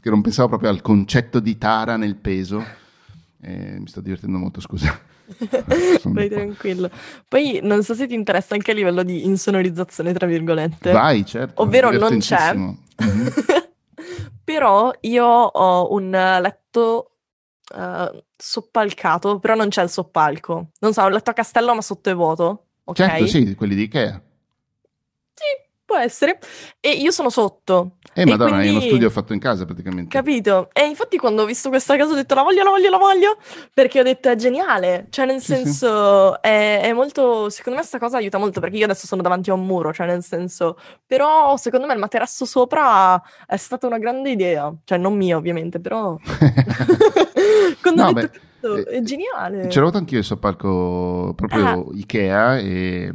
che 0.00 0.10
non, 0.10 0.20
pensavo 0.22 0.46
proprio 0.46 0.70
al 0.70 0.80
concetto 0.80 1.40
di 1.40 1.58
tara 1.58 1.96
nel 1.96 2.14
peso. 2.14 2.64
E 3.40 3.80
mi 3.80 3.88
sto 3.88 4.00
divertendo 4.00 4.38
molto, 4.38 4.60
scusa. 4.60 4.96
Vai 6.04 6.28
tranquillo. 6.28 6.88
Poi 7.26 7.58
non 7.64 7.82
so 7.82 7.94
se 7.94 8.06
ti 8.06 8.14
interessa 8.14 8.54
anche 8.54 8.70
a 8.70 8.74
livello 8.74 9.02
di 9.02 9.24
insonorizzazione, 9.24 10.12
tra 10.12 10.26
virgolette. 10.26 10.92
Vai, 10.92 11.26
certo. 11.26 11.60
Ovvero 11.62 11.90
non 11.90 12.18
c'è. 12.18 12.54
Mm-hmm. 12.54 13.26
però 14.44 14.92
io 15.00 15.26
ho 15.26 15.92
un 15.92 16.10
letto 16.10 17.16
uh, 17.74 18.22
soppalcato, 18.36 19.40
però 19.40 19.56
non 19.56 19.68
c'è 19.68 19.82
il 19.82 19.90
soppalco. 19.90 20.70
Non 20.78 20.92
so, 20.92 21.02
un 21.02 21.10
letto 21.10 21.30
a 21.30 21.34
castello 21.34 21.74
ma 21.74 21.82
sotto 21.82 22.08
è 22.08 22.14
vuoto. 22.14 22.66
Okay? 22.84 23.08
Certo, 23.08 23.26
sì, 23.26 23.54
quelli 23.56 23.74
di 23.74 23.82
Ikea. 23.82 24.22
Sì, 25.38 25.68
può 25.84 25.96
essere. 25.96 26.38
E 26.80 26.90
io 26.90 27.12
sono 27.12 27.30
sotto. 27.30 27.92
Eh, 28.12 28.26
madonna, 28.26 28.56
quindi... 28.56 28.68
hai 28.68 28.74
uno 28.74 28.84
studio 28.84 29.10
fatto 29.10 29.32
in 29.32 29.38
casa 29.38 29.64
praticamente. 29.64 30.10
Capito? 30.10 30.68
E 30.72 30.84
infatti 30.84 31.16
quando 31.16 31.42
ho 31.42 31.44
visto 31.46 31.68
questa 31.68 31.96
casa 31.96 32.12
ho 32.12 32.14
detto 32.16 32.34
la 32.34 32.42
voglio, 32.42 32.64
la 32.64 32.70
voglio, 32.70 32.90
la 32.90 32.98
voglio, 32.98 33.36
perché 33.72 34.00
ho 34.00 34.02
detto 34.02 34.28
è 34.28 34.34
geniale. 34.34 35.06
Cioè, 35.08 35.24
nel 35.24 35.40
sì, 35.40 35.54
senso, 35.54 36.32
sì. 36.34 36.38
È, 36.42 36.80
è, 36.82 36.92
molto... 36.92 37.48
Secondo 37.48 37.78
me 37.78 37.86
questa 37.86 37.98
cosa 37.98 38.16
aiuta 38.16 38.38
molto, 38.38 38.58
perché 38.58 38.76
io 38.76 38.84
adesso 38.84 39.06
sono 39.06 39.22
davanti 39.22 39.50
a 39.50 39.54
un 39.54 39.64
muro, 39.64 39.92
cioè 39.92 40.06
nel 40.06 40.22
senso... 40.22 40.76
Però, 41.06 41.56
secondo 41.56 41.86
me 41.86 41.92
il 41.92 42.00
materasso 42.00 42.44
sopra 42.44 43.22
è 43.46 43.56
stata 43.56 43.86
una 43.86 43.98
grande 43.98 44.30
idea. 44.30 44.74
Cioè, 44.84 44.98
non 44.98 45.16
mia, 45.16 45.36
ovviamente, 45.36 45.80
però... 45.80 46.18
quando 47.80 48.02
no, 48.02 48.08
ho 48.08 48.12
detto... 48.12 48.38
Beh... 48.40 48.46
È 48.82 49.00
geniale. 49.02 49.70
Ce 49.70 49.78
l'ho 49.78 49.84
avuto 49.84 49.98
anch'io 49.98 50.18
il 50.18 50.24
soppalco 50.24 51.32
proprio 51.36 51.64
ah. 51.64 51.84
Ikea 51.92 52.58
e 52.58 53.08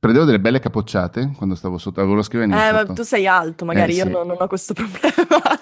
Prendevo 0.00 0.24
delle 0.24 0.38
belle 0.38 0.60
capocciate 0.60 1.32
quando 1.36 1.56
stavo 1.56 1.76
sotto, 1.76 1.98
avevo 2.00 2.14
la 2.14 2.22
scrivania. 2.22 2.56
Eh, 2.56 2.70
sotto. 2.70 2.86
ma 2.86 2.94
tu 2.94 3.02
sei 3.02 3.26
alto, 3.26 3.64
magari 3.64 3.92
eh, 3.92 3.96
io 3.96 4.04
sì. 4.04 4.10
non, 4.10 4.26
non, 4.28 4.36
ho 4.38 4.46
questo 4.46 4.72
problema. 4.74 5.60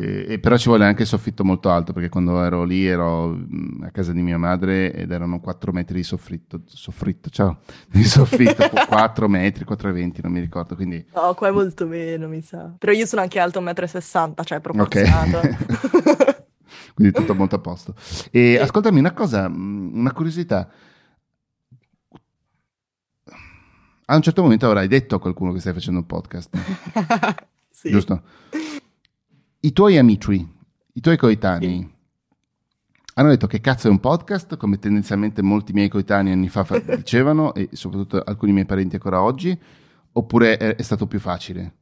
E, 0.00 0.24
e 0.28 0.38
però 0.38 0.56
ci 0.56 0.68
vuole 0.68 0.86
anche 0.86 1.02
il 1.02 1.08
soffitto 1.08 1.44
molto 1.44 1.68
alto 1.68 1.92
perché 1.92 2.08
quando 2.08 2.42
ero 2.42 2.64
lì 2.64 2.86
ero 2.86 3.36
a 3.82 3.90
casa 3.90 4.12
di 4.12 4.22
mia 4.22 4.38
madre 4.38 4.94
ed 4.94 5.10
erano 5.10 5.40
4 5.40 5.72
metri 5.72 5.96
di 5.96 6.02
soffritto, 6.04 6.62
soffritto 6.66 7.28
ciao, 7.28 7.58
di 7.90 8.04
soffitto, 8.04 8.70
4 8.88 9.28
metri, 9.28 9.66
4,20 9.68 10.20
non 10.22 10.32
mi 10.32 10.40
ricordo. 10.40 10.76
Quindi... 10.76 11.04
No, 11.12 11.34
qua 11.34 11.48
è 11.48 11.50
molto 11.50 11.86
meno 11.86 12.28
mi 12.28 12.40
sa. 12.40 12.72
Però 12.78 12.92
io 12.92 13.06
sono 13.06 13.22
anche 13.22 13.40
alto 13.40 13.60
1,60 13.60 14.28
m, 14.28 14.44
cioè 14.44 14.60
proporzionato. 14.60 15.38
Okay. 15.38 15.56
quindi 16.94 17.12
tutto 17.12 17.34
molto 17.34 17.56
a 17.56 17.58
posto. 17.58 17.94
E 18.30 18.58
ascoltami 18.58 19.00
una 19.00 19.12
cosa, 19.12 19.48
una 19.48 20.12
curiosità. 20.12 20.70
A 24.10 24.16
un 24.16 24.22
certo 24.22 24.42
momento 24.42 24.66
avrai 24.66 24.88
detto 24.88 25.16
a 25.16 25.20
qualcuno 25.20 25.52
che 25.52 25.60
stai 25.60 25.74
facendo 25.74 26.00
un 26.00 26.06
podcast. 26.06 26.56
sì. 27.68 27.90
Giusto? 27.90 28.22
I 29.60 29.72
tuoi 29.72 29.98
amici, 29.98 30.46
i 30.92 31.00
tuoi 31.00 31.18
coetanei, 31.18 31.78
sì. 31.78 31.90
hanno 33.14 33.28
detto 33.28 33.46
che 33.46 33.60
cazzo 33.60 33.88
è 33.88 33.90
un 33.90 34.00
podcast, 34.00 34.56
come 34.56 34.78
tendenzialmente 34.78 35.42
molti 35.42 35.74
miei 35.74 35.88
coetanei 35.88 36.32
anni 36.32 36.48
fa 36.48 36.64
dicevano, 36.96 37.52
e 37.52 37.68
soprattutto 37.72 38.22
alcuni 38.22 38.52
miei 38.52 38.64
parenti 38.64 38.94
ancora 38.94 39.20
oggi, 39.20 39.58
oppure 40.12 40.56
è, 40.56 40.76
è 40.76 40.82
stato 40.82 41.06
più 41.06 41.20
facile? 41.20 41.74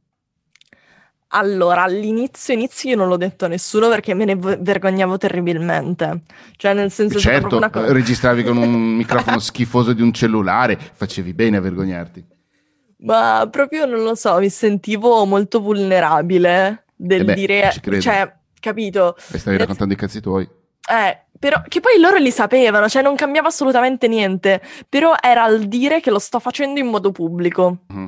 Allora, 1.29 1.83
all'inizio 1.83 2.53
inizio 2.53 2.91
io 2.91 2.95
non 2.95 3.09
l'ho 3.09 3.17
detto 3.17 3.45
a 3.45 3.47
nessuno 3.49 3.89
perché 3.89 4.13
me 4.13 4.23
ne 4.23 4.35
vergognavo 4.35 5.17
terribilmente. 5.17 6.21
Cioè, 6.55 6.73
nel 6.73 6.89
senso 6.89 7.19
certo, 7.19 7.57
una 7.57 7.69
cosa... 7.69 7.91
registravi 7.91 8.43
con 8.43 8.55
un 8.57 8.71
microfono 8.95 9.39
schifoso 9.39 9.91
di 9.91 10.01
un 10.01 10.13
cellulare, 10.13 10.77
facevi 10.77 11.33
bene 11.33 11.57
a 11.57 11.61
vergognarti. 11.61 12.25
Ma 12.99 13.47
proprio 13.51 13.85
non 13.85 14.03
lo 14.03 14.15
so, 14.15 14.39
mi 14.39 14.49
sentivo 14.49 15.25
molto 15.25 15.59
vulnerabile 15.59 16.85
del 16.95 17.21
eh 17.21 17.25
beh, 17.25 17.33
dire, 17.33 17.73
cioè, 17.99 18.33
capito? 18.59 19.15
E 19.31 19.37
stavi 19.37 19.57
raccontando 19.57 19.93
i 19.93 19.97
cazzi 19.97 20.21
tuoi. 20.21 20.43
Eh, 20.89 21.25
però, 21.37 21.61
che 21.67 21.81
poi 21.81 21.99
loro 21.99 22.17
li 22.17 22.31
sapevano, 22.31 22.87
cioè 22.87 23.01
non 23.01 23.15
cambiava 23.15 23.49
assolutamente 23.49 24.07
niente, 24.07 24.61
però 24.87 25.13
era 25.21 25.43
al 25.43 25.65
dire 25.65 25.99
che 25.99 26.09
lo 26.09 26.19
sto 26.19 26.39
facendo 26.39 26.79
in 26.79 26.87
modo 26.87 27.11
pubblico. 27.11 27.79
Mm. 27.93 28.05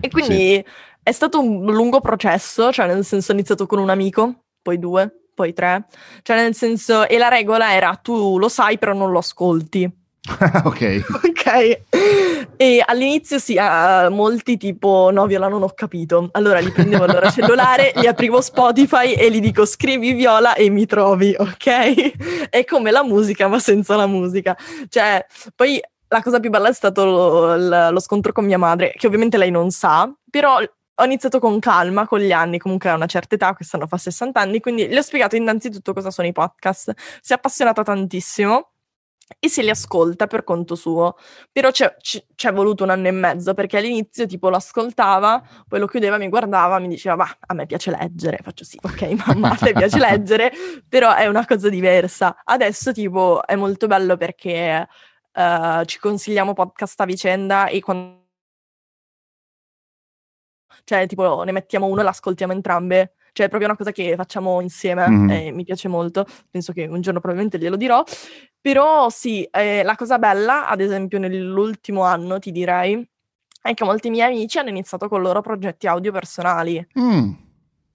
E 0.00 0.08
quindi 0.08 0.54
sì. 0.54 0.64
È 1.02 1.12
stato 1.12 1.40
un 1.40 1.72
lungo 1.72 2.00
processo, 2.00 2.72
cioè 2.72 2.86
nel 2.86 3.04
senso 3.04 3.32
ho 3.32 3.34
iniziato 3.34 3.66
con 3.66 3.78
un 3.78 3.90
amico, 3.90 4.44
poi 4.62 4.78
due, 4.78 5.10
poi 5.34 5.52
tre, 5.52 5.86
cioè 6.22 6.36
nel 6.36 6.54
senso, 6.54 7.08
e 7.08 7.18
la 7.18 7.28
regola 7.28 7.72
era 7.72 7.94
tu 7.96 8.38
lo 8.38 8.48
sai 8.48 8.78
però 8.78 8.92
non 8.92 9.10
lo 9.10 9.18
ascolti. 9.18 9.98
ok. 10.64 11.04
Ok. 11.24 11.80
E 12.56 12.82
all'inizio 12.84 13.38
sì, 13.38 13.56
uh, 13.56 14.12
molti 14.12 14.58
tipo, 14.58 15.10
no, 15.10 15.26
Viola 15.26 15.48
non 15.48 15.62
ho 15.62 15.72
capito. 15.74 16.28
Allora 16.32 16.58
li 16.58 16.70
prendevo 16.70 17.04
il 17.04 17.12
loro 17.12 17.30
cellulare, 17.30 17.92
li 17.96 18.06
aprivo 18.06 18.40
Spotify 18.40 19.12
e 19.14 19.30
gli 19.30 19.40
dico 19.40 19.64
scrivi 19.64 20.12
Viola 20.12 20.54
e 20.54 20.68
mi 20.68 20.84
trovi, 20.84 21.34
ok? 21.36 22.48
È 22.50 22.64
come 22.64 22.90
la 22.90 23.02
musica 23.02 23.48
ma 23.48 23.58
senza 23.58 23.96
la 23.96 24.06
musica. 24.06 24.56
Cioè, 24.88 25.24
poi 25.54 25.80
la 26.08 26.22
cosa 26.22 26.38
più 26.38 26.50
bella 26.50 26.68
è 26.68 26.74
stato 26.74 27.04
lo, 27.04 27.56
lo, 27.56 27.90
lo 27.90 28.00
scontro 28.00 28.32
con 28.32 28.44
mia 28.44 28.58
madre, 28.58 28.92
che 28.96 29.06
ovviamente 29.06 29.38
lei 29.38 29.50
non 29.50 29.70
sa, 29.70 30.12
però 30.28 30.58
ho 31.00 31.04
iniziato 31.04 31.38
con 31.38 31.58
calma 31.58 32.06
con 32.06 32.20
gli 32.20 32.32
anni, 32.32 32.58
comunque 32.58 32.90
a 32.90 32.94
una 32.94 33.06
certa 33.06 33.34
età, 33.34 33.54
quest'anno 33.54 33.86
fa 33.86 33.96
60 33.96 34.38
anni, 34.38 34.60
quindi 34.60 34.86
le 34.86 34.98
ho 34.98 35.02
spiegato 35.02 35.34
innanzitutto 35.34 35.94
cosa 35.94 36.10
sono 36.10 36.28
i 36.28 36.32
podcast. 36.32 36.92
Si 37.20 37.32
è 37.32 37.36
appassionata 37.36 37.82
tantissimo 37.82 38.72
e 39.38 39.48
se 39.48 39.62
li 39.62 39.70
ascolta 39.70 40.26
per 40.26 40.44
conto 40.44 40.74
suo. 40.74 41.16
Però 41.50 41.70
c'è, 41.70 41.96
c'è, 42.34 42.52
voluto 42.52 42.84
un 42.84 42.90
anno 42.90 43.08
e 43.08 43.12
mezzo 43.12 43.54
perché 43.54 43.78
all'inizio 43.78 44.26
tipo 44.26 44.50
lo 44.50 44.56
ascoltava, 44.56 45.42
poi 45.66 45.78
lo 45.78 45.86
chiudeva, 45.86 46.18
mi 46.18 46.28
guardava, 46.28 46.78
mi 46.78 46.88
diceva 46.88 47.16
ma 47.16 47.36
a 47.46 47.54
me 47.54 47.66
piace 47.66 47.90
leggere, 47.90 48.38
faccio 48.42 48.64
sì, 48.64 48.78
ok 48.82 49.02
mamma, 49.26 49.52
a 49.52 49.56
te 49.56 49.72
piace 49.72 49.98
leggere, 49.98 50.52
però 50.86 51.14
è 51.14 51.26
una 51.26 51.46
cosa 51.46 51.68
diversa. 51.70 52.42
Adesso 52.44 52.92
tipo 52.92 53.46
è 53.46 53.56
molto 53.56 53.86
bello 53.86 54.16
perché 54.16 54.86
uh, 55.32 55.84
ci 55.84 55.98
consigliamo 55.98 56.52
podcast 56.52 57.00
a 57.00 57.04
vicenda 57.04 57.66
e 57.68 57.80
quando... 57.80 58.18
Cioè 60.90 61.06
tipo 61.06 61.44
ne 61.44 61.52
mettiamo 61.52 61.86
uno 61.86 62.00
e 62.00 62.02
l'ascoltiamo 62.02 62.52
entrambe 62.52 63.12
cioè, 63.32 63.46
è 63.46 63.48
proprio 63.48 63.68
una 63.68 63.76
cosa 63.76 63.92
che 63.92 64.16
facciamo 64.16 64.60
insieme 64.60 65.08
mm-hmm. 65.08 65.30
e 65.30 65.52
mi 65.52 65.62
piace 65.62 65.86
molto. 65.86 66.26
Penso 66.50 66.72
che 66.72 66.86
un 66.86 67.00
giorno 67.00 67.20
probabilmente 67.20 67.58
glielo 67.58 67.76
dirò. 67.76 68.02
Però 68.60 69.08
sì, 69.08 69.44
eh, 69.44 69.84
la 69.84 69.94
cosa 69.94 70.18
bella, 70.18 70.66
ad 70.66 70.80
esempio, 70.80 71.20
nell'ultimo 71.20 72.02
anno 72.02 72.40
ti 72.40 72.50
direi, 72.50 73.08
è 73.62 73.72
che 73.72 73.84
molti 73.84 74.10
miei 74.10 74.32
amici 74.32 74.58
hanno 74.58 74.70
iniziato 74.70 75.08
con 75.08 75.22
loro 75.22 75.40
progetti 75.42 75.86
audio 75.86 76.10
personali. 76.10 76.84
Mm. 76.98 77.30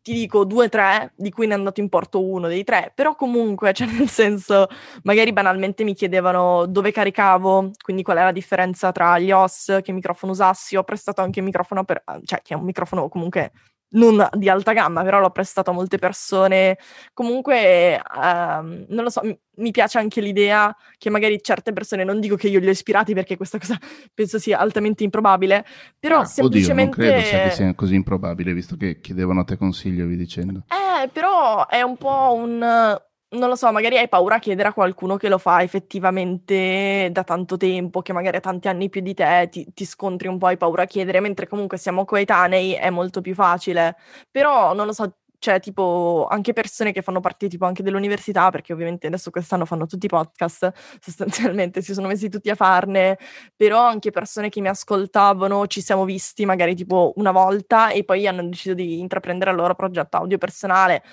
Ti 0.05 0.13
dico 0.13 0.45
due 0.45 0.65
o 0.65 0.69
tre, 0.69 1.13
di 1.15 1.31
cui 1.31 1.47
ne 1.47 1.55
è 1.55 1.57
andato 1.57 1.79
in 1.79 1.89
porto 1.89 2.23
uno 2.23 2.47
dei 2.47 2.63
tre, 2.63 2.91
però 2.93 3.15
comunque, 3.15 3.73
cioè 3.73 3.87
nel 3.87 4.07
senso, 4.07 4.67
magari 5.01 5.33
banalmente 5.33 5.83
mi 5.83 5.95
chiedevano 5.95 6.67
dove 6.67 6.91
caricavo, 6.91 7.71
quindi 7.81 8.03
qual 8.03 8.17
è 8.17 8.21
la 8.23 8.31
differenza 8.31 8.91
tra 8.91 9.17
gli 9.17 9.31
OS, 9.31 9.79
che 9.81 9.91
microfono 9.91 10.31
usassi, 10.33 10.75
ho 10.75 10.83
prestato 10.83 11.21
anche 11.21 11.39
un 11.39 11.45
microfono 11.45 11.83
per, 11.85 12.03
cioè 12.23 12.39
che 12.43 12.53
è 12.53 12.55
un 12.55 12.65
microfono 12.65 13.09
comunque 13.09 13.51
non 13.95 14.27
di 14.33 14.49
alta 14.49 14.73
gamma, 14.73 15.03
però 15.03 15.19
l'ho 15.19 15.31
prestato 15.31 15.71
a 15.71 15.73
molte 15.73 15.97
persone. 15.97 16.77
Comunque, 17.13 17.95
ehm, 17.95 18.85
non 18.89 19.03
lo 19.03 19.09
so, 19.09 19.21
mi, 19.23 19.37
mi, 19.57 19.71
piace 19.71 19.97
anche 19.97 20.21
l'idea 20.21 20.75
che 20.97 21.09
magari 21.09 21.41
certe 21.41 21.73
persone, 21.73 22.03
non 22.03 22.19
dico 22.19 22.35
che 22.35 22.47
io 22.47 22.59
li 22.59 22.67
ho 22.67 22.71
ispirati 22.71 23.13
perché 23.13 23.37
questa 23.37 23.57
cosa 23.57 23.77
penso 24.13 24.39
sia 24.39 24.59
altamente 24.59 25.03
improbabile, 25.03 25.65
però 25.99 26.19
ah, 26.19 26.25
semplicemente... 26.25 27.01
Oddio, 27.01 27.11
non 27.11 27.21
credo 27.21 27.43
che 27.43 27.51
sia 27.51 27.73
così 27.75 27.95
improbabile, 27.95 28.53
visto 28.53 28.75
che 28.75 28.99
chiedevano 29.01 29.41
a 29.41 29.43
te 29.43 29.57
consiglio, 29.57 30.05
vi 30.05 30.15
dicendo. 30.15 30.63
Eh, 30.69 31.07
però 31.09 31.67
è 31.67 31.81
un 31.81 31.97
po' 31.97 32.33
un 32.33 32.97
non 33.30 33.49
lo 33.49 33.55
so, 33.55 33.71
magari 33.71 33.97
hai 33.97 34.07
paura 34.07 34.36
a 34.36 34.39
chiedere 34.39 34.69
a 34.69 34.73
qualcuno 34.73 35.17
che 35.17 35.30
lo 35.30 35.38
fa 35.38 35.61
effettivamente 35.61 37.09
da 37.11 37.23
tanto 37.23 37.57
tempo, 37.57 38.01
che 38.01 38.13
magari 38.13 38.38
ha 38.38 38.39
tanti 38.39 38.67
anni 38.67 38.89
più 38.89 39.01
di 39.01 39.13
te, 39.13 39.47
ti, 39.51 39.67
ti, 39.73 39.86
scontri 39.86 40.28
un 40.28 40.38
po', 40.38 40.47
hai 40.47 40.57
paura 40.57 40.84
a 40.84 40.86
chiedere, 40.86 41.19
mentre 41.19 41.47
comunque 41.47 41.78
siamo 41.78 42.05
coetanei 42.05 42.73
è 42.73 42.89
molto 42.89 43.21
più 43.21 43.34
facile. 43.34 43.95
Però 44.32 44.73
non 44.73 44.86
lo 44.86 44.93
so, 44.93 45.17
cioè 45.39 45.59
tipo 45.59 46.28
anche 46.30 46.53
persone 46.53 46.91
che 46.91 47.01
fanno 47.01 47.19
parte 47.19 47.47
tipo 47.47 47.65
anche 47.65 47.84
dell'università, 47.84 48.49
perché 48.51 48.73
ovviamente 48.73 49.07
adesso 49.07 49.32
quest'anno 49.32 49.65
fanno 49.65 49.86
tutti 49.86 50.05
i 50.05 50.09
podcast, 50.09 50.71
sostanzialmente 51.01 51.82
si 51.82 51.93
sono 51.93 52.07
messi 52.07 52.30
tutti 52.30 52.49
a 52.49 52.55
farne, 52.55 53.17
però 53.55 53.82
anche 53.86 54.11
persone 54.11 54.49
che 54.49 54.61
mi 54.61 54.69
ascoltavano, 54.69 55.67
ci 55.67 55.82
siamo 55.82 56.05
visti 56.05 56.45
magari 56.45 56.76
tipo 56.76 57.13
una 57.17 57.32
volta 57.32 57.89
e 57.89 58.03
poi 58.03 58.28
hanno 58.28 58.43
deciso 58.43 58.73
di 58.73 58.99
intraprendere 58.99 59.51
il 59.51 59.57
loro 59.57 59.76
progetto 59.76 60.17
audio 60.17 60.38
personale 60.38 61.03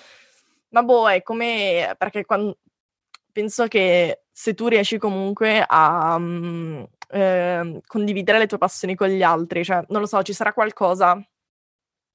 ma 0.72 0.82
boh, 0.82 1.08
è 1.08 1.22
come 1.22 1.94
perché 1.98 2.24
quando, 2.24 2.58
penso 3.32 3.66
che 3.68 4.24
se 4.30 4.54
tu 4.54 4.68
riesci 4.68 4.98
comunque 4.98 5.64
a 5.66 6.14
um, 6.16 6.86
eh, 7.08 7.80
condividere 7.86 8.38
le 8.38 8.46
tue 8.46 8.58
passioni 8.58 8.94
con 8.94 9.08
gli 9.08 9.22
altri, 9.22 9.64
cioè 9.64 9.84
non 9.88 10.00
lo 10.00 10.06
so, 10.06 10.22
ci 10.22 10.32
sarà 10.32 10.52
qualcosa. 10.52 11.20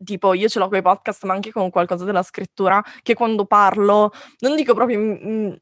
Tipo, 0.03 0.33
io 0.33 0.47
ce 0.47 0.59
l'ho 0.59 0.67
con 0.67 0.77
i 0.77 0.83
podcast, 0.83 1.25
ma 1.25 1.33
anche 1.33 1.51
con 1.51 1.71
qualcosa 1.71 2.05
della 2.05 2.21
scrittura, 2.21 2.83
che 3.01 3.15
quando 3.15 3.45
parlo, 3.45 4.11
non 4.39 4.55
dico 4.55 4.75
proprio 4.75 4.99
mm, 4.99 5.53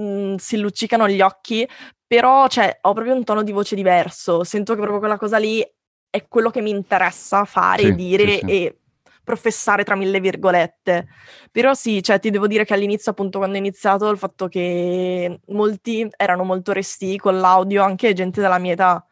mm, 0.00 0.34
si 0.36 0.58
luccicano 0.58 1.06
gli 1.06 1.20
occhi, 1.20 1.68
però 2.06 2.48
cioè, 2.48 2.78
ho 2.82 2.92
proprio 2.94 3.14
un 3.14 3.24
tono 3.24 3.42
di 3.42 3.52
voce 3.52 3.74
diverso. 3.74 4.44
Sento 4.44 4.72
che 4.72 4.80
proprio 4.80 5.00
quella 5.00 5.18
cosa 5.18 5.36
lì 5.38 5.62
è 6.10 6.26
quello 6.26 6.50
che 6.50 6.62
mi 6.62 6.70
interessa 6.70 7.44
fare 7.44 7.82
sì, 7.82 7.94
dire 7.94 8.38
sì, 8.38 8.38
sì. 8.38 8.46
e 8.46 8.78
professare 9.28 9.84
tra 9.84 9.94
mille 9.94 10.20
virgolette. 10.20 11.06
Però 11.52 11.74
sì, 11.74 12.02
cioè 12.02 12.18
ti 12.18 12.30
devo 12.30 12.46
dire 12.46 12.64
che 12.64 12.72
all'inizio, 12.72 13.12
appunto, 13.12 13.36
quando 13.38 13.56
ho 13.56 13.60
iniziato, 13.60 14.08
il 14.08 14.16
fatto 14.16 14.48
che 14.48 15.40
molti 15.48 16.08
erano 16.16 16.44
molto 16.44 16.72
resti 16.72 17.18
con 17.18 17.38
l'audio, 17.38 17.82
anche 17.82 18.14
gente 18.14 18.40
della 18.40 18.58
mia 18.58 18.72
età. 18.72 19.04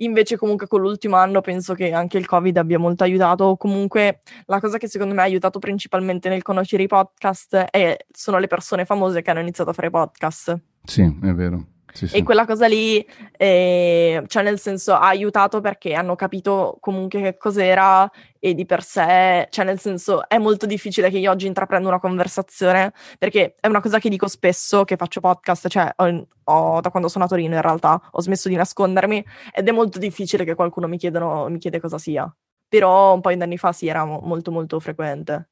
Invece, 0.00 0.38
comunque, 0.38 0.66
con 0.66 0.80
l'ultimo 0.80 1.16
anno 1.16 1.40
penso 1.40 1.74
che 1.74 1.92
anche 1.92 2.18
il 2.18 2.26
Covid 2.26 2.56
abbia 2.56 2.78
molto 2.78 3.04
aiutato. 3.04 3.56
Comunque, 3.56 4.22
la 4.46 4.60
cosa 4.60 4.78
che 4.78 4.88
secondo 4.88 5.12
me 5.12 5.20
ha 5.20 5.24
aiutato 5.24 5.58
principalmente 5.58 6.28
nel 6.28 6.42
conoscere 6.42 6.84
i 6.84 6.86
podcast 6.86 7.56
è, 7.56 7.96
sono 8.10 8.38
le 8.38 8.46
persone 8.46 8.84
famose 8.84 9.20
che 9.20 9.30
hanno 9.30 9.40
iniziato 9.40 9.70
a 9.70 9.74
fare 9.74 9.90
podcast. 9.90 10.58
Sì, 10.84 11.02
è 11.02 11.32
vero. 11.32 11.77
Sì, 11.92 12.06
sì. 12.06 12.16
E 12.16 12.22
quella 12.22 12.44
cosa 12.46 12.66
lì, 12.66 13.04
eh, 13.36 14.22
cioè 14.26 14.42
nel 14.42 14.58
senso, 14.60 14.94
ha 14.94 15.08
aiutato 15.08 15.60
perché 15.60 15.94
hanno 15.94 16.14
capito 16.16 16.76
comunque 16.80 17.20
che 17.20 17.36
cos'era 17.36 18.10
e 18.38 18.54
di 18.54 18.66
per 18.66 18.82
sé, 18.82 19.48
cioè 19.50 19.64
nel 19.64 19.80
senso, 19.80 20.28
è 20.28 20.38
molto 20.38 20.66
difficile 20.66 21.10
che 21.10 21.18
io 21.18 21.30
oggi 21.30 21.46
intraprenda 21.46 21.88
una 21.88 21.98
conversazione, 21.98 22.92
perché 23.18 23.56
è 23.58 23.66
una 23.66 23.80
cosa 23.80 23.98
che 23.98 24.08
dico 24.08 24.28
spesso, 24.28 24.84
che 24.84 24.96
faccio 24.96 25.20
podcast, 25.20 25.68
cioè 25.68 25.90
ho, 25.96 26.26
ho, 26.44 26.80
da 26.80 26.90
quando 26.90 27.08
sono 27.08 27.24
a 27.24 27.28
Torino 27.28 27.54
in 27.54 27.62
realtà 27.62 28.00
ho 28.10 28.20
smesso 28.20 28.48
di 28.48 28.54
nascondermi 28.54 29.24
ed 29.52 29.66
è 29.68 29.72
molto 29.72 29.98
difficile 29.98 30.44
che 30.44 30.54
qualcuno 30.54 30.86
mi, 30.88 30.98
chiedono, 30.98 31.48
mi 31.48 31.58
chiede 31.58 31.80
cosa 31.80 31.98
sia. 31.98 32.32
Però 32.68 33.14
un 33.14 33.20
paio 33.22 33.36
di 33.36 33.42
anni 33.42 33.56
fa 33.58 33.72
sì, 33.72 33.86
era 33.88 34.04
molto 34.04 34.50
molto 34.50 34.78
frequente. 34.78 35.48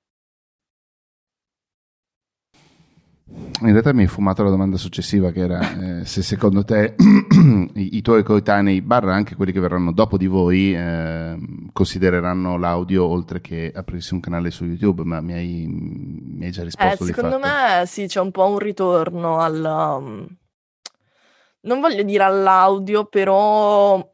In 3.29 3.73
realtà 3.73 3.93
mi 3.93 4.03
hai 4.03 4.07
fumato 4.07 4.45
la 4.45 4.51
domanda 4.51 4.77
successiva 4.77 5.33
che 5.33 5.41
era 5.41 6.01
eh, 6.01 6.05
se 6.05 6.23
secondo 6.23 6.63
te 6.63 6.95
i, 7.75 7.97
i, 7.97 8.03
tuoi 8.03 8.23
coetanei, 8.23 8.83
barra 8.83 9.15
anche 9.15 9.35
quelli 9.35 9.51
che 9.51 9.59
verranno 9.59 9.93
dopo 9.93 10.17
di 10.17 10.29
voi, 10.29 10.73
eh, 10.73 11.37
considereranno 11.73 12.57
l'audio 12.57 13.05
oltre 13.05 13.41
che 13.41 13.73
aprirsi 13.75 14.15
un 14.15 14.21
canale 14.21 14.53
su 14.53 14.65
YouTube, 14.65 15.03
ma 15.03 15.21
mi 15.21 15.33
hai, 15.33 15.67
mi 15.69 16.45
hai 16.45 16.53
già 16.53 16.63
risposto 16.63 17.03
eh, 17.03 17.07
Secondo 17.07 17.41
me 17.41 17.85
sì, 17.87 18.07
c'è 18.07 18.21
un 18.21 18.31
po' 18.31 18.47
un 18.47 18.59
ritorno 18.59 19.39
al... 19.39 19.99
Um, 20.01 20.27
non 21.63 21.81
voglio 21.81 22.05
dire 22.05 22.23
all'audio, 22.23 23.07
però 23.07 24.09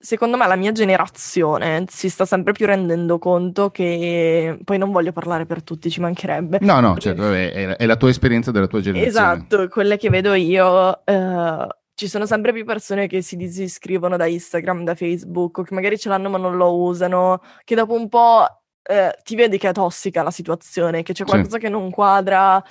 secondo 0.00 0.36
me 0.36 0.46
la 0.46 0.54
mia 0.54 0.70
generazione 0.70 1.84
si 1.88 2.08
sta 2.08 2.24
sempre 2.24 2.52
più 2.52 2.66
rendendo 2.66 3.18
conto 3.18 3.70
che 3.70 4.56
poi 4.62 4.78
non 4.78 4.92
voglio 4.92 5.12
parlare 5.12 5.44
per 5.44 5.62
tutti, 5.62 5.90
ci 5.90 6.00
mancherebbe. 6.00 6.58
No, 6.60 6.78
no, 6.80 6.96
certo, 6.98 7.22
vabbè, 7.22 7.76
è, 7.76 7.86
la 7.86 7.96
tua 7.96 8.08
esperienza 8.08 8.50
della 8.52 8.68
tua 8.68 8.80
generazione. 8.80 9.34
Esatto, 9.34 9.68
quelle 9.68 9.96
che 9.96 10.08
vedo 10.08 10.34
io. 10.34 11.02
Uh, 11.04 11.66
ci 11.94 12.06
sono 12.06 12.26
sempre 12.26 12.52
più 12.52 12.64
persone 12.64 13.08
che 13.08 13.22
si 13.22 13.34
disiscrivono 13.34 14.16
da 14.16 14.26
Instagram, 14.26 14.84
da 14.84 14.94
Facebook, 14.94 15.64
che 15.64 15.74
magari 15.74 15.98
ce 15.98 16.08
l'hanno 16.08 16.28
ma 16.28 16.38
non 16.38 16.56
lo 16.56 16.76
usano, 16.76 17.42
che 17.64 17.74
dopo 17.74 17.94
un 17.94 18.08
po' 18.08 18.46
uh, 18.46 19.22
ti 19.24 19.34
vedi 19.34 19.58
che 19.58 19.70
è 19.70 19.72
tossica 19.72 20.22
la 20.22 20.30
situazione, 20.30 21.02
che 21.02 21.12
c'è 21.12 21.24
qualcosa 21.24 21.56
sì. 21.56 21.62
che 21.62 21.68
non 21.68 21.90
quadra. 21.90 22.62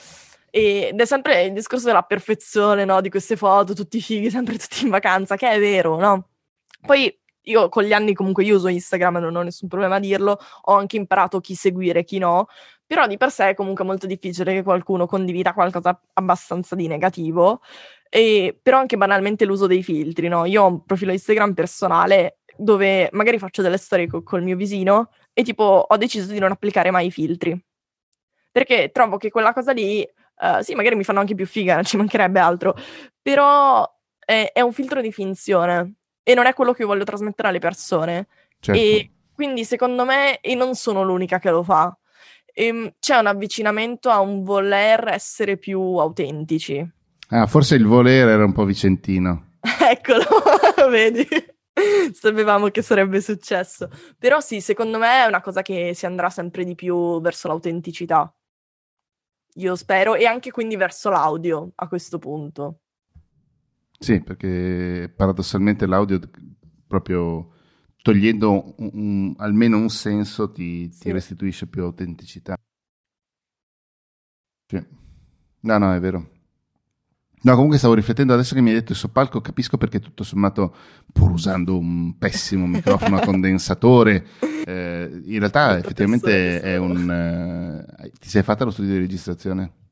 Ed 0.49 0.97
è 0.97 1.05
sempre 1.05 1.43
il 1.43 1.53
discorso 1.53 1.87
della 1.87 2.03
perfezione, 2.03 2.85
no? 2.85 3.01
Di 3.01 3.09
queste 3.09 3.35
foto, 3.35 3.73
tutti 3.73 3.99
fighi, 3.99 4.29
sempre 4.31 4.57
tutti 4.57 4.85
in 4.85 4.89
vacanza, 4.91 5.35
che 5.35 5.49
è 5.49 5.59
vero, 5.59 5.99
no? 5.99 6.29
Poi 6.81 7.19
io 7.47 7.69
con 7.69 7.83
gli 7.83 7.93
anni 7.93 8.13
comunque 8.13 8.43
io 8.43 8.55
uso 8.55 8.67
Instagram, 8.67 9.17
non 9.17 9.35
ho 9.35 9.41
nessun 9.41 9.67
problema 9.69 9.95
a 9.95 9.99
dirlo, 9.99 10.37
ho 10.63 10.73
anche 10.73 10.97
imparato 10.97 11.39
chi 11.39 11.55
seguire 11.55 11.99
e 11.99 12.03
chi 12.03 12.17
no, 12.17 12.47
però 12.85 13.07
di 13.07 13.17
per 13.17 13.31
sé 13.31 13.49
è 13.49 13.53
comunque 13.55 13.85
molto 13.85 14.05
difficile 14.05 14.53
che 14.53 14.63
qualcuno 14.63 15.05
condivida 15.07 15.53
qualcosa 15.53 15.99
abbastanza 16.13 16.75
di 16.75 16.87
negativo, 16.87 17.61
e, 18.09 18.57
però 18.61 18.79
anche 18.79 18.97
banalmente 18.97 19.45
l'uso 19.45 19.67
dei 19.67 19.83
filtri, 19.83 20.27
no? 20.27 20.45
Io 20.45 20.63
ho 20.63 20.67
un 20.67 20.83
profilo 20.85 21.11
Instagram 21.11 21.53
personale 21.53 22.39
dove 22.57 23.09
magari 23.11 23.37
faccio 23.39 23.61
delle 23.61 23.77
storie 23.77 24.07
co- 24.07 24.23
col 24.23 24.43
mio 24.43 24.55
vicino 24.55 25.11
e 25.33 25.43
tipo 25.43 25.85
ho 25.87 25.97
deciso 25.97 26.31
di 26.31 26.39
non 26.39 26.51
applicare 26.51 26.89
mai 26.91 27.07
i 27.07 27.11
filtri 27.11 27.61
perché 28.57 28.89
trovo 28.91 29.17
che 29.17 29.29
quella 29.29 29.53
cosa 29.53 29.71
lì, 29.71 30.01
uh, 30.01 30.61
sì, 30.63 30.73
magari 30.73 30.95
mi 30.95 31.03
fanno 31.03 31.19
anche 31.19 31.35
più 31.35 31.45
figa, 31.45 31.83
ci 31.83 31.95
mancherebbe 31.95 32.39
altro, 32.39 32.75
però 33.21 33.87
è, 34.17 34.49
è, 34.51 34.61
un 34.61 34.73
filtro 34.73 34.99
di 34.99 35.11
finzione 35.11 35.96
e 36.27 36.33
non 36.33 36.45
è 36.45 36.53
quello 36.53 36.73
che 36.73 36.81
io 36.81 36.89
voglio 36.89 37.05
trasmettere 37.05 37.47
alle 37.47 37.59
persone. 37.59 38.27
Certo. 38.59 38.77
E 38.77 39.11
quindi 39.33 39.63
secondo 39.63 40.03
me, 40.03 40.41
e 40.41 40.55
non 40.55 40.75
sono 40.75 41.01
l'unica 41.01 41.39
che 41.39 41.49
lo 41.49 41.63
fa, 41.63 41.97
ehm, 42.53 42.95
c'è 42.99 43.15
un 43.15 43.27
avvicinamento 43.27 44.09
a 44.09 44.19
un 44.19 44.43
voler 44.43 45.07
essere 45.07 45.55
più 45.55 45.79
autentici. 45.79 46.85
Ah, 47.29 47.47
forse 47.47 47.75
il 47.75 47.85
volere 47.85 48.29
era 48.31 48.43
un 48.43 48.51
po' 48.51 48.65
vicentino. 48.65 49.53
Eccolo, 49.89 50.25
vedi? 50.89 51.25
Sapevamo 52.11 52.67
che 52.71 52.81
sarebbe 52.81 53.21
successo. 53.21 53.89
Però 54.19 54.41
sì, 54.41 54.59
secondo 54.59 54.97
me 54.97 55.23
è 55.23 55.27
una 55.27 55.39
cosa 55.39 55.61
che 55.61 55.93
si 55.93 56.05
andrà 56.05 56.29
sempre 56.29 56.65
di 56.65 56.75
più 56.75 57.21
verso 57.21 57.47
l'autenticità. 57.47 58.29
Io 59.53 59.75
spero, 59.77 60.15
e 60.15 60.25
anche 60.25 60.51
quindi 60.51 60.75
verso 60.75 61.09
l'audio 61.09 61.71
a 61.75 61.87
questo 61.87 62.19
punto. 62.19 62.79
Sì, 63.99 64.21
perché 64.21 65.11
paradossalmente 65.15 65.87
l'audio 65.87 66.19
proprio 66.85 67.53
togliendo 68.01 68.75
un, 68.77 68.89
un, 68.93 69.33
almeno 69.37 69.77
un 69.77 69.89
senso 69.89 70.51
ti, 70.51 70.89
sì. 70.91 70.99
ti, 70.99 71.11
restituisce 71.11 71.67
più 71.67 71.83
autenticità. 71.83 72.55
Sì. 74.67 74.83
No, 75.61 75.77
no, 75.77 75.93
è 75.93 75.99
vero. 75.99 76.29
No, 77.41 77.53
comunque 77.53 77.77
stavo 77.77 77.93
riflettendo 77.93 78.33
adesso 78.33 78.55
che 78.55 78.61
mi 78.61 78.69
hai 78.69 78.75
detto 78.75 78.91
il 78.91 78.97
soppalco, 78.97 79.41
capisco 79.41 79.77
perché 79.77 79.99
tutto 79.99 80.23
sommato, 80.23 80.75
pur 81.11 81.31
usando 81.31 81.77
un 81.77 82.17
pessimo 82.17 82.65
microfono 82.65 83.17
a 83.17 83.21
condensatore, 83.25 84.25
eh, 84.65 85.21
in 85.25 85.39
realtà 85.39 85.77
effettivamente 85.77 86.61
è 86.61 86.77
un... 86.77 87.09
Eh, 87.09 88.11
ti 88.19 88.29
sei 88.29 88.43
fatta 88.43 88.63
lo 88.63 88.71
studio 88.71 88.93
di 88.93 88.99
registrazione? 88.99 89.86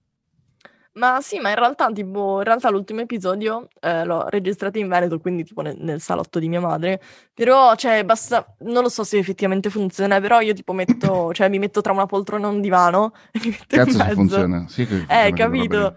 Ma 0.96 1.20
sì, 1.22 1.40
ma 1.40 1.50
in 1.50 1.56
realtà, 1.56 1.92
tipo, 1.92 2.38
in 2.38 2.44
realtà 2.44 2.70
l'ultimo 2.70 3.02
episodio 3.02 3.68
eh, 3.82 4.06
l'ho 4.06 4.30
registrato 4.30 4.78
in 4.78 4.88
Veneto, 4.88 5.20
quindi 5.20 5.44
tipo 5.44 5.62
nel, 5.62 5.76
nel, 5.78 6.00
salotto 6.00 6.40
di 6.40 6.48
mia 6.48 6.62
madre. 6.62 7.02
Però, 7.34 7.76
cioè, 7.76 8.06
basta. 8.06 8.56
Non 8.60 8.82
lo 8.84 8.88
so 8.90 9.04
se 9.04 9.18
effettivamente 9.18 9.70
funziona, 9.70 10.22
però 10.22 10.40
io 10.40 10.54
tipo 10.54 10.72
metto, 10.72 11.32
cioè, 11.36 11.50
mi 11.50 11.60
metto 11.60 11.82
tra 11.82 11.92
una 11.92 12.06
poltrona 12.06 12.48
e 12.48 12.52
un 12.52 12.62
divano 12.62 13.12
e 13.32 13.40
mi 13.44 13.50
metto 13.50 13.76
Cazzo 13.76 13.90
in 13.90 13.98
mezzo. 13.98 14.14
funziona. 14.14 14.68
Sì, 14.70 14.86
che 14.86 14.96
funziona 14.96 15.28
eh, 15.28 15.34
capito? 15.34 15.96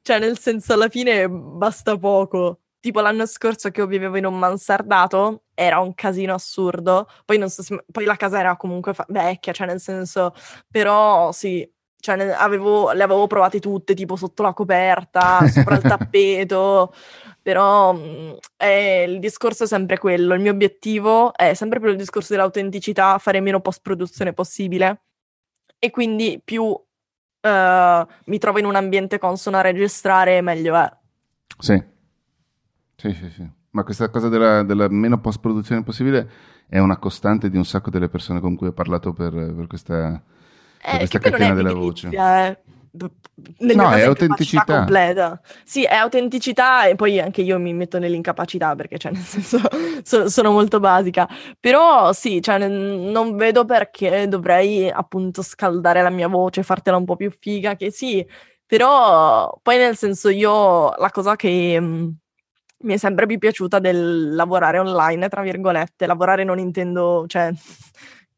Cioè, 0.00 0.18
nel 0.18 0.38
senso, 0.38 0.72
alla 0.72 0.88
fine 0.88 1.28
basta 1.28 1.98
poco. 1.98 2.60
Tipo 2.80 3.00
l'anno 3.00 3.26
scorso 3.26 3.70
che 3.70 3.80
io 3.80 3.86
vivevo 3.86 4.16
in 4.16 4.24
un 4.24 4.38
mansardato, 4.38 5.42
era 5.52 5.78
un 5.80 5.94
casino 5.94 6.32
assurdo. 6.32 7.06
Poi 7.26 7.36
non 7.36 7.50
so 7.50 7.62
se. 7.62 7.84
Poi 7.90 8.06
la 8.06 8.16
casa 8.16 8.38
era 8.38 8.56
comunque 8.56 8.94
fa- 8.94 9.04
vecchia, 9.08 9.52
cioè 9.52 9.66
nel 9.66 9.80
senso. 9.80 10.32
Però 10.70 11.32
sì, 11.32 11.70
cioè, 12.00 12.16
ne 12.16 12.32
avevo, 12.32 12.92
le 12.92 13.02
avevo 13.02 13.26
provate 13.26 13.58
tutte, 13.58 13.94
tipo 13.94 14.16
sotto 14.16 14.42
la 14.42 14.52
coperta, 14.52 15.46
sopra 15.48 15.76
il 15.76 15.82
tappeto, 15.88 16.94
però 17.42 17.98
è, 18.56 19.04
il 19.06 19.18
discorso 19.18 19.64
è 19.64 19.66
sempre 19.66 19.98
quello. 19.98 20.34
Il 20.34 20.40
mio 20.40 20.52
obiettivo 20.52 21.34
è 21.34 21.54
sempre 21.54 21.80
per 21.80 21.90
il 21.90 21.96
discorso 21.96 22.32
dell'autenticità, 22.32 23.18
fare 23.18 23.40
meno 23.40 23.60
post-produzione 23.60 24.32
possibile. 24.32 25.02
E 25.78 25.90
quindi 25.90 26.40
più 26.44 26.62
uh, 26.64 26.78
mi 27.40 28.38
trovo 28.38 28.58
in 28.58 28.64
un 28.64 28.76
ambiente 28.76 29.18
consono 29.18 29.56
a 29.56 29.60
registrare, 29.60 30.40
meglio 30.40 30.76
è. 30.76 30.96
Sì. 31.58 31.82
Sì, 32.96 33.12
sì, 33.12 33.30
sì. 33.30 33.48
Ma 33.70 33.84
questa 33.84 34.08
cosa 34.08 34.28
della, 34.28 34.62
della 34.62 34.88
meno 34.88 35.20
post-produzione 35.20 35.82
possibile 35.82 36.30
è 36.68 36.78
una 36.78 36.96
costante 36.96 37.50
di 37.50 37.56
un 37.56 37.64
sacco 37.64 37.90
delle 37.90 38.08
persone 38.08 38.40
con 38.40 38.56
cui 38.56 38.68
ho 38.68 38.72
parlato 38.72 39.12
per, 39.12 39.32
per 39.32 39.66
questa 39.66 40.22
eh, 40.82 40.96
questa 40.98 41.18
catena 41.18 41.54
della 41.54 41.74
voce. 41.74 42.08
Eh. 42.08 42.58
No, 43.58 43.92
è 43.92 44.02
autenticità 44.02 44.64
completa. 44.64 45.40
Sì, 45.64 45.84
è 45.84 45.94
autenticità 45.94 46.86
e 46.86 46.96
poi 46.96 47.20
anche 47.20 47.42
io 47.42 47.58
mi 47.58 47.72
metto 47.72 47.98
nell'incapacità 47.98 48.74
perché, 48.74 48.98
cioè, 48.98 49.12
nel 49.12 49.22
senso, 49.22 49.60
so, 50.02 50.28
sono 50.28 50.50
molto 50.50 50.80
basica. 50.80 51.28
Però 51.60 52.12
sì, 52.12 52.42
cioè, 52.42 52.66
non 52.66 53.36
vedo 53.36 53.64
perché 53.64 54.26
dovrei 54.28 54.90
appunto 54.90 55.42
scaldare 55.42 56.02
la 56.02 56.10
mia 56.10 56.28
voce, 56.28 56.62
fartela 56.62 56.96
un 56.96 57.04
po' 57.04 57.16
più 57.16 57.30
figa, 57.38 57.76
che 57.76 57.90
sì, 57.90 58.26
però 58.66 59.56
poi 59.62 59.76
nel 59.76 59.96
senso 59.96 60.28
io 60.28 60.94
la 60.96 61.10
cosa 61.10 61.36
che... 61.36 61.78
Mh, 61.80 61.86
mm, 61.86 62.08
mi 62.80 62.94
è 62.94 62.96
sempre 62.96 63.26
più 63.26 63.38
piaciuta 63.38 63.80
del 63.80 64.34
lavorare 64.34 64.78
online, 64.78 65.28
tra 65.28 65.42
virgolette. 65.42 66.06
Lavorare 66.06 66.44
non 66.44 66.60
intendo, 66.60 67.24
cioè, 67.26 67.52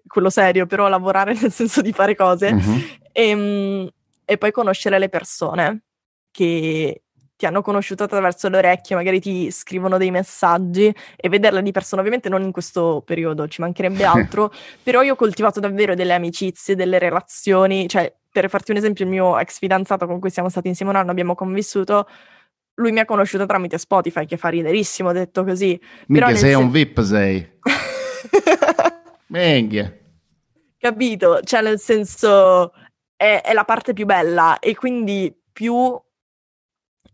quello 0.07 0.31
serio, 0.31 0.67
però 0.67 0.89
lavorare 0.89 1.35
nel 1.41 1.53
senso 1.53 1.81
di 1.81 1.93
fare 1.93 2.15
cose 2.15 2.49
uh-huh. 2.49 2.81
e, 3.13 3.29
ehm, 3.29 3.89
e 4.25 4.39
poi 4.39 4.53
conoscere 4.53 4.99
le 4.99 5.09
persone 5.09 5.83
che 6.31 7.03
ti 7.41 7.47
hanno 7.47 7.63
conosciuto 7.63 8.05
attraverso 8.05 8.51
le 8.51 8.59
orecchie, 8.59 8.95
magari 8.95 9.19
ti 9.19 9.51
scrivono 9.51 9.97
dei 9.97 10.11
messaggi 10.11 10.95
e 11.17 11.29
vederle 11.31 11.63
di 11.63 11.73
persona, 11.73 12.03
ovviamente 12.03 12.29
non 12.29 12.43
in 12.43 12.53
questo 12.53 13.03
periodo, 13.05 13.49
ci 13.49 13.63
mancherebbe 13.63 14.05
altro, 14.07 14.53
però 14.83 15.01
io 15.01 15.15
ho 15.15 15.17
coltivato 15.17 15.59
davvero 15.59 15.95
delle 15.95 16.13
amicizie, 16.13 16.77
delle 16.77 16.99
relazioni, 16.99 17.89
cioè 17.89 18.15
per 18.31 18.51
farti 18.51 18.73
un 18.73 18.77
esempio 18.77 19.05
il 19.07 19.11
mio 19.11 19.39
ex 19.39 19.57
fidanzato 19.57 20.07
con 20.07 20.21
cui 20.21 20.29
siamo 20.29 20.51
stati 20.51 20.69
insieme 20.69 20.93
un 20.93 20.99
anno, 20.99 21.11
abbiamo 21.11 21.35
convissuto, 21.35 22.07
lui 22.75 22.93
mi 22.93 23.01
ha 23.01 23.07
conosciuto 23.07 23.47
tramite 23.47 23.79
Spotify, 23.79 24.27
che 24.27 24.37
fa 24.37 24.49
riderissimo 24.49 25.11
detto 25.13 25.43
così. 25.43 25.81
Mica 26.09 26.29
sei 26.29 26.53
sen- 26.53 26.57
un 26.57 26.71
VIP, 26.71 27.01
sei. 27.01 27.59
Menghia. 29.31 29.93
Capito? 30.79 31.41
Cioè, 31.43 31.63
nel 31.63 31.79
senso, 31.79 32.73
è, 33.17 33.43
è 33.45 33.53
la 33.53 33.65
parte 33.65 33.93
più 33.93 34.07
bella 34.07 34.59
e 34.59 34.75
quindi 34.75 35.35
più 35.53 36.01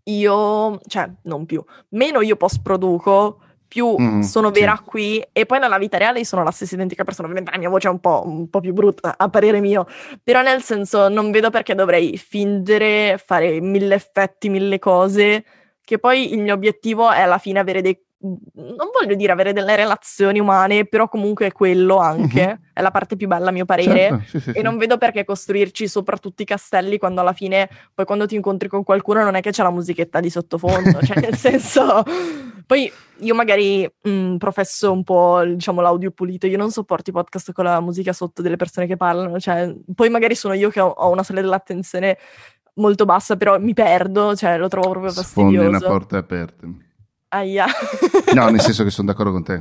io, 0.05 0.81
cioè, 0.87 1.11
non 1.25 1.47
più, 1.47 1.65
meno 1.91 2.21
io 2.21 2.37
post 2.37 2.63
produco, 2.63 3.41
più 3.67 3.97
mm, 4.01 4.21
sono 4.21 4.51
vera 4.51 4.77
sì. 4.77 4.83
qui 4.85 5.29
e 5.33 5.45
poi 5.45 5.59
nella 5.59 5.79
vita 5.79 5.99
reale 5.99 6.25
sono 6.25 6.45
la 6.45 6.53
stessa 6.53 6.75
identica 6.75 7.05
persona. 7.05 7.27
Ovviamente 7.27 7.53
la 7.53 7.61
mia 7.61 7.69
voce 7.69 7.89
è 7.89 7.91
un 7.91 7.99
po', 7.99 8.23
un 8.25 8.49
po', 8.49 8.61
più 8.61 8.73
brutta 8.73 9.17
a 9.19 9.29
parere 9.29 9.61
mio, 9.61 9.87
però 10.23 10.43
nel 10.43 10.63
senso 10.63 11.09
non 11.09 11.31
vedo 11.31 11.51
perché 11.51 11.75
dovrei 11.75 12.17
fingere, 12.17 13.21
fare 13.23 13.61
mille 13.61 13.97
effetti, 13.97 14.49
mille 14.49 14.79
cose, 14.79 15.45
che 15.83 15.99
poi 15.99 16.33
il 16.33 16.41
mio 16.41 16.55
obiettivo 16.55 17.11
è 17.11 17.21
alla 17.21 17.39
fine 17.39 17.59
avere 17.59 17.83
dei 17.83 18.06
non 18.19 18.89
voglio 18.99 19.15
dire 19.15 19.33
avere 19.33 19.53
delle 19.53 19.77
relazioni 19.77 20.41
umane, 20.41 20.87
però 20.87 21.09
comunque 21.09 21.47
è 21.47 21.53
quello 21.53 21.99
anche, 21.99 22.43
uh-huh. 22.43 22.69
è 22.73 22.81
la 22.81 22.91
parte 22.91 23.15
più 23.17 23.27
bella 23.27 23.51
a 23.51 23.53
mio 23.53 23.67
parere 23.67 24.09
certo, 24.09 24.25
sì, 24.27 24.41
sì, 24.41 24.51
e 24.51 24.55
sì. 24.55 24.63
non 24.63 24.79
vedo 24.79 24.97
perché 24.97 25.25
costruirci 25.25 25.87
sopra 25.87 26.17
tutti 26.17 26.43
i 26.43 26.47
castelli 26.47 26.99
quando 26.99 27.21
alla 27.21 27.35
fine, 27.35 27.69
poi 27.95 28.07
quando 28.07 28.27
ti 28.27 28.35
incontri 28.35 28.69
con 28.69 28.85
qualcuno 28.85 29.23
non 29.23 29.35
è 29.35 29.41
che 29.41 29.51
c'è 29.51 29.63
la 29.63 29.71
musichetta 29.71 30.21
di 30.21 30.31
sottofondo, 30.31 31.01
cioè 31.03 31.21
nel 31.21 31.37
senso, 31.37 32.03
poi 32.67 32.91
io 33.19 33.35
magari 33.35 33.85
mh, 33.85 34.11
mm, 34.11 34.37
professo 34.37 34.93
un 34.93 35.05
po' 35.05 35.43
diciamo 35.45 35.83
l'audio 35.83 36.11
pulito, 36.11 36.47
io 36.47 36.57
non 36.57 36.71
sopporto 36.71 37.11
i 37.11 37.13
podcast 37.13 37.53
con 37.53 37.65
la 37.65 37.81
musica 37.81 38.15
sotto 38.15 38.41
delle 38.41 38.57
persone 38.57 38.87
che 38.87 38.97
parlano, 38.97 39.39
cioè 39.39 39.75
poi 39.95 40.09
magari 40.09 40.35
sono 40.35 40.55
io 40.55 40.71
che 40.71 40.81
ho, 40.81 40.89
ho 40.89 41.11
una 41.11 41.23
soglia 41.23 41.43
dell'attenzione 41.43 42.17
molto 42.77 43.05
bassa, 43.05 43.37
però 43.37 43.59
mi 43.59 43.75
perdo, 43.75 44.35
cioè 44.35 44.57
lo 44.57 44.69
trovo 44.69 44.91
proprio 44.91 45.13
fastidioso. 45.13 45.51
Sfondi 45.51 45.67
una 45.67 45.81
porta 45.81 46.19
aperta. 46.19 46.67
Aia. 47.29 47.67
no, 48.35 48.49
nel 48.49 48.61
senso 48.61 48.85
che 48.85 48.91
sono 48.91 49.09
d'accordo 49.09 49.33
con 49.33 49.43
te. 49.45 49.55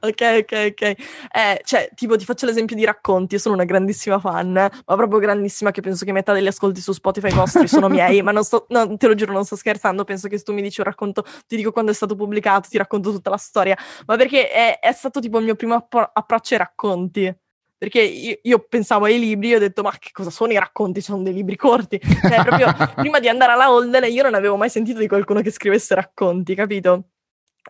ok, 0.00 0.38
ok, 0.40 0.66
ok. 0.70 0.82
Eh, 0.82 1.60
cioè, 1.64 1.90
tipo, 1.94 2.16
ti 2.16 2.24
faccio 2.24 2.46
l'esempio 2.46 2.76
di 2.76 2.84
racconti. 2.84 3.34
Io 3.34 3.40
sono 3.40 3.54
una 3.54 3.64
grandissima 3.64 4.18
fan, 4.18 4.52
ma 4.52 4.70
proprio 4.84 5.18
grandissima, 5.18 5.70
che 5.70 5.80
penso 5.80 6.04
che 6.04 6.12
metà 6.12 6.32
degli 6.32 6.46
ascolti 6.46 6.80
su 6.80 6.92
Spotify 6.92 7.32
vostri 7.32 7.66
sono 7.68 7.88
miei. 7.90 8.22
ma 8.22 8.32
non 8.32 8.44
sto, 8.44 8.66
no, 8.68 8.96
te 8.96 9.06
lo 9.06 9.14
giuro, 9.14 9.32
non 9.32 9.44
sto 9.44 9.56
scherzando. 9.56 10.04
Penso 10.04 10.28
che 10.28 10.38
se 10.38 10.44
tu 10.44 10.52
mi 10.52 10.62
dici 10.62 10.80
un 10.80 10.86
racconto, 10.86 11.24
ti 11.46 11.56
dico 11.56 11.72
quando 11.72 11.90
è 11.90 11.94
stato 11.94 12.14
pubblicato, 12.14 12.68
ti 12.68 12.78
racconto 12.78 13.10
tutta 13.10 13.30
la 13.30 13.36
storia. 13.36 13.76
Ma 14.06 14.16
perché 14.16 14.50
è, 14.50 14.78
è 14.78 14.92
stato 14.92 15.20
tipo 15.20 15.38
il 15.38 15.44
mio 15.44 15.54
primo 15.56 15.74
app- 15.74 16.10
approccio 16.12 16.54
ai 16.54 16.60
racconti 16.60 17.34
perché 17.80 18.02
io, 18.02 18.38
io, 18.42 18.58
pensavo 18.58 19.06
ai 19.06 19.18
libri 19.18 19.52
e 19.52 19.56
ho 19.56 19.58
detto 19.58 19.80
ma 19.80 19.90
che 19.98 20.10
cosa 20.12 20.28
sono 20.28 20.52
i 20.52 20.58
racconti? 20.58 21.00
Sono 21.00 21.22
dei 21.22 21.32
libri 21.32 21.56
corti. 21.56 21.98
Cioè, 21.98 22.44
proprio 22.44 22.68
prima 22.94 23.20
di 23.20 23.26
andare 23.26 23.52
alla 23.52 23.72
Holden 23.72 24.04
io 24.04 24.22
non 24.22 24.34
avevo 24.34 24.58
mai 24.58 24.68
sentito 24.68 24.98
di 24.98 25.08
qualcuno 25.08 25.40
che 25.40 25.50
scrivesse 25.50 25.94
racconti, 25.94 26.54
capito? 26.54 27.04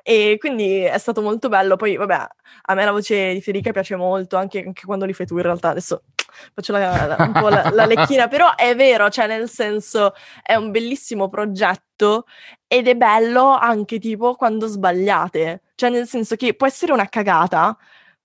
E 0.03 0.35
quindi 0.41 0.81
è 0.81 0.99
stato 0.99 1.23
molto 1.23 1.49
bello. 1.49 1.77
Poi, 1.77 1.95
vabbè, 1.95 2.27
a 2.63 2.75
me 2.75 2.85
la 2.85 2.91
voce 2.91 3.35
di 3.35 3.41
Federica 3.41 3.71
piace 3.71 3.95
molto, 3.95 4.37
anche, 4.37 4.65
anche 4.67 4.85
quando 4.85 5.05
li 5.05 5.13
fai 5.13 5.27
tu 5.27 5.37
in 5.37 5.43
realtà. 5.43 5.69
Adesso 5.69 6.03
faccio 6.55 6.73
la, 6.73 7.07
la, 7.07 7.17
un 7.21 7.33
po' 7.33 7.49
la, 7.49 7.71
la 7.71 7.87
lecchina, 7.87 8.27
però 8.27 8.57
è 8.57 8.75
vero, 8.75 9.11
cioè 9.11 9.29
nel 9.29 9.49
senso 9.49 10.15
è 10.43 10.57
un 10.57 10.73
bellissimo 10.73 11.29
progetto 11.29 12.25
ed 12.67 12.89
è 12.89 12.97
bello 12.97 13.57
anche 13.57 14.01
tipo 14.01 14.35
quando 14.35 14.67
sbagliate. 14.67 15.63
Cioè 15.77 15.89
nel 15.89 16.09
senso 16.09 16.35
che 16.35 16.55
può 16.55 16.67
essere 16.67 16.93
una 16.93 17.09
cagata, 17.09 17.79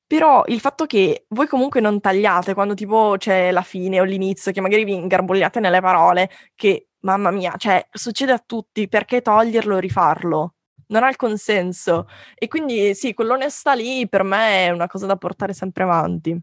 però 0.08 0.44
il 0.48 0.60
fatto 0.60 0.86
che 0.86 1.26
voi 1.30 1.48
comunque 1.48 1.82
non 1.82 2.00
tagliate 2.00 2.54
quando 2.54 2.74
tipo 2.74 3.16
c'è 3.18 3.52
la 3.52 3.64
fine 3.64 4.00
o 4.00 4.04
l'inizio, 4.04 4.52
che 4.52 4.62
magari 4.62 4.84
vi 4.84 4.94
ingarbugliate 4.94 5.60
nelle 5.60 5.82
parole, 5.82 6.30
che 6.56 6.90
mamma 7.02 7.32
mia, 7.32 7.56
cioè 7.58 7.86
succede 7.92 8.32
a 8.32 8.44
tutti, 8.46 8.88
perché 8.88 9.22
toglierlo 9.22 9.78
e 9.78 9.82
rifarlo? 9.82 10.54
Non 10.88 11.04
ha 11.04 11.10
il 11.10 11.16
consenso. 11.16 12.08
E 12.36 12.48
quindi 12.48 12.94
sì, 12.94 13.14
quell'onestà 13.14 13.74
lì 13.74 14.08
per 14.08 14.24
me 14.24 14.66
è 14.66 14.70
una 14.70 14.88
cosa 14.88 15.08
da 15.08 15.16
portare 15.16 15.54
sempre 15.54 15.84
avanti. 15.84 16.40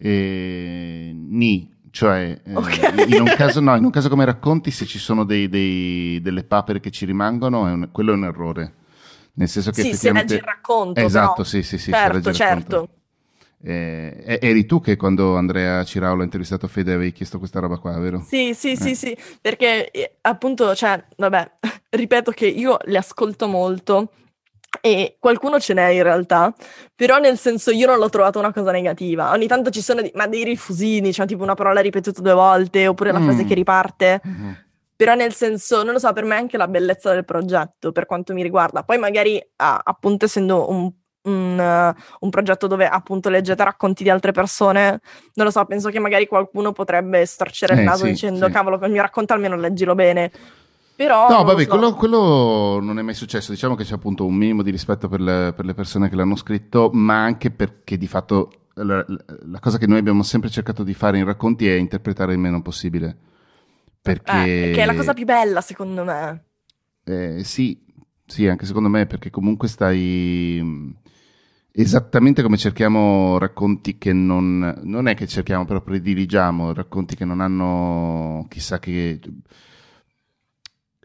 Eh, 0.00 1.12
ni, 1.14 1.76
Cioè, 1.90 2.40
eh, 2.44 2.54
okay. 2.54 3.12
in, 3.12 3.20
un 3.20 3.34
caso, 3.36 3.60
no, 3.62 3.76
in 3.76 3.84
un 3.84 3.90
caso 3.90 4.08
come 4.08 4.24
racconti, 4.24 4.70
se 4.70 4.84
ci 4.84 4.98
sono 4.98 5.24
dei, 5.24 5.48
dei, 5.48 6.20
delle 6.20 6.44
papere 6.44 6.80
che 6.80 6.90
ci 6.90 7.04
rimangono, 7.04 7.66
è 7.66 7.70
un, 7.70 7.88
quello 7.92 8.12
è 8.12 8.14
un 8.14 8.24
errore. 8.24 8.74
Nel 9.38 9.48
senso 9.48 9.70
che 9.70 9.82
sì, 9.82 9.88
effettivamente... 9.90 10.28
se 10.28 10.34
leggi 10.34 10.46
il 10.46 10.54
racconto. 10.54 11.00
Esatto, 11.00 11.32
però. 11.32 11.44
sì, 11.44 11.62
sì, 11.62 11.78
sì. 11.78 11.92
Certo, 11.92 12.32
certo. 12.32 12.88
Eh, 13.60 14.38
eri 14.40 14.66
tu 14.66 14.80
che 14.80 14.96
quando 14.96 15.36
Andrea 15.36 15.82
Ciraulo 15.84 16.20
ha 16.20 16.24
intervistato 16.24 16.68
Fede 16.68 16.92
avevi 16.92 17.12
chiesto 17.12 17.38
questa 17.38 17.60
roba 17.60 17.78
qua, 17.78 17.96
vero? 17.98 18.24
Sì, 18.26 18.52
sì, 18.54 18.72
eh. 18.72 18.76
sì, 18.76 18.94
sì, 18.94 19.16
perché 19.40 19.90
eh, 19.90 20.16
appunto, 20.22 20.74
cioè, 20.74 21.02
vabbè, 21.16 21.50
ripeto 21.90 22.32
che 22.32 22.46
io 22.46 22.78
le 22.84 22.98
ascolto 22.98 23.46
molto 23.46 24.10
e 24.80 25.16
qualcuno 25.18 25.58
ce 25.58 25.72
n'è 25.74 25.88
in 25.88 26.02
realtà, 26.02 26.52
però 26.94 27.18
nel 27.18 27.38
senso 27.38 27.70
io 27.70 27.86
non 27.86 27.98
l'ho 27.98 28.08
trovata 28.08 28.38
una 28.38 28.52
cosa 28.52 28.72
negativa. 28.72 29.30
Ogni 29.32 29.46
tanto 29.46 29.70
ci 29.70 29.80
sono 29.80 30.02
di- 30.02 30.12
ma 30.14 30.26
dei 30.26 30.44
rifusini, 30.44 31.12
cioè 31.12 31.26
tipo 31.26 31.42
una 31.42 31.54
parola 31.54 31.80
ripetuta 31.80 32.20
due 32.20 32.34
volte 32.34 32.86
oppure 32.86 33.12
la 33.12 33.20
mm. 33.20 33.24
frase 33.24 33.44
che 33.44 33.54
riparte. 33.54 34.20
Mm-hmm. 34.26 34.52
Però 34.98 35.14
nel 35.14 35.32
senso, 35.32 35.84
non 35.84 35.92
lo 35.92 36.00
so, 36.00 36.12
per 36.12 36.24
me 36.24 36.34
è 36.34 36.38
anche 36.40 36.56
la 36.56 36.66
bellezza 36.66 37.12
del 37.12 37.24
progetto 37.24 37.92
per 37.92 38.04
quanto 38.04 38.34
mi 38.34 38.42
riguarda. 38.42 38.82
Poi 38.82 38.98
magari, 38.98 39.40
ah, 39.54 39.80
appunto, 39.80 40.24
essendo 40.24 40.68
un, 40.68 40.92
un, 41.22 41.56
uh, 41.56 42.16
un, 42.18 42.30
progetto 42.30 42.66
dove 42.66 42.88
appunto 42.88 43.28
leggete 43.28 43.62
racconti 43.62 44.02
di 44.02 44.10
altre 44.10 44.32
persone, 44.32 45.00
non 45.34 45.46
lo 45.46 45.52
so, 45.52 45.64
penso 45.66 45.90
che 45.90 46.00
magari 46.00 46.26
qualcuno 46.26 46.72
potrebbe 46.72 47.24
storcere 47.26 47.74
il 47.74 47.78
eh, 47.78 47.84
naso 47.84 48.06
sì, 48.06 48.10
dicendo 48.10 48.46
sì. 48.46 48.50
cavolo, 48.50 48.84
il 48.84 48.90
mio 48.90 49.02
racconto 49.02 49.34
almeno 49.34 49.54
leggilo 49.54 49.94
bene. 49.94 50.32
Però, 50.96 51.28
no, 51.28 51.44
vabbè, 51.44 51.62
so. 51.62 51.68
quello, 51.68 51.94
quello, 51.94 52.80
non 52.82 52.98
è 52.98 53.02
mai 53.02 53.14
successo. 53.14 53.52
Diciamo 53.52 53.76
che 53.76 53.84
c'è 53.84 53.94
appunto 53.94 54.26
un 54.26 54.34
minimo 54.34 54.64
di 54.64 54.72
rispetto 54.72 55.06
per 55.06 55.20
le, 55.20 55.52
per 55.54 55.64
le 55.64 55.74
persone 55.74 56.08
che 56.08 56.16
l'hanno 56.16 56.34
scritto, 56.34 56.90
ma 56.92 57.22
anche 57.22 57.52
perché 57.52 57.96
di 57.96 58.08
fatto 58.08 58.50
la, 58.74 59.04
la, 59.06 59.60
cosa 59.60 59.78
che 59.78 59.86
noi 59.86 59.98
abbiamo 59.98 60.24
sempre 60.24 60.50
cercato 60.50 60.82
di 60.82 60.94
fare 60.94 61.18
in 61.18 61.24
racconti 61.24 61.68
è 61.68 61.74
interpretare 61.74 62.32
il 62.32 62.40
meno 62.40 62.62
possibile. 62.62 63.27
Perché... 64.12 64.70
Eh, 64.70 64.72
che 64.74 64.82
è 64.82 64.86
la 64.86 64.94
cosa 64.94 65.14
più 65.14 65.24
bella, 65.24 65.60
secondo 65.60 66.04
me. 66.04 66.44
Eh, 67.04 67.44
sì, 67.44 67.80
sì, 68.24 68.46
anche 68.46 68.66
secondo 68.66 68.88
me, 68.88 69.06
perché 69.06 69.30
comunque 69.30 69.68
stai 69.68 70.96
esattamente 71.72 72.42
come 72.42 72.56
cerchiamo 72.56 73.38
racconti 73.38 73.98
che 73.98 74.12
non, 74.12 74.80
non 74.82 75.06
è 75.06 75.14
che 75.14 75.26
cerchiamo, 75.26 75.64
però 75.64 75.80
prediligiamo 75.80 76.72
racconti 76.72 77.14
che 77.14 77.24
non 77.24 77.40
hanno 77.40 78.46
chissà 78.48 78.78
che 78.78 79.20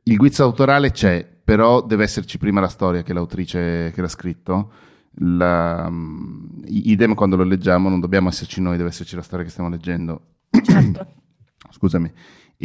il 0.06 0.18
guizzo 0.18 0.43
autorale 0.43 0.91
c'è, 0.91 1.26
però 1.43 1.82
deve 1.82 2.04
esserci 2.04 2.38
prima 2.38 2.60
la 2.60 2.68
storia 2.68 3.04
che 3.04 3.14
l'autrice 3.14 3.91
che 3.93 4.01
l'ha 4.01 4.08
scritto. 4.08 4.72
La, 5.18 5.86
um, 5.88 6.62
idem 6.66 7.14
quando 7.14 7.36
lo 7.36 7.43
leggiamo 7.43 7.88
non 7.88 7.99
dobbiamo 7.99 8.30
esserci 8.30 8.60
noi, 8.60 8.78
deve 8.78 8.89
esserci 8.89 9.16
la 9.16 9.22
storia 9.22 9.45
che 9.45 9.51
stiamo 9.51 9.70
leggendo. 9.70 10.22
Certo. 10.62 11.08
Scusami. 11.70 12.12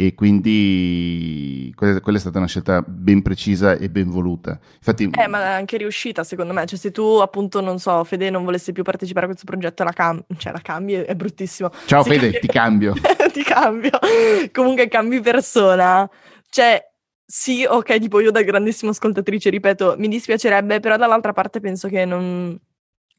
E 0.01 0.15
quindi 0.15 1.73
quella, 1.75 1.99
è 1.99 2.19
stata 2.19 2.37
una 2.37 2.47
scelta 2.47 2.81
ben 2.81 3.21
precisa 3.21 3.73
e 3.73 3.89
ben 3.89 4.09
voluta. 4.09 4.57
Infatti, 4.77 5.09
eh, 5.11 5.27
ma 5.27 5.41
è 5.41 5.51
anche 5.51 5.75
riuscita 5.75 6.23
secondo 6.23 6.53
me. 6.53 6.65
Cioè, 6.65 6.79
se 6.79 6.91
tu 6.91 7.03
appunto, 7.21 7.59
non 7.59 7.79
so, 7.79 8.05
Fede 8.05 8.29
non 8.29 8.45
volesse 8.45 8.71
più 8.71 8.83
partecipare 8.83 9.25
a 9.25 9.27
questo 9.27 9.45
progetto, 9.45 9.83
la, 9.83 9.91
cam- 9.91 10.23
cioè, 10.37 10.53
la 10.53 10.61
cambi, 10.61 10.93
è, 10.93 11.03
è 11.03 11.15
bruttissimo. 11.15 11.69
Ciao 11.85 12.03
si 12.03 12.11
Fede, 12.11 12.39
cambia... 12.39 12.39
ti 12.39 12.47
cambio. 12.47 12.93
ti 13.33 13.43
cambio. 13.43 13.99
Comunque 14.53 14.87
cambi 14.87 15.19
persona. 15.19 16.09
Cioè, 16.49 16.81
sì, 17.25 17.65
ok, 17.67 17.99
tipo 17.99 18.21
io 18.21 18.31
da 18.31 18.41
grandissima 18.41 18.91
ascoltatrice, 18.91 19.49
ripeto, 19.49 19.95
mi 19.97 20.07
dispiacerebbe, 20.07 20.79
però 20.79 20.95
dall'altra 20.95 21.33
parte 21.33 21.59
penso 21.59 21.89
che 21.89 22.05
non, 22.05 22.57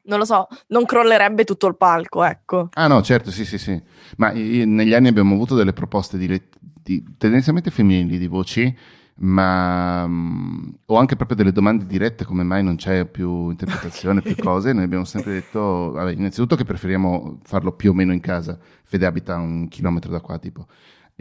non 0.03 0.19
lo 0.19 0.25
so, 0.25 0.47
non 0.67 0.85
crollerebbe 0.85 1.43
tutto 1.43 1.67
il 1.67 1.75
palco, 1.75 2.23
ecco. 2.23 2.69
Ah 2.73 2.87
no, 2.87 3.01
certo, 3.01 3.31
sì, 3.31 3.45
sì, 3.45 3.57
sì. 3.57 3.81
Ma 4.17 4.31
io, 4.31 4.65
negli 4.65 4.93
anni 4.93 5.07
abbiamo 5.07 5.33
avuto 5.35 5.55
delle 5.55 5.73
proposte 5.73 6.17
di, 6.17 6.41
di, 6.59 7.03
tendenzialmente 7.17 7.71
femminili 7.71 8.17
di 8.17 8.27
voci, 8.27 8.75
ma 9.23 10.03
um, 10.03 10.73
o 10.85 10.97
anche 10.97 11.15
proprio 11.15 11.37
delle 11.37 11.51
domande 11.51 11.85
dirette 11.85 12.25
come 12.25 12.43
mai 12.43 12.63
non 12.63 12.75
c'è 12.75 13.05
più 13.05 13.49
interpretazione, 13.49 14.21
più 14.23 14.35
cose. 14.35 14.73
Noi 14.73 14.83
abbiamo 14.83 15.05
sempre 15.05 15.33
detto, 15.33 15.91
vabbè, 15.91 16.11
innanzitutto 16.13 16.55
che 16.55 16.63
preferiamo 16.63 17.39
farlo 17.43 17.73
più 17.73 17.91
o 17.91 17.93
meno 17.93 18.13
in 18.13 18.21
casa. 18.21 18.57
Fede 18.83 19.05
abita 19.05 19.37
un 19.37 19.67
chilometro 19.67 20.11
da 20.11 20.19
qua, 20.19 20.39
tipo. 20.39 20.67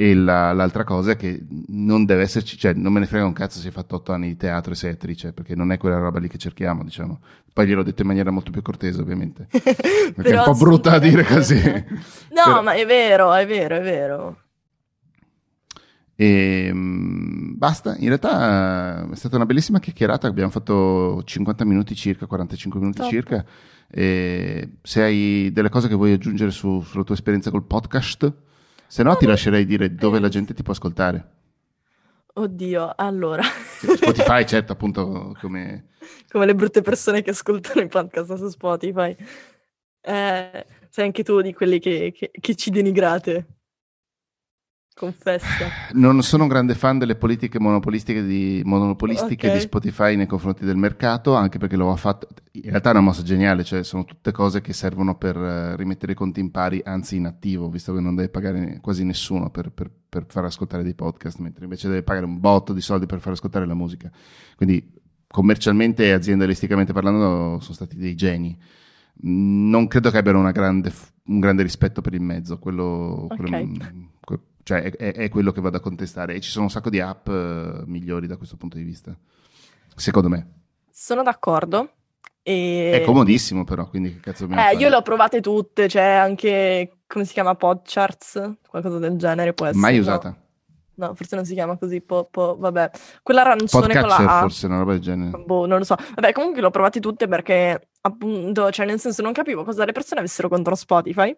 E 0.01 0.15
la, 0.15 0.55
l'altra 0.55 0.83
cosa 0.83 1.11
è 1.11 1.17
che 1.17 1.45
non 1.67 2.07
deve 2.07 2.23
esserci, 2.23 2.57
cioè 2.57 2.73
non 2.73 2.91
me 2.91 3.01
ne 3.01 3.07
frega 3.07 3.27
un 3.27 3.35
cazzo 3.35 3.59
se 3.59 3.67
hai 3.67 3.73
fatto 3.75 3.97
otto 3.97 4.13
anni 4.13 4.29
di 4.29 4.37
teatro 4.39 4.73
e 4.73 4.75
sei 4.75 4.93
attrice, 4.93 5.35
perché 5.35 5.55
non 5.55 5.73
è 5.73 5.77
quella 5.77 5.99
roba 5.99 6.19
lì 6.19 6.27
che 6.27 6.39
cerchiamo, 6.39 6.83
diciamo. 6.83 7.21
Poi 7.53 7.67
gliel'ho 7.67 7.83
detto 7.83 8.01
in 8.01 8.09
maniera 8.09 8.31
molto 8.31 8.51
più 8.51 8.63
cortese, 8.63 9.03
ovviamente. 9.03 9.49
Perché 9.53 10.33
è 10.33 10.39
un 10.39 10.45
po' 10.45 10.55
brutta 10.55 10.93
da 10.93 10.99
dire 11.01 11.23
così. 11.25 11.61
No, 12.33 12.45
Però... 12.45 12.63
ma 12.63 12.73
è 12.73 12.87
vero, 12.87 13.35
è 13.35 13.47
vero, 13.47 13.77
è 13.77 13.83
vero. 13.83 14.41
E 16.15 16.65
ehm, 16.69 17.59
basta, 17.59 17.95
in 17.99 18.07
realtà 18.07 19.07
è 19.07 19.15
stata 19.17 19.37
una 19.37 19.45
bellissima 19.45 19.81
chiacchierata, 19.81 20.29
abbiamo 20.29 20.51
fatto 20.51 21.23
50 21.23 21.67
minuti 21.67 21.95
circa, 21.95 22.25
45 22.25 22.81
minuti 22.81 23.01
Top. 23.01 23.11
circa. 23.11 23.45
E 23.91 24.77
se 24.81 25.03
hai 25.03 25.51
delle 25.53 25.69
cose 25.69 25.89
che 25.89 25.95
vuoi 25.95 26.15
aggiungere 26.15 26.53
su, 26.53 26.81
sulla 26.81 27.05
tua 27.05 27.15
esperienza 27.15 27.51
col 27.51 27.65
podcast, 27.65 28.49
se 28.91 29.05
no, 29.05 29.16
ti 29.16 29.24
lascerei 29.24 29.64
dire 29.64 29.95
dove 29.95 30.18
la 30.18 30.28
gente 30.28 30.53
ti 30.53 30.64
può 30.64 30.72
ascoltare. 30.72 31.28
Oddio, 32.34 32.93
allora. 32.97 33.41
Spotify, 33.45 34.43
certo, 34.45 34.72
appunto, 34.72 35.36
come... 35.41 35.91
come 36.28 36.47
le 36.47 36.57
brutte 36.57 36.82
persone 36.82 37.22
che 37.22 37.30
ascoltano 37.30 37.82
i 37.82 37.86
podcast 37.86 38.34
su 38.34 38.49
Spotify. 38.49 39.14
Eh, 40.01 40.66
sei 40.88 41.05
anche 41.05 41.22
tu 41.22 41.41
di 41.41 41.55
quelli 41.55 41.78
che, 41.78 42.12
che, 42.12 42.32
che 42.32 42.55
ci 42.57 42.70
denigrate. 42.70 43.60
Confessa. 45.01 45.65
Non 45.93 46.23
sono 46.23 46.43
un 46.43 46.51
grande 46.51 46.75
fan 46.75 46.99
delle 46.99 47.17
politiche 47.17 47.59
monopolistiche 47.59 48.23
di, 48.23 48.61
monopolistiche 48.67 49.47
okay. 49.47 49.57
di 49.57 49.65
Spotify 49.65 50.15
nei 50.15 50.27
confronti 50.27 50.67
del 50.67 50.77
mercato, 50.77 51.35
anche 51.35 51.57
perché 51.57 51.77
lo 51.77 51.91
ha 51.91 51.97
fatto. 51.97 52.29
In 52.53 52.69
realtà 52.69 52.91
è 52.91 52.93
una 52.93 53.01
mossa 53.01 53.23
geniale, 53.23 53.65
cioè 53.65 53.83
sono 53.83 54.05
tutte 54.05 54.31
cose 54.31 54.61
che 54.61 54.75
servono 54.75 55.17
per 55.17 55.39
uh, 55.39 55.75
rimettere 55.75 56.13
i 56.13 56.15
conti 56.15 56.41
in 56.41 56.51
pari, 56.51 56.83
anzi 56.85 57.17
in 57.17 57.25
attivo, 57.25 57.71
visto 57.71 57.95
che 57.95 58.01
non 58.01 58.15
deve 58.15 58.29
pagare 58.29 58.79
quasi 58.83 59.03
nessuno 59.05 59.49
per, 59.49 59.71
per, 59.73 59.91
per 60.07 60.27
far 60.29 60.45
ascoltare 60.45 60.83
dei 60.83 60.95
podcast, 60.95 61.39
mentre 61.39 61.65
invece 61.65 61.89
deve 61.89 62.03
pagare 62.03 62.27
un 62.27 62.39
botto 62.39 62.75
di 62.75 62.83
soldi 62.83 63.07
per 63.07 63.21
far 63.21 63.33
ascoltare 63.33 63.65
la 63.65 63.73
musica. 63.73 64.11
Quindi 64.55 64.87
commercialmente 65.27 66.05
e 66.05 66.11
aziendalisticamente 66.11 66.93
parlando 66.93 67.59
sono 67.61 67.75
stati 67.75 67.97
dei 67.97 68.15
geni. 68.15 68.55
Non 69.23 69.87
credo 69.87 70.11
che 70.11 70.19
abbiano 70.19 70.43
grande, 70.53 70.93
un 71.25 71.41
grande 71.41 71.63
rispetto 71.63 72.03
per 72.03 72.13
il 72.13 72.21
mezzo, 72.21 72.59
quello, 72.59 73.29
okay. 73.31 73.39
quello 74.21 74.43
cioè 74.71 74.83
è, 74.83 75.12
è, 75.14 75.29
quello 75.29 75.51
che 75.51 75.61
vado 75.61 75.79
a 75.79 75.81
contestare 75.81 76.35
e 76.35 76.41
ci 76.41 76.49
sono 76.49 76.66
un 76.66 76.71
sacco 76.71 76.91
di 76.91 77.01
app 77.01 77.27
uh, 77.27 77.83
migliori 77.87 78.29
da 78.29 78.37
questo 78.37 78.57
punto 78.57 78.77
di 78.77 78.85
vista, 78.85 79.12
secondo 79.97 80.29
me. 80.29 80.47
Sono 80.93 81.25
d'accordo. 81.25 81.91
E... 82.41 82.93
È 82.95 83.05
comodissimo 83.05 83.64
però, 83.64 83.89
quindi 83.89 84.14
che 84.14 84.21
cazzo 84.21 84.47
mi 84.47 84.55
Eh, 84.57 84.77
io 84.77 84.89
le 84.89 84.95
ho 84.95 85.03
provate 85.03 85.41
tutte, 85.41 85.89
c'è 85.89 86.05
anche, 86.05 86.99
come 87.09 87.25
si 87.25 87.33
chiama, 87.33 87.57
Podcharts, 87.57 88.59
qualcosa 88.68 88.99
del 88.99 89.16
genere 89.16 89.55
può 89.55 89.66
essere. 89.66 89.81
Mai 89.81 89.97
no? 89.97 90.01
usata. 90.03 90.37
No, 90.95 91.14
forse 91.14 91.35
non 91.35 91.45
si 91.45 91.55
chiama 91.55 91.77
così, 91.77 92.01
po, 92.01 92.29
po, 92.31 92.57
vabbè. 92.57 92.91
Quella 93.23 93.41
arancione 93.41 93.99
con 93.99 94.09
la 94.09 94.16
A. 94.16 94.41
forse, 94.43 94.66
una 94.66 94.79
roba 94.79 94.93
del 94.93 95.01
genere. 95.01 95.37
Boh, 95.37 95.66
non 95.66 95.79
lo 95.79 95.85
so. 95.85 95.97
Vabbè, 95.97 96.33
comunque 96.33 96.61
le 96.61 96.66
ho 96.66 96.71
provate 96.71 97.01
tutte 97.01 97.27
perché, 97.27 97.89
appunto, 98.03 98.71
cioè 98.71 98.87
nel 98.87 99.01
senso 99.01 99.23
non 99.23 99.33
capivo 99.33 99.64
cosa 99.64 99.85
le 99.85 99.93
persone 99.93 100.21
avessero 100.21 100.49
contro 100.49 100.75
Spotify. 100.75 101.35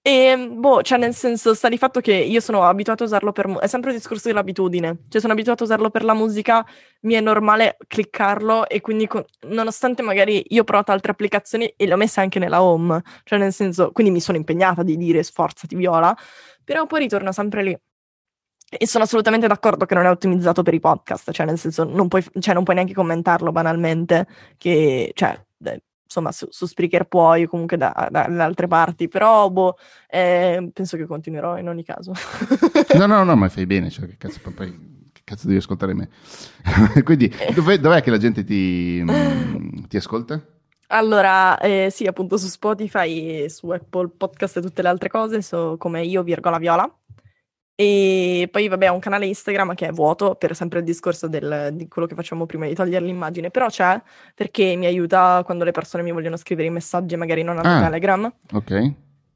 E 0.00 0.48
boh, 0.50 0.80
cioè 0.82 0.96
nel 0.96 1.14
senso, 1.14 1.52
sta 1.54 1.68
di 1.68 1.76
fatto 1.76 2.00
che 2.00 2.14
io 2.14 2.40
sono 2.40 2.62
abituato 2.62 3.02
a 3.02 3.06
usarlo 3.06 3.32
per... 3.32 3.46
Mu- 3.46 3.58
è 3.58 3.66
sempre 3.66 3.90
il 3.90 3.96
discorso 3.96 4.28
dell'abitudine. 4.28 5.04
Cioè 5.08 5.20
sono 5.20 5.32
abituato 5.34 5.64
a 5.64 5.66
usarlo 5.66 5.90
per 5.90 6.04
la 6.04 6.14
musica, 6.14 6.64
mi 7.02 7.14
è 7.14 7.20
normale 7.20 7.76
cliccarlo 7.86 8.68
e 8.68 8.80
quindi 8.80 9.06
con- 9.06 9.24
nonostante 9.48 10.02
magari 10.02 10.44
io 10.48 10.62
ho 10.62 10.64
provato 10.64 10.92
altre 10.92 11.12
applicazioni 11.12 11.66
e 11.76 11.86
le 11.86 11.92
ho 11.92 11.96
messe 11.96 12.20
anche 12.20 12.38
nella 12.38 12.62
home, 12.62 13.02
cioè 13.24 13.38
nel 13.38 13.52
senso, 13.52 13.92
quindi 13.92 14.12
mi 14.12 14.20
sono 14.20 14.38
impegnata 14.38 14.82
di 14.82 14.96
dire 14.96 15.22
sforzati 15.22 15.74
viola, 15.74 16.16
però 16.64 16.86
poi 16.86 17.00
ritorno 17.00 17.32
sempre 17.32 17.62
lì. 17.62 17.78
E 18.70 18.86
sono 18.86 19.04
assolutamente 19.04 19.46
d'accordo 19.46 19.86
che 19.86 19.94
non 19.94 20.04
è 20.04 20.10
ottimizzato 20.10 20.62
per 20.62 20.74
i 20.74 20.80
podcast, 20.80 21.30
cioè 21.32 21.46
nel 21.46 21.58
senso 21.58 21.84
non 21.84 22.06
puoi, 22.08 22.22
cioè, 22.38 22.52
non 22.54 22.64
puoi 22.64 22.76
neanche 22.76 22.92
commentarlo 22.94 23.50
banalmente, 23.50 24.26
che 24.58 25.10
cioè, 25.14 25.42
insomma 26.08 26.32
su, 26.32 26.46
su 26.50 26.66
Spreaker 26.66 27.04
puoi 27.04 27.46
comunque 27.46 27.76
da, 27.76 28.08
dalle 28.10 28.42
altre 28.42 28.66
parti, 28.66 29.08
però 29.08 29.50
boh, 29.50 29.76
eh, 30.08 30.70
penso 30.72 30.96
che 30.96 31.04
continuerò 31.04 31.58
in 31.58 31.68
ogni 31.68 31.84
caso. 31.84 32.12
no, 32.96 33.06
no, 33.06 33.22
no, 33.22 33.36
ma 33.36 33.48
fai 33.50 33.66
bene, 33.66 33.90
cioè 33.90 34.06
che 34.06 34.16
cazzo, 34.16 34.40
poi, 34.54 35.04
che 35.12 35.20
cazzo 35.22 35.46
devi 35.46 35.58
ascoltare 35.58 35.92
me? 35.94 36.08
Quindi 37.04 37.30
dov'è, 37.54 37.78
dov'è, 37.78 38.02
che 38.02 38.10
la 38.10 38.18
gente 38.18 38.42
ti, 38.42 39.02
mm, 39.04 39.84
ti 39.86 39.98
ascolta? 39.98 40.42
Allora, 40.90 41.58
eh, 41.58 41.88
sì, 41.90 42.06
appunto 42.06 42.38
su 42.38 42.46
Spotify, 42.46 43.46
su 43.50 43.68
Apple 43.68 44.08
Podcast 44.16 44.56
e 44.56 44.62
tutte 44.62 44.80
le 44.80 44.88
altre 44.88 45.10
cose, 45.10 45.42
so 45.42 45.76
come 45.76 46.02
io, 46.02 46.22
virgola 46.22 46.56
viola. 46.56 46.90
E 47.80 48.48
poi, 48.50 48.66
vabbè, 48.66 48.90
ho 48.90 48.94
un 48.94 48.98
canale 48.98 49.26
Instagram 49.26 49.74
che 49.74 49.86
è 49.86 49.92
vuoto 49.92 50.34
per 50.34 50.56
sempre 50.56 50.80
il 50.80 50.84
discorso 50.84 51.28
del, 51.28 51.70
di 51.74 51.86
quello 51.86 52.08
che 52.08 52.16
facciamo 52.16 52.44
prima 52.44 52.66
di 52.66 52.74
togliere 52.74 53.04
l'immagine, 53.04 53.50
però 53.50 53.68
c'è 53.68 54.02
perché 54.34 54.74
mi 54.74 54.86
aiuta 54.86 55.42
quando 55.44 55.62
le 55.62 55.70
persone 55.70 56.02
mi 56.02 56.10
vogliono 56.10 56.36
scrivere 56.36 56.66
i 56.66 56.72
messaggi, 56.72 57.14
magari 57.14 57.44
non 57.44 57.56
hanno 57.56 57.78
ah, 57.78 57.84
Telegram. 57.84 58.32
Ok. 58.52 58.92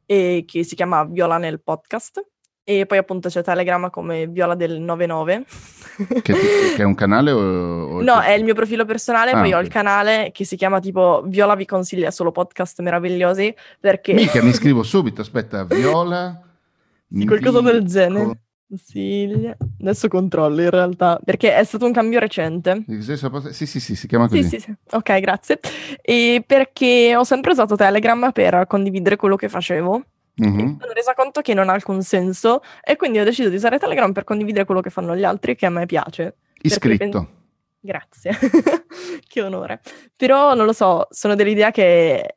E 0.06 0.44
che 0.44 0.64
si 0.64 0.74
chiama 0.74 1.04
Viola 1.04 1.38
nel 1.38 1.60
podcast. 1.62 2.20
E 2.64 2.84
poi 2.84 2.98
appunto 2.98 3.28
c'è 3.28 3.44
Telegram 3.44 3.90
come 3.90 4.26
Viola 4.26 4.56
del 4.56 4.80
99. 4.80 5.44
Che, 6.22 6.32
che 6.32 6.82
è 6.82 6.84
un 6.84 6.96
canale 6.96 7.30
o, 7.30 7.38
o 7.38 8.02
No, 8.02 8.20
è 8.22 8.32
il 8.32 8.42
mio 8.42 8.54
profilo 8.54 8.84
personale, 8.84 9.30
Ah, 9.30 9.38
poi 9.38 9.52
ho 9.52 9.58
ok. 9.58 9.62
il 9.62 9.70
canale 9.70 10.30
che 10.32 10.44
si 10.44 10.56
chiama 10.56 10.80
tipo 10.80 11.22
Viola 11.26 11.54
vi 11.54 11.66
consiglia 11.66 12.10
solo 12.10 12.32
podcast 12.32 12.80
meravigliosi 12.80 13.54
perché 13.78 14.14
Mica, 14.14 14.42
mi 14.42 14.52
scrivo 14.52 14.82
subito, 14.82 15.20
aspetta, 15.20 15.62
Viola... 15.62 16.46
Sì, 17.14 17.26
qualcosa 17.26 17.60
del 17.60 17.84
genere. 17.84 18.40
consiglia. 18.68 19.56
Adesso 19.80 20.08
controllo 20.08 20.62
in 20.62 20.70
realtà, 20.70 21.20
perché 21.22 21.54
è 21.54 21.62
stato 21.64 21.84
un 21.84 21.92
cambio 21.92 22.18
recente. 22.18 22.84
Sì, 22.86 23.66
sì, 23.66 23.80
sì, 23.80 23.94
si 23.94 24.06
chiama 24.06 24.28
Sì, 24.28 24.36
così. 24.36 24.48
sì, 24.48 24.58
sì. 24.60 24.74
Ok, 24.92 25.18
grazie. 25.20 25.60
E 26.00 26.42
perché 26.46 27.14
ho 27.16 27.24
sempre 27.24 27.50
usato 27.52 27.76
Telegram 27.76 28.30
per 28.32 28.66
condividere 28.66 29.16
quello 29.16 29.36
che 29.36 29.48
facevo. 29.48 30.02
Mhm. 30.34 30.54
Mi 30.54 30.76
sono 30.80 30.92
resa 30.94 31.12
conto 31.12 31.42
che 31.42 31.52
non 31.52 31.68
ha 31.68 31.74
alcun 31.74 32.00
senso 32.02 32.62
e 32.82 32.96
quindi 32.96 33.18
ho 33.18 33.24
deciso 33.24 33.50
di 33.50 33.56
usare 33.56 33.78
Telegram 33.78 34.10
per 34.12 34.24
condividere 34.24 34.64
quello 34.64 34.80
che 34.80 34.88
fanno 34.88 35.14
gli 35.14 35.24
altri, 35.24 35.54
che 35.54 35.66
a 35.66 35.70
me 35.70 35.84
piace. 35.84 36.36
Iscritto. 36.62 37.28
Grazie, 37.84 38.30
che 39.28 39.42
onore. 39.42 39.80
Però 40.16 40.54
non 40.54 40.64
lo 40.64 40.72
so, 40.72 41.08
sono 41.10 41.34
dell'idea 41.34 41.70
che 41.72 42.36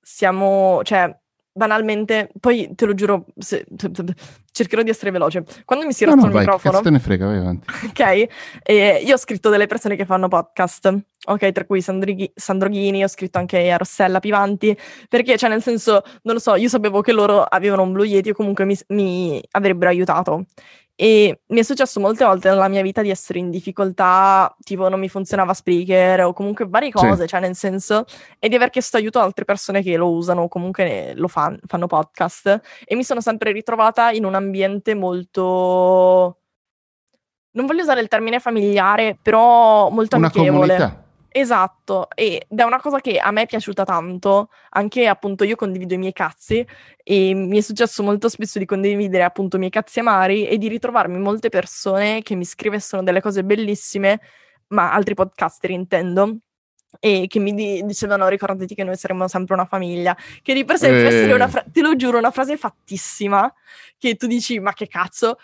siamo, 0.00 0.80
cioè, 0.82 1.14
banalmente, 1.60 2.30
poi 2.40 2.70
te 2.74 2.86
lo 2.86 2.94
giuro, 2.94 3.26
se- 3.36 3.66
cercherò 4.50 4.82
di 4.82 4.88
essere 4.88 5.10
veloce. 5.10 5.44
Quando 5.66 5.84
mi 5.84 5.92
si 5.92 6.04
è 6.04 6.06
No, 6.06 6.14
rotto 6.14 6.24
no, 6.24 6.30
il 6.30 6.36
vai, 6.36 6.44
microfono, 6.46 6.80
te 6.80 6.90
ne 6.90 6.98
frega, 6.98 7.26
vai 7.26 7.36
avanti. 7.36 7.66
ok? 7.88 8.26
E 8.62 9.02
io 9.04 9.14
ho 9.14 9.18
scritto 9.18 9.50
delle 9.50 9.66
persone 9.66 9.94
che 9.96 10.06
fanno 10.06 10.28
podcast, 10.28 10.98
ok? 11.26 11.52
Tra 11.52 11.64
cui 11.66 11.82
Sandrighi- 11.82 12.32
Sandroghini, 12.34 13.04
ho 13.04 13.08
scritto 13.08 13.36
anche 13.38 13.70
a 13.70 13.76
Rossella 13.76 14.20
Pivanti, 14.20 14.74
perché, 15.08 15.36
cioè, 15.36 15.50
nel 15.50 15.62
senso, 15.62 16.02
non 16.22 16.34
lo 16.34 16.40
so, 16.40 16.54
io 16.54 16.68
sapevo 16.68 17.02
che 17.02 17.12
loro 17.12 17.42
avevano 17.42 17.82
un 17.82 17.92
Blue 17.92 18.06
Yeti 18.06 18.30
o 18.30 18.34
comunque 18.34 18.64
mi, 18.64 18.76
mi 18.88 19.42
avrebbero 19.50 19.90
aiutato. 19.90 20.46
E 21.02 21.40
mi 21.46 21.60
è 21.60 21.62
successo 21.62 21.98
molte 21.98 22.26
volte 22.26 22.50
nella 22.50 22.68
mia 22.68 22.82
vita 22.82 23.00
di 23.00 23.08
essere 23.08 23.38
in 23.38 23.48
difficoltà, 23.48 24.54
tipo 24.62 24.86
non 24.90 25.00
mi 25.00 25.08
funzionava 25.08 25.54
Spreaker 25.54 26.24
o 26.26 26.34
comunque 26.34 26.66
varie 26.68 26.90
Sì. 26.94 27.06
cose, 27.06 27.26
cioè 27.26 27.40
nel 27.40 27.54
senso, 27.54 28.04
e 28.38 28.50
di 28.50 28.54
aver 28.54 28.68
chiesto 28.68 28.98
aiuto 28.98 29.18
a 29.18 29.22
altre 29.22 29.46
persone 29.46 29.82
che 29.82 29.96
lo 29.96 30.10
usano 30.10 30.42
o 30.42 30.48
comunque 30.48 31.14
lo 31.16 31.26
fan- 31.26 31.58
fanno 31.66 31.86
podcast. 31.86 32.60
E 32.84 32.94
mi 32.96 33.04
sono 33.04 33.22
sempre 33.22 33.50
ritrovata 33.50 34.10
in 34.10 34.26
un 34.26 34.34
ambiente 34.34 34.94
molto 34.94 36.34
non 37.52 37.66
voglio 37.66 37.80
usare 37.82 38.00
il 38.02 38.08
termine 38.08 38.38
familiare, 38.38 39.18
però 39.20 39.88
molto 39.88 40.16
Una 40.16 40.26
amichevole. 40.26 40.76
comunità. 40.76 41.04
Esatto, 41.32 42.08
ed 42.12 42.44
è 42.48 42.62
una 42.64 42.80
cosa 42.80 43.00
che 43.00 43.18
a 43.18 43.30
me 43.30 43.42
è 43.42 43.46
piaciuta 43.46 43.84
tanto, 43.84 44.50
anche 44.70 45.06
appunto 45.06 45.44
io 45.44 45.54
condivido 45.54 45.94
i 45.94 45.98
miei 45.98 46.12
cazzi 46.12 46.66
e 47.04 47.34
mi 47.34 47.56
è 47.56 47.60
successo 47.60 48.02
molto 48.02 48.28
spesso 48.28 48.58
di 48.58 48.64
condividere 48.64 49.22
appunto 49.22 49.54
i 49.54 49.60
miei 49.60 49.70
cazzi 49.70 50.00
amari 50.00 50.48
e 50.48 50.58
di 50.58 50.66
ritrovarmi 50.66 51.18
molte 51.18 51.48
persone 51.48 52.22
che 52.22 52.34
mi 52.34 52.44
scrivessero 52.44 53.02
delle 53.02 53.20
cose 53.20 53.44
bellissime, 53.44 54.20
ma 54.68 54.92
altri 54.92 55.14
podcaster 55.14 55.70
intendo, 55.70 56.38
e 56.98 57.26
che 57.28 57.38
mi 57.38 57.54
di- 57.54 57.82
dicevano 57.84 58.26
ricordati 58.26 58.74
che 58.74 58.82
noi 58.82 58.96
saremo 58.96 59.28
sempre 59.28 59.54
una 59.54 59.66
famiglia, 59.66 60.16
che 60.42 60.52
di 60.52 60.64
per 60.64 60.78
sé 60.78 60.88
Eh. 60.88 61.06
essere 61.06 61.32
una 61.32 61.46
fra- 61.46 61.64
te 61.64 61.80
lo 61.80 61.94
giuro, 61.94 62.18
una 62.18 62.32
frase 62.32 62.56
fattissima, 62.56 63.52
che 63.98 64.16
tu 64.16 64.26
dici 64.26 64.58
ma 64.58 64.72
che 64.72 64.88
cazzo, 64.88 65.38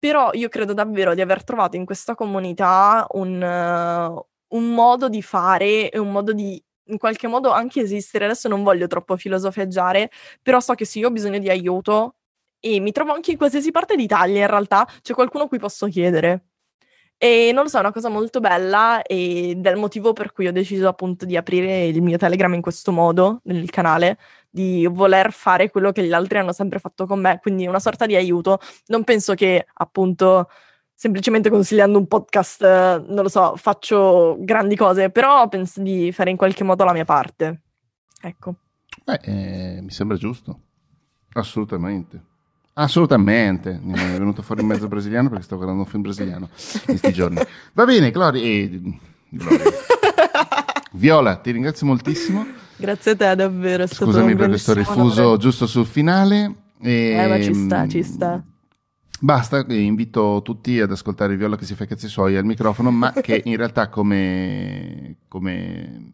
però 0.00 0.30
io 0.32 0.48
credo 0.48 0.74
davvero 0.74 1.14
di 1.14 1.20
aver 1.20 1.44
trovato 1.44 1.76
in 1.76 1.84
questa 1.84 2.16
comunità 2.16 3.06
un, 3.10 3.40
eh, 3.40 4.22
un 4.48 4.74
modo 4.74 5.08
di 5.08 5.22
fare 5.22 5.90
e 5.90 5.98
un 5.98 6.10
modo 6.10 6.32
di 6.32 6.62
in 6.88 6.98
qualche 6.98 7.26
modo 7.26 7.50
anche 7.50 7.80
esistere. 7.80 8.24
Adesso 8.24 8.48
non 8.48 8.62
voglio 8.62 8.86
troppo 8.86 9.16
filosofeggiare, 9.16 10.10
però 10.42 10.60
so 10.60 10.74
che 10.74 10.84
se 10.84 10.98
io 10.98 11.08
ho 11.08 11.10
bisogno 11.10 11.38
di 11.38 11.50
aiuto 11.50 12.16
e 12.60 12.80
mi 12.80 12.92
trovo 12.92 13.12
anche 13.12 13.32
in 13.32 13.36
qualsiasi 13.36 13.70
parte 13.70 13.96
d'Italia, 13.96 14.40
in 14.40 14.46
realtà 14.46 14.86
c'è 15.02 15.14
qualcuno 15.14 15.48
cui 15.48 15.58
posso 15.58 15.86
chiedere. 15.86 16.44
E 17.20 17.50
non 17.52 17.64
lo 17.64 17.68
so, 17.68 17.78
è 17.78 17.80
una 17.80 17.92
cosa 17.92 18.08
molto 18.08 18.38
bella 18.38 19.02
ed 19.02 19.66
è 19.66 19.70
il 19.70 19.76
motivo 19.76 20.12
per 20.12 20.32
cui 20.32 20.46
ho 20.46 20.52
deciso 20.52 20.86
appunto 20.86 21.24
di 21.26 21.36
aprire 21.36 21.86
il 21.86 22.00
mio 22.00 22.16
Telegram 22.16 22.52
in 22.54 22.60
questo 22.60 22.92
modo, 22.92 23.40
nel 23.44 23.68
canale, 23.70 24.18
di 24.48 24.86
voler 24.86 25.32
fare 25.32 25.68
quello 25.68 25.90
che 25.90 26.04
gli 26.04 26.12
altri 26.12 26.38
hanno 26.38 26.52
sempre 26.52 26.78
fatto 26.78 27.06
con 27.06 27.20
me, 27.20 27.40
quindi 27.42 27.66
una 27.66 27.80
sorta 27.80 28.06
di 28.06 28.14
aiuto. 28.14 28.60
Non 28.86 29.02
penso 29.02 29.34
che 29.34 29.66
appunto 29.74 30.48
semplicemente 30.98 31.48
consigliando 31.48 31.96
un 31.96 32.08
podcast, 32.08 32.60
eh, 32.60 33.04
non 33.06 33.22
lo 33.22 33.28
so, 33.28 33.54
faccio 33.54 34.36
grandi 34.40 34.74
cose, 34.74 35.10
però 35.10 35.48
penso 35.48 35.80
di 35.80 36.10
fare 36.10 36.30
in 36.30 36.36
qualche 36.36 36.64
modo 36.64 36.82
la 36.82 36.92
mia 36.92 37.04
parte. 37.04 37.60
Ecco. 38.20 38.54
Beh, 39.04 39.20
eh, 39.22 39.78
mi 39.80 39.90
sembra 39.90 40.16
giusto. 40.16 40.58
Assolutamente. 41.34 42.20
Assolutamente. 42.72 43.78
Mi 43.80 43.92
è 43.92 44.18
venuto 44.18 44.42
fuori 44.42 44.62
in 44.62 44.66
mezzo 44.66 44.88
brasiliano 44.88 45.28
perché 45.28 45.44
sto 45.44 45.54
guardando 45.54 45.82
un 45.82 45.88
film 45.88 46.02
brasiliano 46.02 46.48
in 46.74 46.80
questi 46.84 47.12
giorni. 47.12 47.40
Va 47.74 47.84
bene, 47.84 48.10
Gloria. 48.10 48.42
eh, 48.42 48.80
Gloria. 49.28 49.64
Viola, 50.94 51.36
ti 51.36 51.52
ringrazio 51.52 51.86
moltissimo. 51.86 52.44
Grazie 52.76 53.12
a 53.12 53.16
te 53.16 53.34
davvero, 53.36 53.84
è 53.84 53.86
Scusami 53.86 54.34
per 54.34 54.48
questo 54.48 54.72
rifuso 54.72 55.36
giusto 55.36 55.68
sul 55.68 55.86
finale. 55.86 56.54
E, 56.80 57.10
Eh, 57.12 57.26
ma 57.28 57.40
ci 57.40 57.54
sta, 57.54 57.86
ci 57.86 58.02
sta. 58.02 58.42
Basta, 59.20 59.66
eh, 59.66 59.80
invito 59.80 60.42
tutti 60.44 60.80
ad 60.80 60.92
ascoltare 60.92 61.36
Viola 61.36 61.56
che 61.56 61.64
si 61.64 61.74
fa 61.74 61.84
i 61.84 61.88
cazzi 61.88 62.06
suoi 62.06 62.36
al 62.36 62.44
microfono, 62.44 62.90
ma 62.92 63.12
che 63.12 63.42
in 63.46 63.56
realtà 63.56 63.88
come... 63.88 65.16
come... 65.26 66.12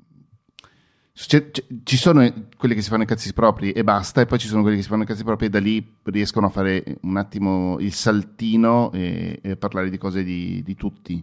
c'è- 1.13 1.51
ci 1.83 1.97
sono 1.99 2.33
quelli 2.57 2.75
che 2.75 2.81
si 2.81 2.89
fanno 2.89 3.03
i 3.03 3.07
cazzi 3.07 3.33
propri 3.35 3.73
e 3.73 3.85
basta, 3.85 4.23
e 4.23 4.27
poi 4.27 4.39
ci 4.39 4.49
sono 4.49 4.63
quelli 4.63 4.77
che 4.77 4.83
si 4.83 4.89
fanno 4.89 5.03
i 5.03 5.07
cazzi 5.07 5.23
propri 5.23 5.47
e 5.47 5.51
da 5.51 5.61
lì 5.61 5.97
riescono 6.05 6.47
a 6.47 6.51
fare 6.51 6.99
un 7.03 7.17
attimo 7.19 7.79
il 7.79 7.93
saltino 7.93 8.91
e, 8.93 9.39
e 9.43 9.57
parlare 9.57 9.91
di 9.91 9.99
cose 9.99 10.25
di, 10.25 10.63
di 10.63 10.75
tutti. 10.75 11.23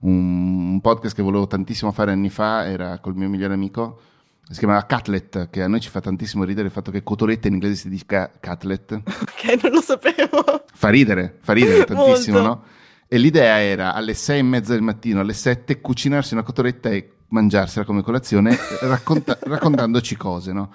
Un, 0.00 0.72
un 0.72 0.80
podcast 0.82 1.14
che 1.14 1.22
volevo 1.22 1.46
tantissimo 1.46 1.92
fare 1.92 2.12
anni 2.12 2.28
fa 2.28 2.66
era 2.66 2.98
col 2.98 3.16
mio 3.16 3.30
migliore 3.30 3.54
amico, 3.54 4.00
si 4.48 4.58
chiamava 4.58 4.84
Cutlet, 4.84 5.48
che 5.50 5.62
a 5.62 5.68
noi 5.68 5.80
ci 5.80 5.88
fa 5.88 6.00
tantissimo 6.00 6.44
ridere 6.44 6.66
il 6.66 6.72
fatto 6.72 6.90
che 6.90 7.02
cotoletta 7.02 7.48
in 7.48 7.54
inglese 7.54 7.74
si 7.74 7.88
dica 7.88 8.30
cutlet. 8.40 8.92
Ok, 8.92 9.62
non 9.62 9.72
lo 9.72 9.80
sapevo. 9.80 10.64
Fa 10.72 10.88
ridere, 10.88 11.38
fa 11.40 11.52
ridere 11.52 11.84
tantissimo, 11.86 12.40
no? 12.40 12.62
E 13.08 13.18
l'idea 13.18 13.60
era 13.60 13.94
alle 13.94 14.14
sei 14.14 14.40
e 14.40 14.42
mezza 14.42 14.72
del 14.72 14.82
mattino, 14.82 15.20
alle 15.20 15.32
sette, 15.34 15.80
cucinarsi 15.80 16.34
una 16.34 16.42
cotoletta 16.42 16.90
e 16.90 17.12
mangiarsela 17.28 17.84
come 17.84 18.02
colazione, 18.02 18.56
racconta- 18.82 19.38
raccontandoci 19.40 20.16
cose, 20.16 20.52
no? 20.52 20.72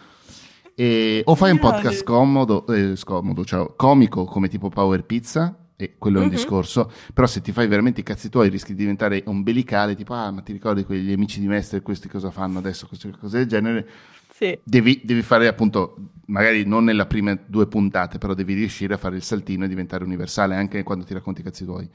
E- 0.76 1.22
o 1.26 1.36
fai 1.36 1.52
un 1.52 1.60
podcast 1.60 2.02
scomodo, 2.02 2.66
eh, 2.68 2.96
scomodo, 2.96 3.44
ciao, 3.44 3.74
comico 3.76 4.26
come 4.26 4.48
tipo 4.48 4.70
Power 4.70 5.04
Pizza, 5.04 5.56
e 5.80 5.96
quello 6.00 6.18
è 6.18 6.22
un 6.22 6.28
Mhm. 6.28 6.34
discorso, 6.34 6.92
però 7.14 7.28
se 7.28 7.40
ti 7.40 7.52
fai 7.52 7.68
veramente 7.68 8.02
i 8.02 8.04
cazzi 8.04 8.30
tuoi 8.30 8.50
rischi 8.50 8.74
di 8.74 8.80
diventare 8.80 9.22
ombelicale, 9.28 9.96
tipo, 9.96 10.14
ah, 10.16 10.32
ma 10.32 10.42
ti 10.42 10.52
ricordi 10.52 10.84
quegli 10.84 11.12
amici 11.12 11.40
di 11.40 11.48
Mestre, 11.48 11.82
questi 11.84 12.08
cosa 12.10 12.32
fanno 12.32 12.58
adesso, 12.58 12.88
queste 12.88 13.12
cose 13.18 13.38
del 13.38 13.48
genere, 13.48 13.88
Sì. 14.34 14.58
Devi, 14.64 15.02
devi 15.04 15.22
fare 15.22 15.48
appunto, 15.48 16.12
magari 16.26 16.64
non 16.66 16.84
nelle 16.84 17.06
prime 17.06 17.44
due 17.48 17.68
puntate, 17.68 18.18
però 18.18 18.34
devi 18.34 18.54
riuscire 18.56 18.94
a 18.96 18.98
fare 18.98 19.16
il 19.16 19.24
saltino 19.24 19.66
e 19.66 19.68
diventare 19.68 20.04
universale 20.04 20.56
anche 20.56 20.84
quando 20.84 21.06
ti 21.06 21.14
racconti 21.14 21.42
i 21.42 21.44
cazzi 21.44 21.64
tuoi. 21.64 21.88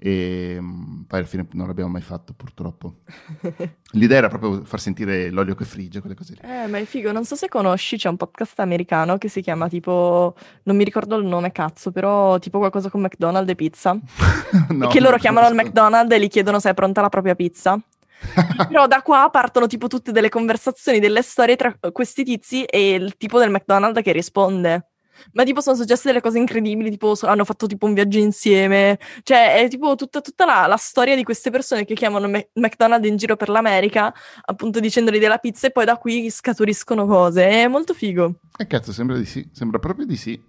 E 0.00 0.56
mm, 0.60 1.02
poi 1.02 1.18
alla 1.18 1.28
fine 1.28 1.46
non 1.52 1.66
l'abbiamo 1.66 1.90
mai 1.90 2.02
fatto, 2.02 2.32
purtroppo. 2.32 2.98
L'idea 3.92 4.18
era 4.18 4.28
proprio 4.28 4.64
far 4.64 4.80
sentire 4.80 5.30
l'olio 5.30 5.54
che 5.54 5.64
frigge, 5.64 6.00
quelle 6.00 6.14
cose 6.14 6.34
lì. 6.34 6.48
Eh, 6.48 6.68
ma 6.68 6.78
è 6.78 6.84
figo, 6.84 7.10
non 7.10 7.24
so 7.24 7.34
se 7.34 7.48
conosci, 7.48 7.96
c'è 7.96 8.08
un 8.08 8.16
podcast 8.16 8.60
americano 8.60 9.18
che 9.18 9.28
si 9.28 9.40
chiama 9.40 9.68
tipo, 9.68 10.36
non 10.64 10.76
mi 10.76 10.84
ricordo 10.84 11.16
il 11.16 11.26
nome 11.26 11.50
cazzo, 11.50 11.90
però 11.90 12.38
tipo 12.38 12.58
qualcosa 12.58 12.90
con 12.90 13.00
McDonald's 13.00 13.50
e 13.50 13.54
pizza. 13.54 13.98
No, 14.68 14.88
che 14.88 15.00
loro 15.00 15.18
chiamano 15.18 15.46
al. 15.46 15.54
McDonald's 15.54 16.14
e 16.14 16.20
gli 16.20 16.28
chiedono 16.28 16.60
se 16.60 16.70
è 16.70 16.74
pronta 16.74 17.00
la 17.00 17.08
propria 17.08 17.34
pizza. 17.34 17.78
Però 18.68 18.86
da 18.86 19.02
qua 19.02 19.28
partono 19.30 19.66
tipo 19.66 19.86
tutte 19.86 20.12
delle 20.12 20.28
conversazioni, 20.28 21.00
delle 21.00 21.22
storie 21.22 21.56
tra 21.56 21.76
questi 21.92 22.24
tizi 22.24 22.64
e 22.64 22.94
il 22.94 23.16
tipo 23.16 23.38
del 23.38 23.50
McDonald's 23.50 24.02
che 24.02 24.12
risponde. 24.12 24.88
Ma 25.32 25.44
tipo 25.44 25.60
sono 25.60 25.76
successe 25.76 26.08
delle 26.08 26.20
cose 26.20 26.38
incredibili, 26.38 26.90
tipo 26.90 27.14
so- 27.14 27.26
hanno 27.26 27.44
fatto 27.44 27.66
tipo 27.66 27.86
un 27.86 27.94
viaggio 27.94 28.18
insieme. 28.18 28.98
Cioè 29.22 29.56
è 29.56 29.68
tipo 29.68 29.94
tutta, 29.94 30.20
tutta 30.20 30.44
la, 30.44 30.66
la 30.66 30.76
storia 30.76 31.16
di 31.16 31.24
queste 31.24 31.50
persone 31.50 31.84
che 31.84 31.94
chiamano 31.94 32.28
Mac- 32.28 32.48
McDonald's 32.54 33.08
in 33.08 33.16
giro 33.16 33.36
per 33.36 33.48
l'America, 33.48 34.12
appunto 34.44 34.80
dicendogli 34.80 35.18
della 35.18 35.38
pizza 35.38 35.66
e 35.66 35.70
poi 35.70 35.84
da 35.84 35.96
qui 35.96 36.30
scaturiscono 36.30 37.06
cose. 37.06 37.48
È 37.48 37.68
molto 37.68 37.94
figo. 37.94 38.34
Eh 38.56 38.66
cazzo, 38.66 38.92
sembra 38.92 39.16
di 39.16 39.24
sì, 39.24 39.48
sembra 39.52 39.78
proprio 39.78 40.06
di 40.06 40.16
sì. 40.16 40.40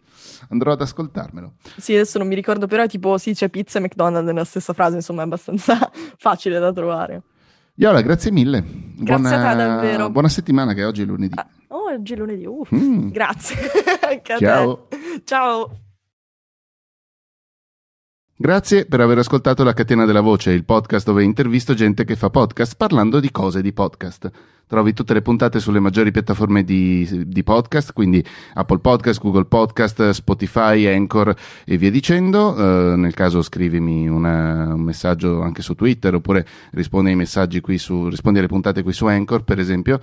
Andrò 0.50 0.72
ad 0.72 0.82
ascoltarmelo. 0.82 1.54
Sì, 1.78 1.94
adesso 1.94 2.18
non 2.18 2.28
mi 2.28 2.36
ricordo, 2.36 2.68
però 2.68 2.84
è 2.84 2.88
tipo 2.88 3.18
sì, 3.18 3.34
c'è 3.34 3.50
pizza 3.50 3.80
e 3.80 3.82
McDonald's 3.82 4.28
nella 4.28 4.46
stessa 4.46 4.74
frase, 4.74 4.96
insomma 4.96 5.22
è 5.22 5.26
abbastanza 5.26 5.92
facile 6.18 6.60
da 6.60 6.72
trovare. 6.72 7.24
Iola, 7.80 8.02
grazie 8.02 8.30
mille. 8.30 8.62
Grazie 8.98 9.36
a 9.36 9.52
te, 9.52 9.56
davvero. 9.56 10.10
Buona 10.10 10.28
settimana 10.28 10.74
che 10.74 10.84
oggi 10.84 11.04
è 11.04 11.06
lunedì. 11.06 11.36
Ah, 11.38 11.48
oh, 11.70 11.94
oggi 11.94 12.14
è 12.14 12.18
lunedì. 12.18 12.46
Uh, 12.46 12.68
Mm. 12.76 13.08
Grazie. 13.08 13.56
Ciao. 14.38 14.88
Ciao. 15.24 15.80
Grazie 18.42 18.86
per 18.86 19.02
aver 19.02 19.18
ascoltato 19.18 19.66
La 19.66 19.74
Catena 19.74 20.06
della 20.06 20.22
Voce, 20.22 20.52
il 20.52 20.64
podcast 20.64 21.06
dove 21.06 21.26
intervisto 21.26 21.74
gente 21.74 22.06
che 22.06 22.16
fa 22.16 22.30
podcast 22.30 22.78
parlando 22.78 23.20
di 23.20 23.32
cose 23.32 23.62
di 23.62 23.74
podcast. 23.74 24.32
Trovi 24.66 24.94
tutte 24.94 25.14
le 25.14 25.22
puntate 25.22 25.60
sulle 25.60 25.82
maggiori 25.82 26.10
piattaforme 26.12 26.64
di, 26.64 27.26
di, 27.28 27.44
podcast, 27.44 27.92
quindi 27.92 28.24
Apple 28.54 28.80
Podcast, 28.80 29.20
Google 29.20 29.44
Podcast, 29.44 30.12
Spotify, 30.12 30.86
Anchor 30.86 31.36
e 31.66 31.76
via 31.76 31.92
dicendo. 31.92 32.52
Uh, 32.54 32.96
nel 32.96 33.14
caso 33.14 33.42
scrivimi 33.42 34.08
una, 34.08 34.74
un 34.74 34.80
messaggio 34.84 35.42
anche 35.42 35.62
su 35.62 35.76
Twitter 35.76 36.16
oppure 36.16 36.48
rispondi 36.72 37.10
ai 37.10 37.18
messaggi 37.18 37.60
qui 37.60 37.78
su, 37.78 38.08
rispondi 38.08 38.40
alle 38.40 38.48
puntate 38.48 38.84
qui 38.84 38.94
su 38.94 39.06
Anchor, 39.06 39.44
per 39.44 39.60
esempio 39.60 40.00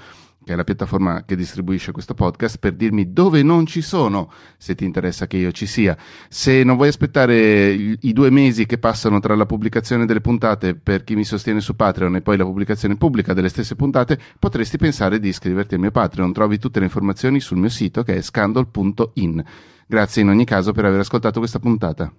che 0.47 0.53
è 0.53 0.57
la 0.57 0.63
piattaforma 0.63 1.25
che 1.25 1.35
distribuisce 1.35 1.91
questo 1.91 2.15
podcast, 2.15 2.59
per 2.59 2.75
dirmi 2.75 3.13
dove 3.13 3.43
non 3.43 3.67
ci 3.67 3.83
sono, 3.83 4.31
se 4.57 4.77
ti 4.77 4.85
interessa 4.85 5.27
che 5.27 5.39
io 5.39 5.51
ci 5.51 5.67
sia. 5.67 5.97
Se 6.29 6.63
non 6.63 6.77
vuoi 6.77 6.87
aspettare 6.87 7.73
i, 7.73 8.13
due 8.13 8.31
mesi 8.31 8.65
che 8.65 8.79
passano 8.79 9.19
tra 9.19 9.35
la 9.35 9.45
pubblicazione 9.45 10.07
delle 10.07 10.21
puntate 10.21 10.77
per 10.77 11.03
chi 11.03 11.17
mi 11.17 11.25
sostiene 11.25 11.61
su 11.61 11.75
Patreon 11.75 12.15
e 12.15 12.21
poi 12.21 12.37
la 12.37 12.45
pubblicazione 12.45 12.97
pubblica 12.97 13.35
delle 13.35 13.49
stesse 13.49 13.75
puntate, 13.75 14.21
potresti 14.39 14.77
pensare 14.79 15.19
di 15.19 15.27
iscriverti 15.27 15.75
al 15.75 15.81
mio 15.81 15.91
Patreon. 15.91 16.33
Trovi 16.33 16.61
tutte 16.61 16.79
le 16.79 16.85
informazioni 16.85 17.41
sul 17.41 17.59
mio 17.59 17.69
sito 17.69 18.05
che 18.05 18.15
è 18.15 18.23
scandal.in. 18.23 19.45
Grazie 19.85 20.23
in 20.23 20.29
ogni 20.29 20.45
caso 20.45 20.71
per 20.71 20.85
aver 20.85 21.01
ascoltato 21.01 21.41
questa 21.41 21.59
puntata. 21.59 22.17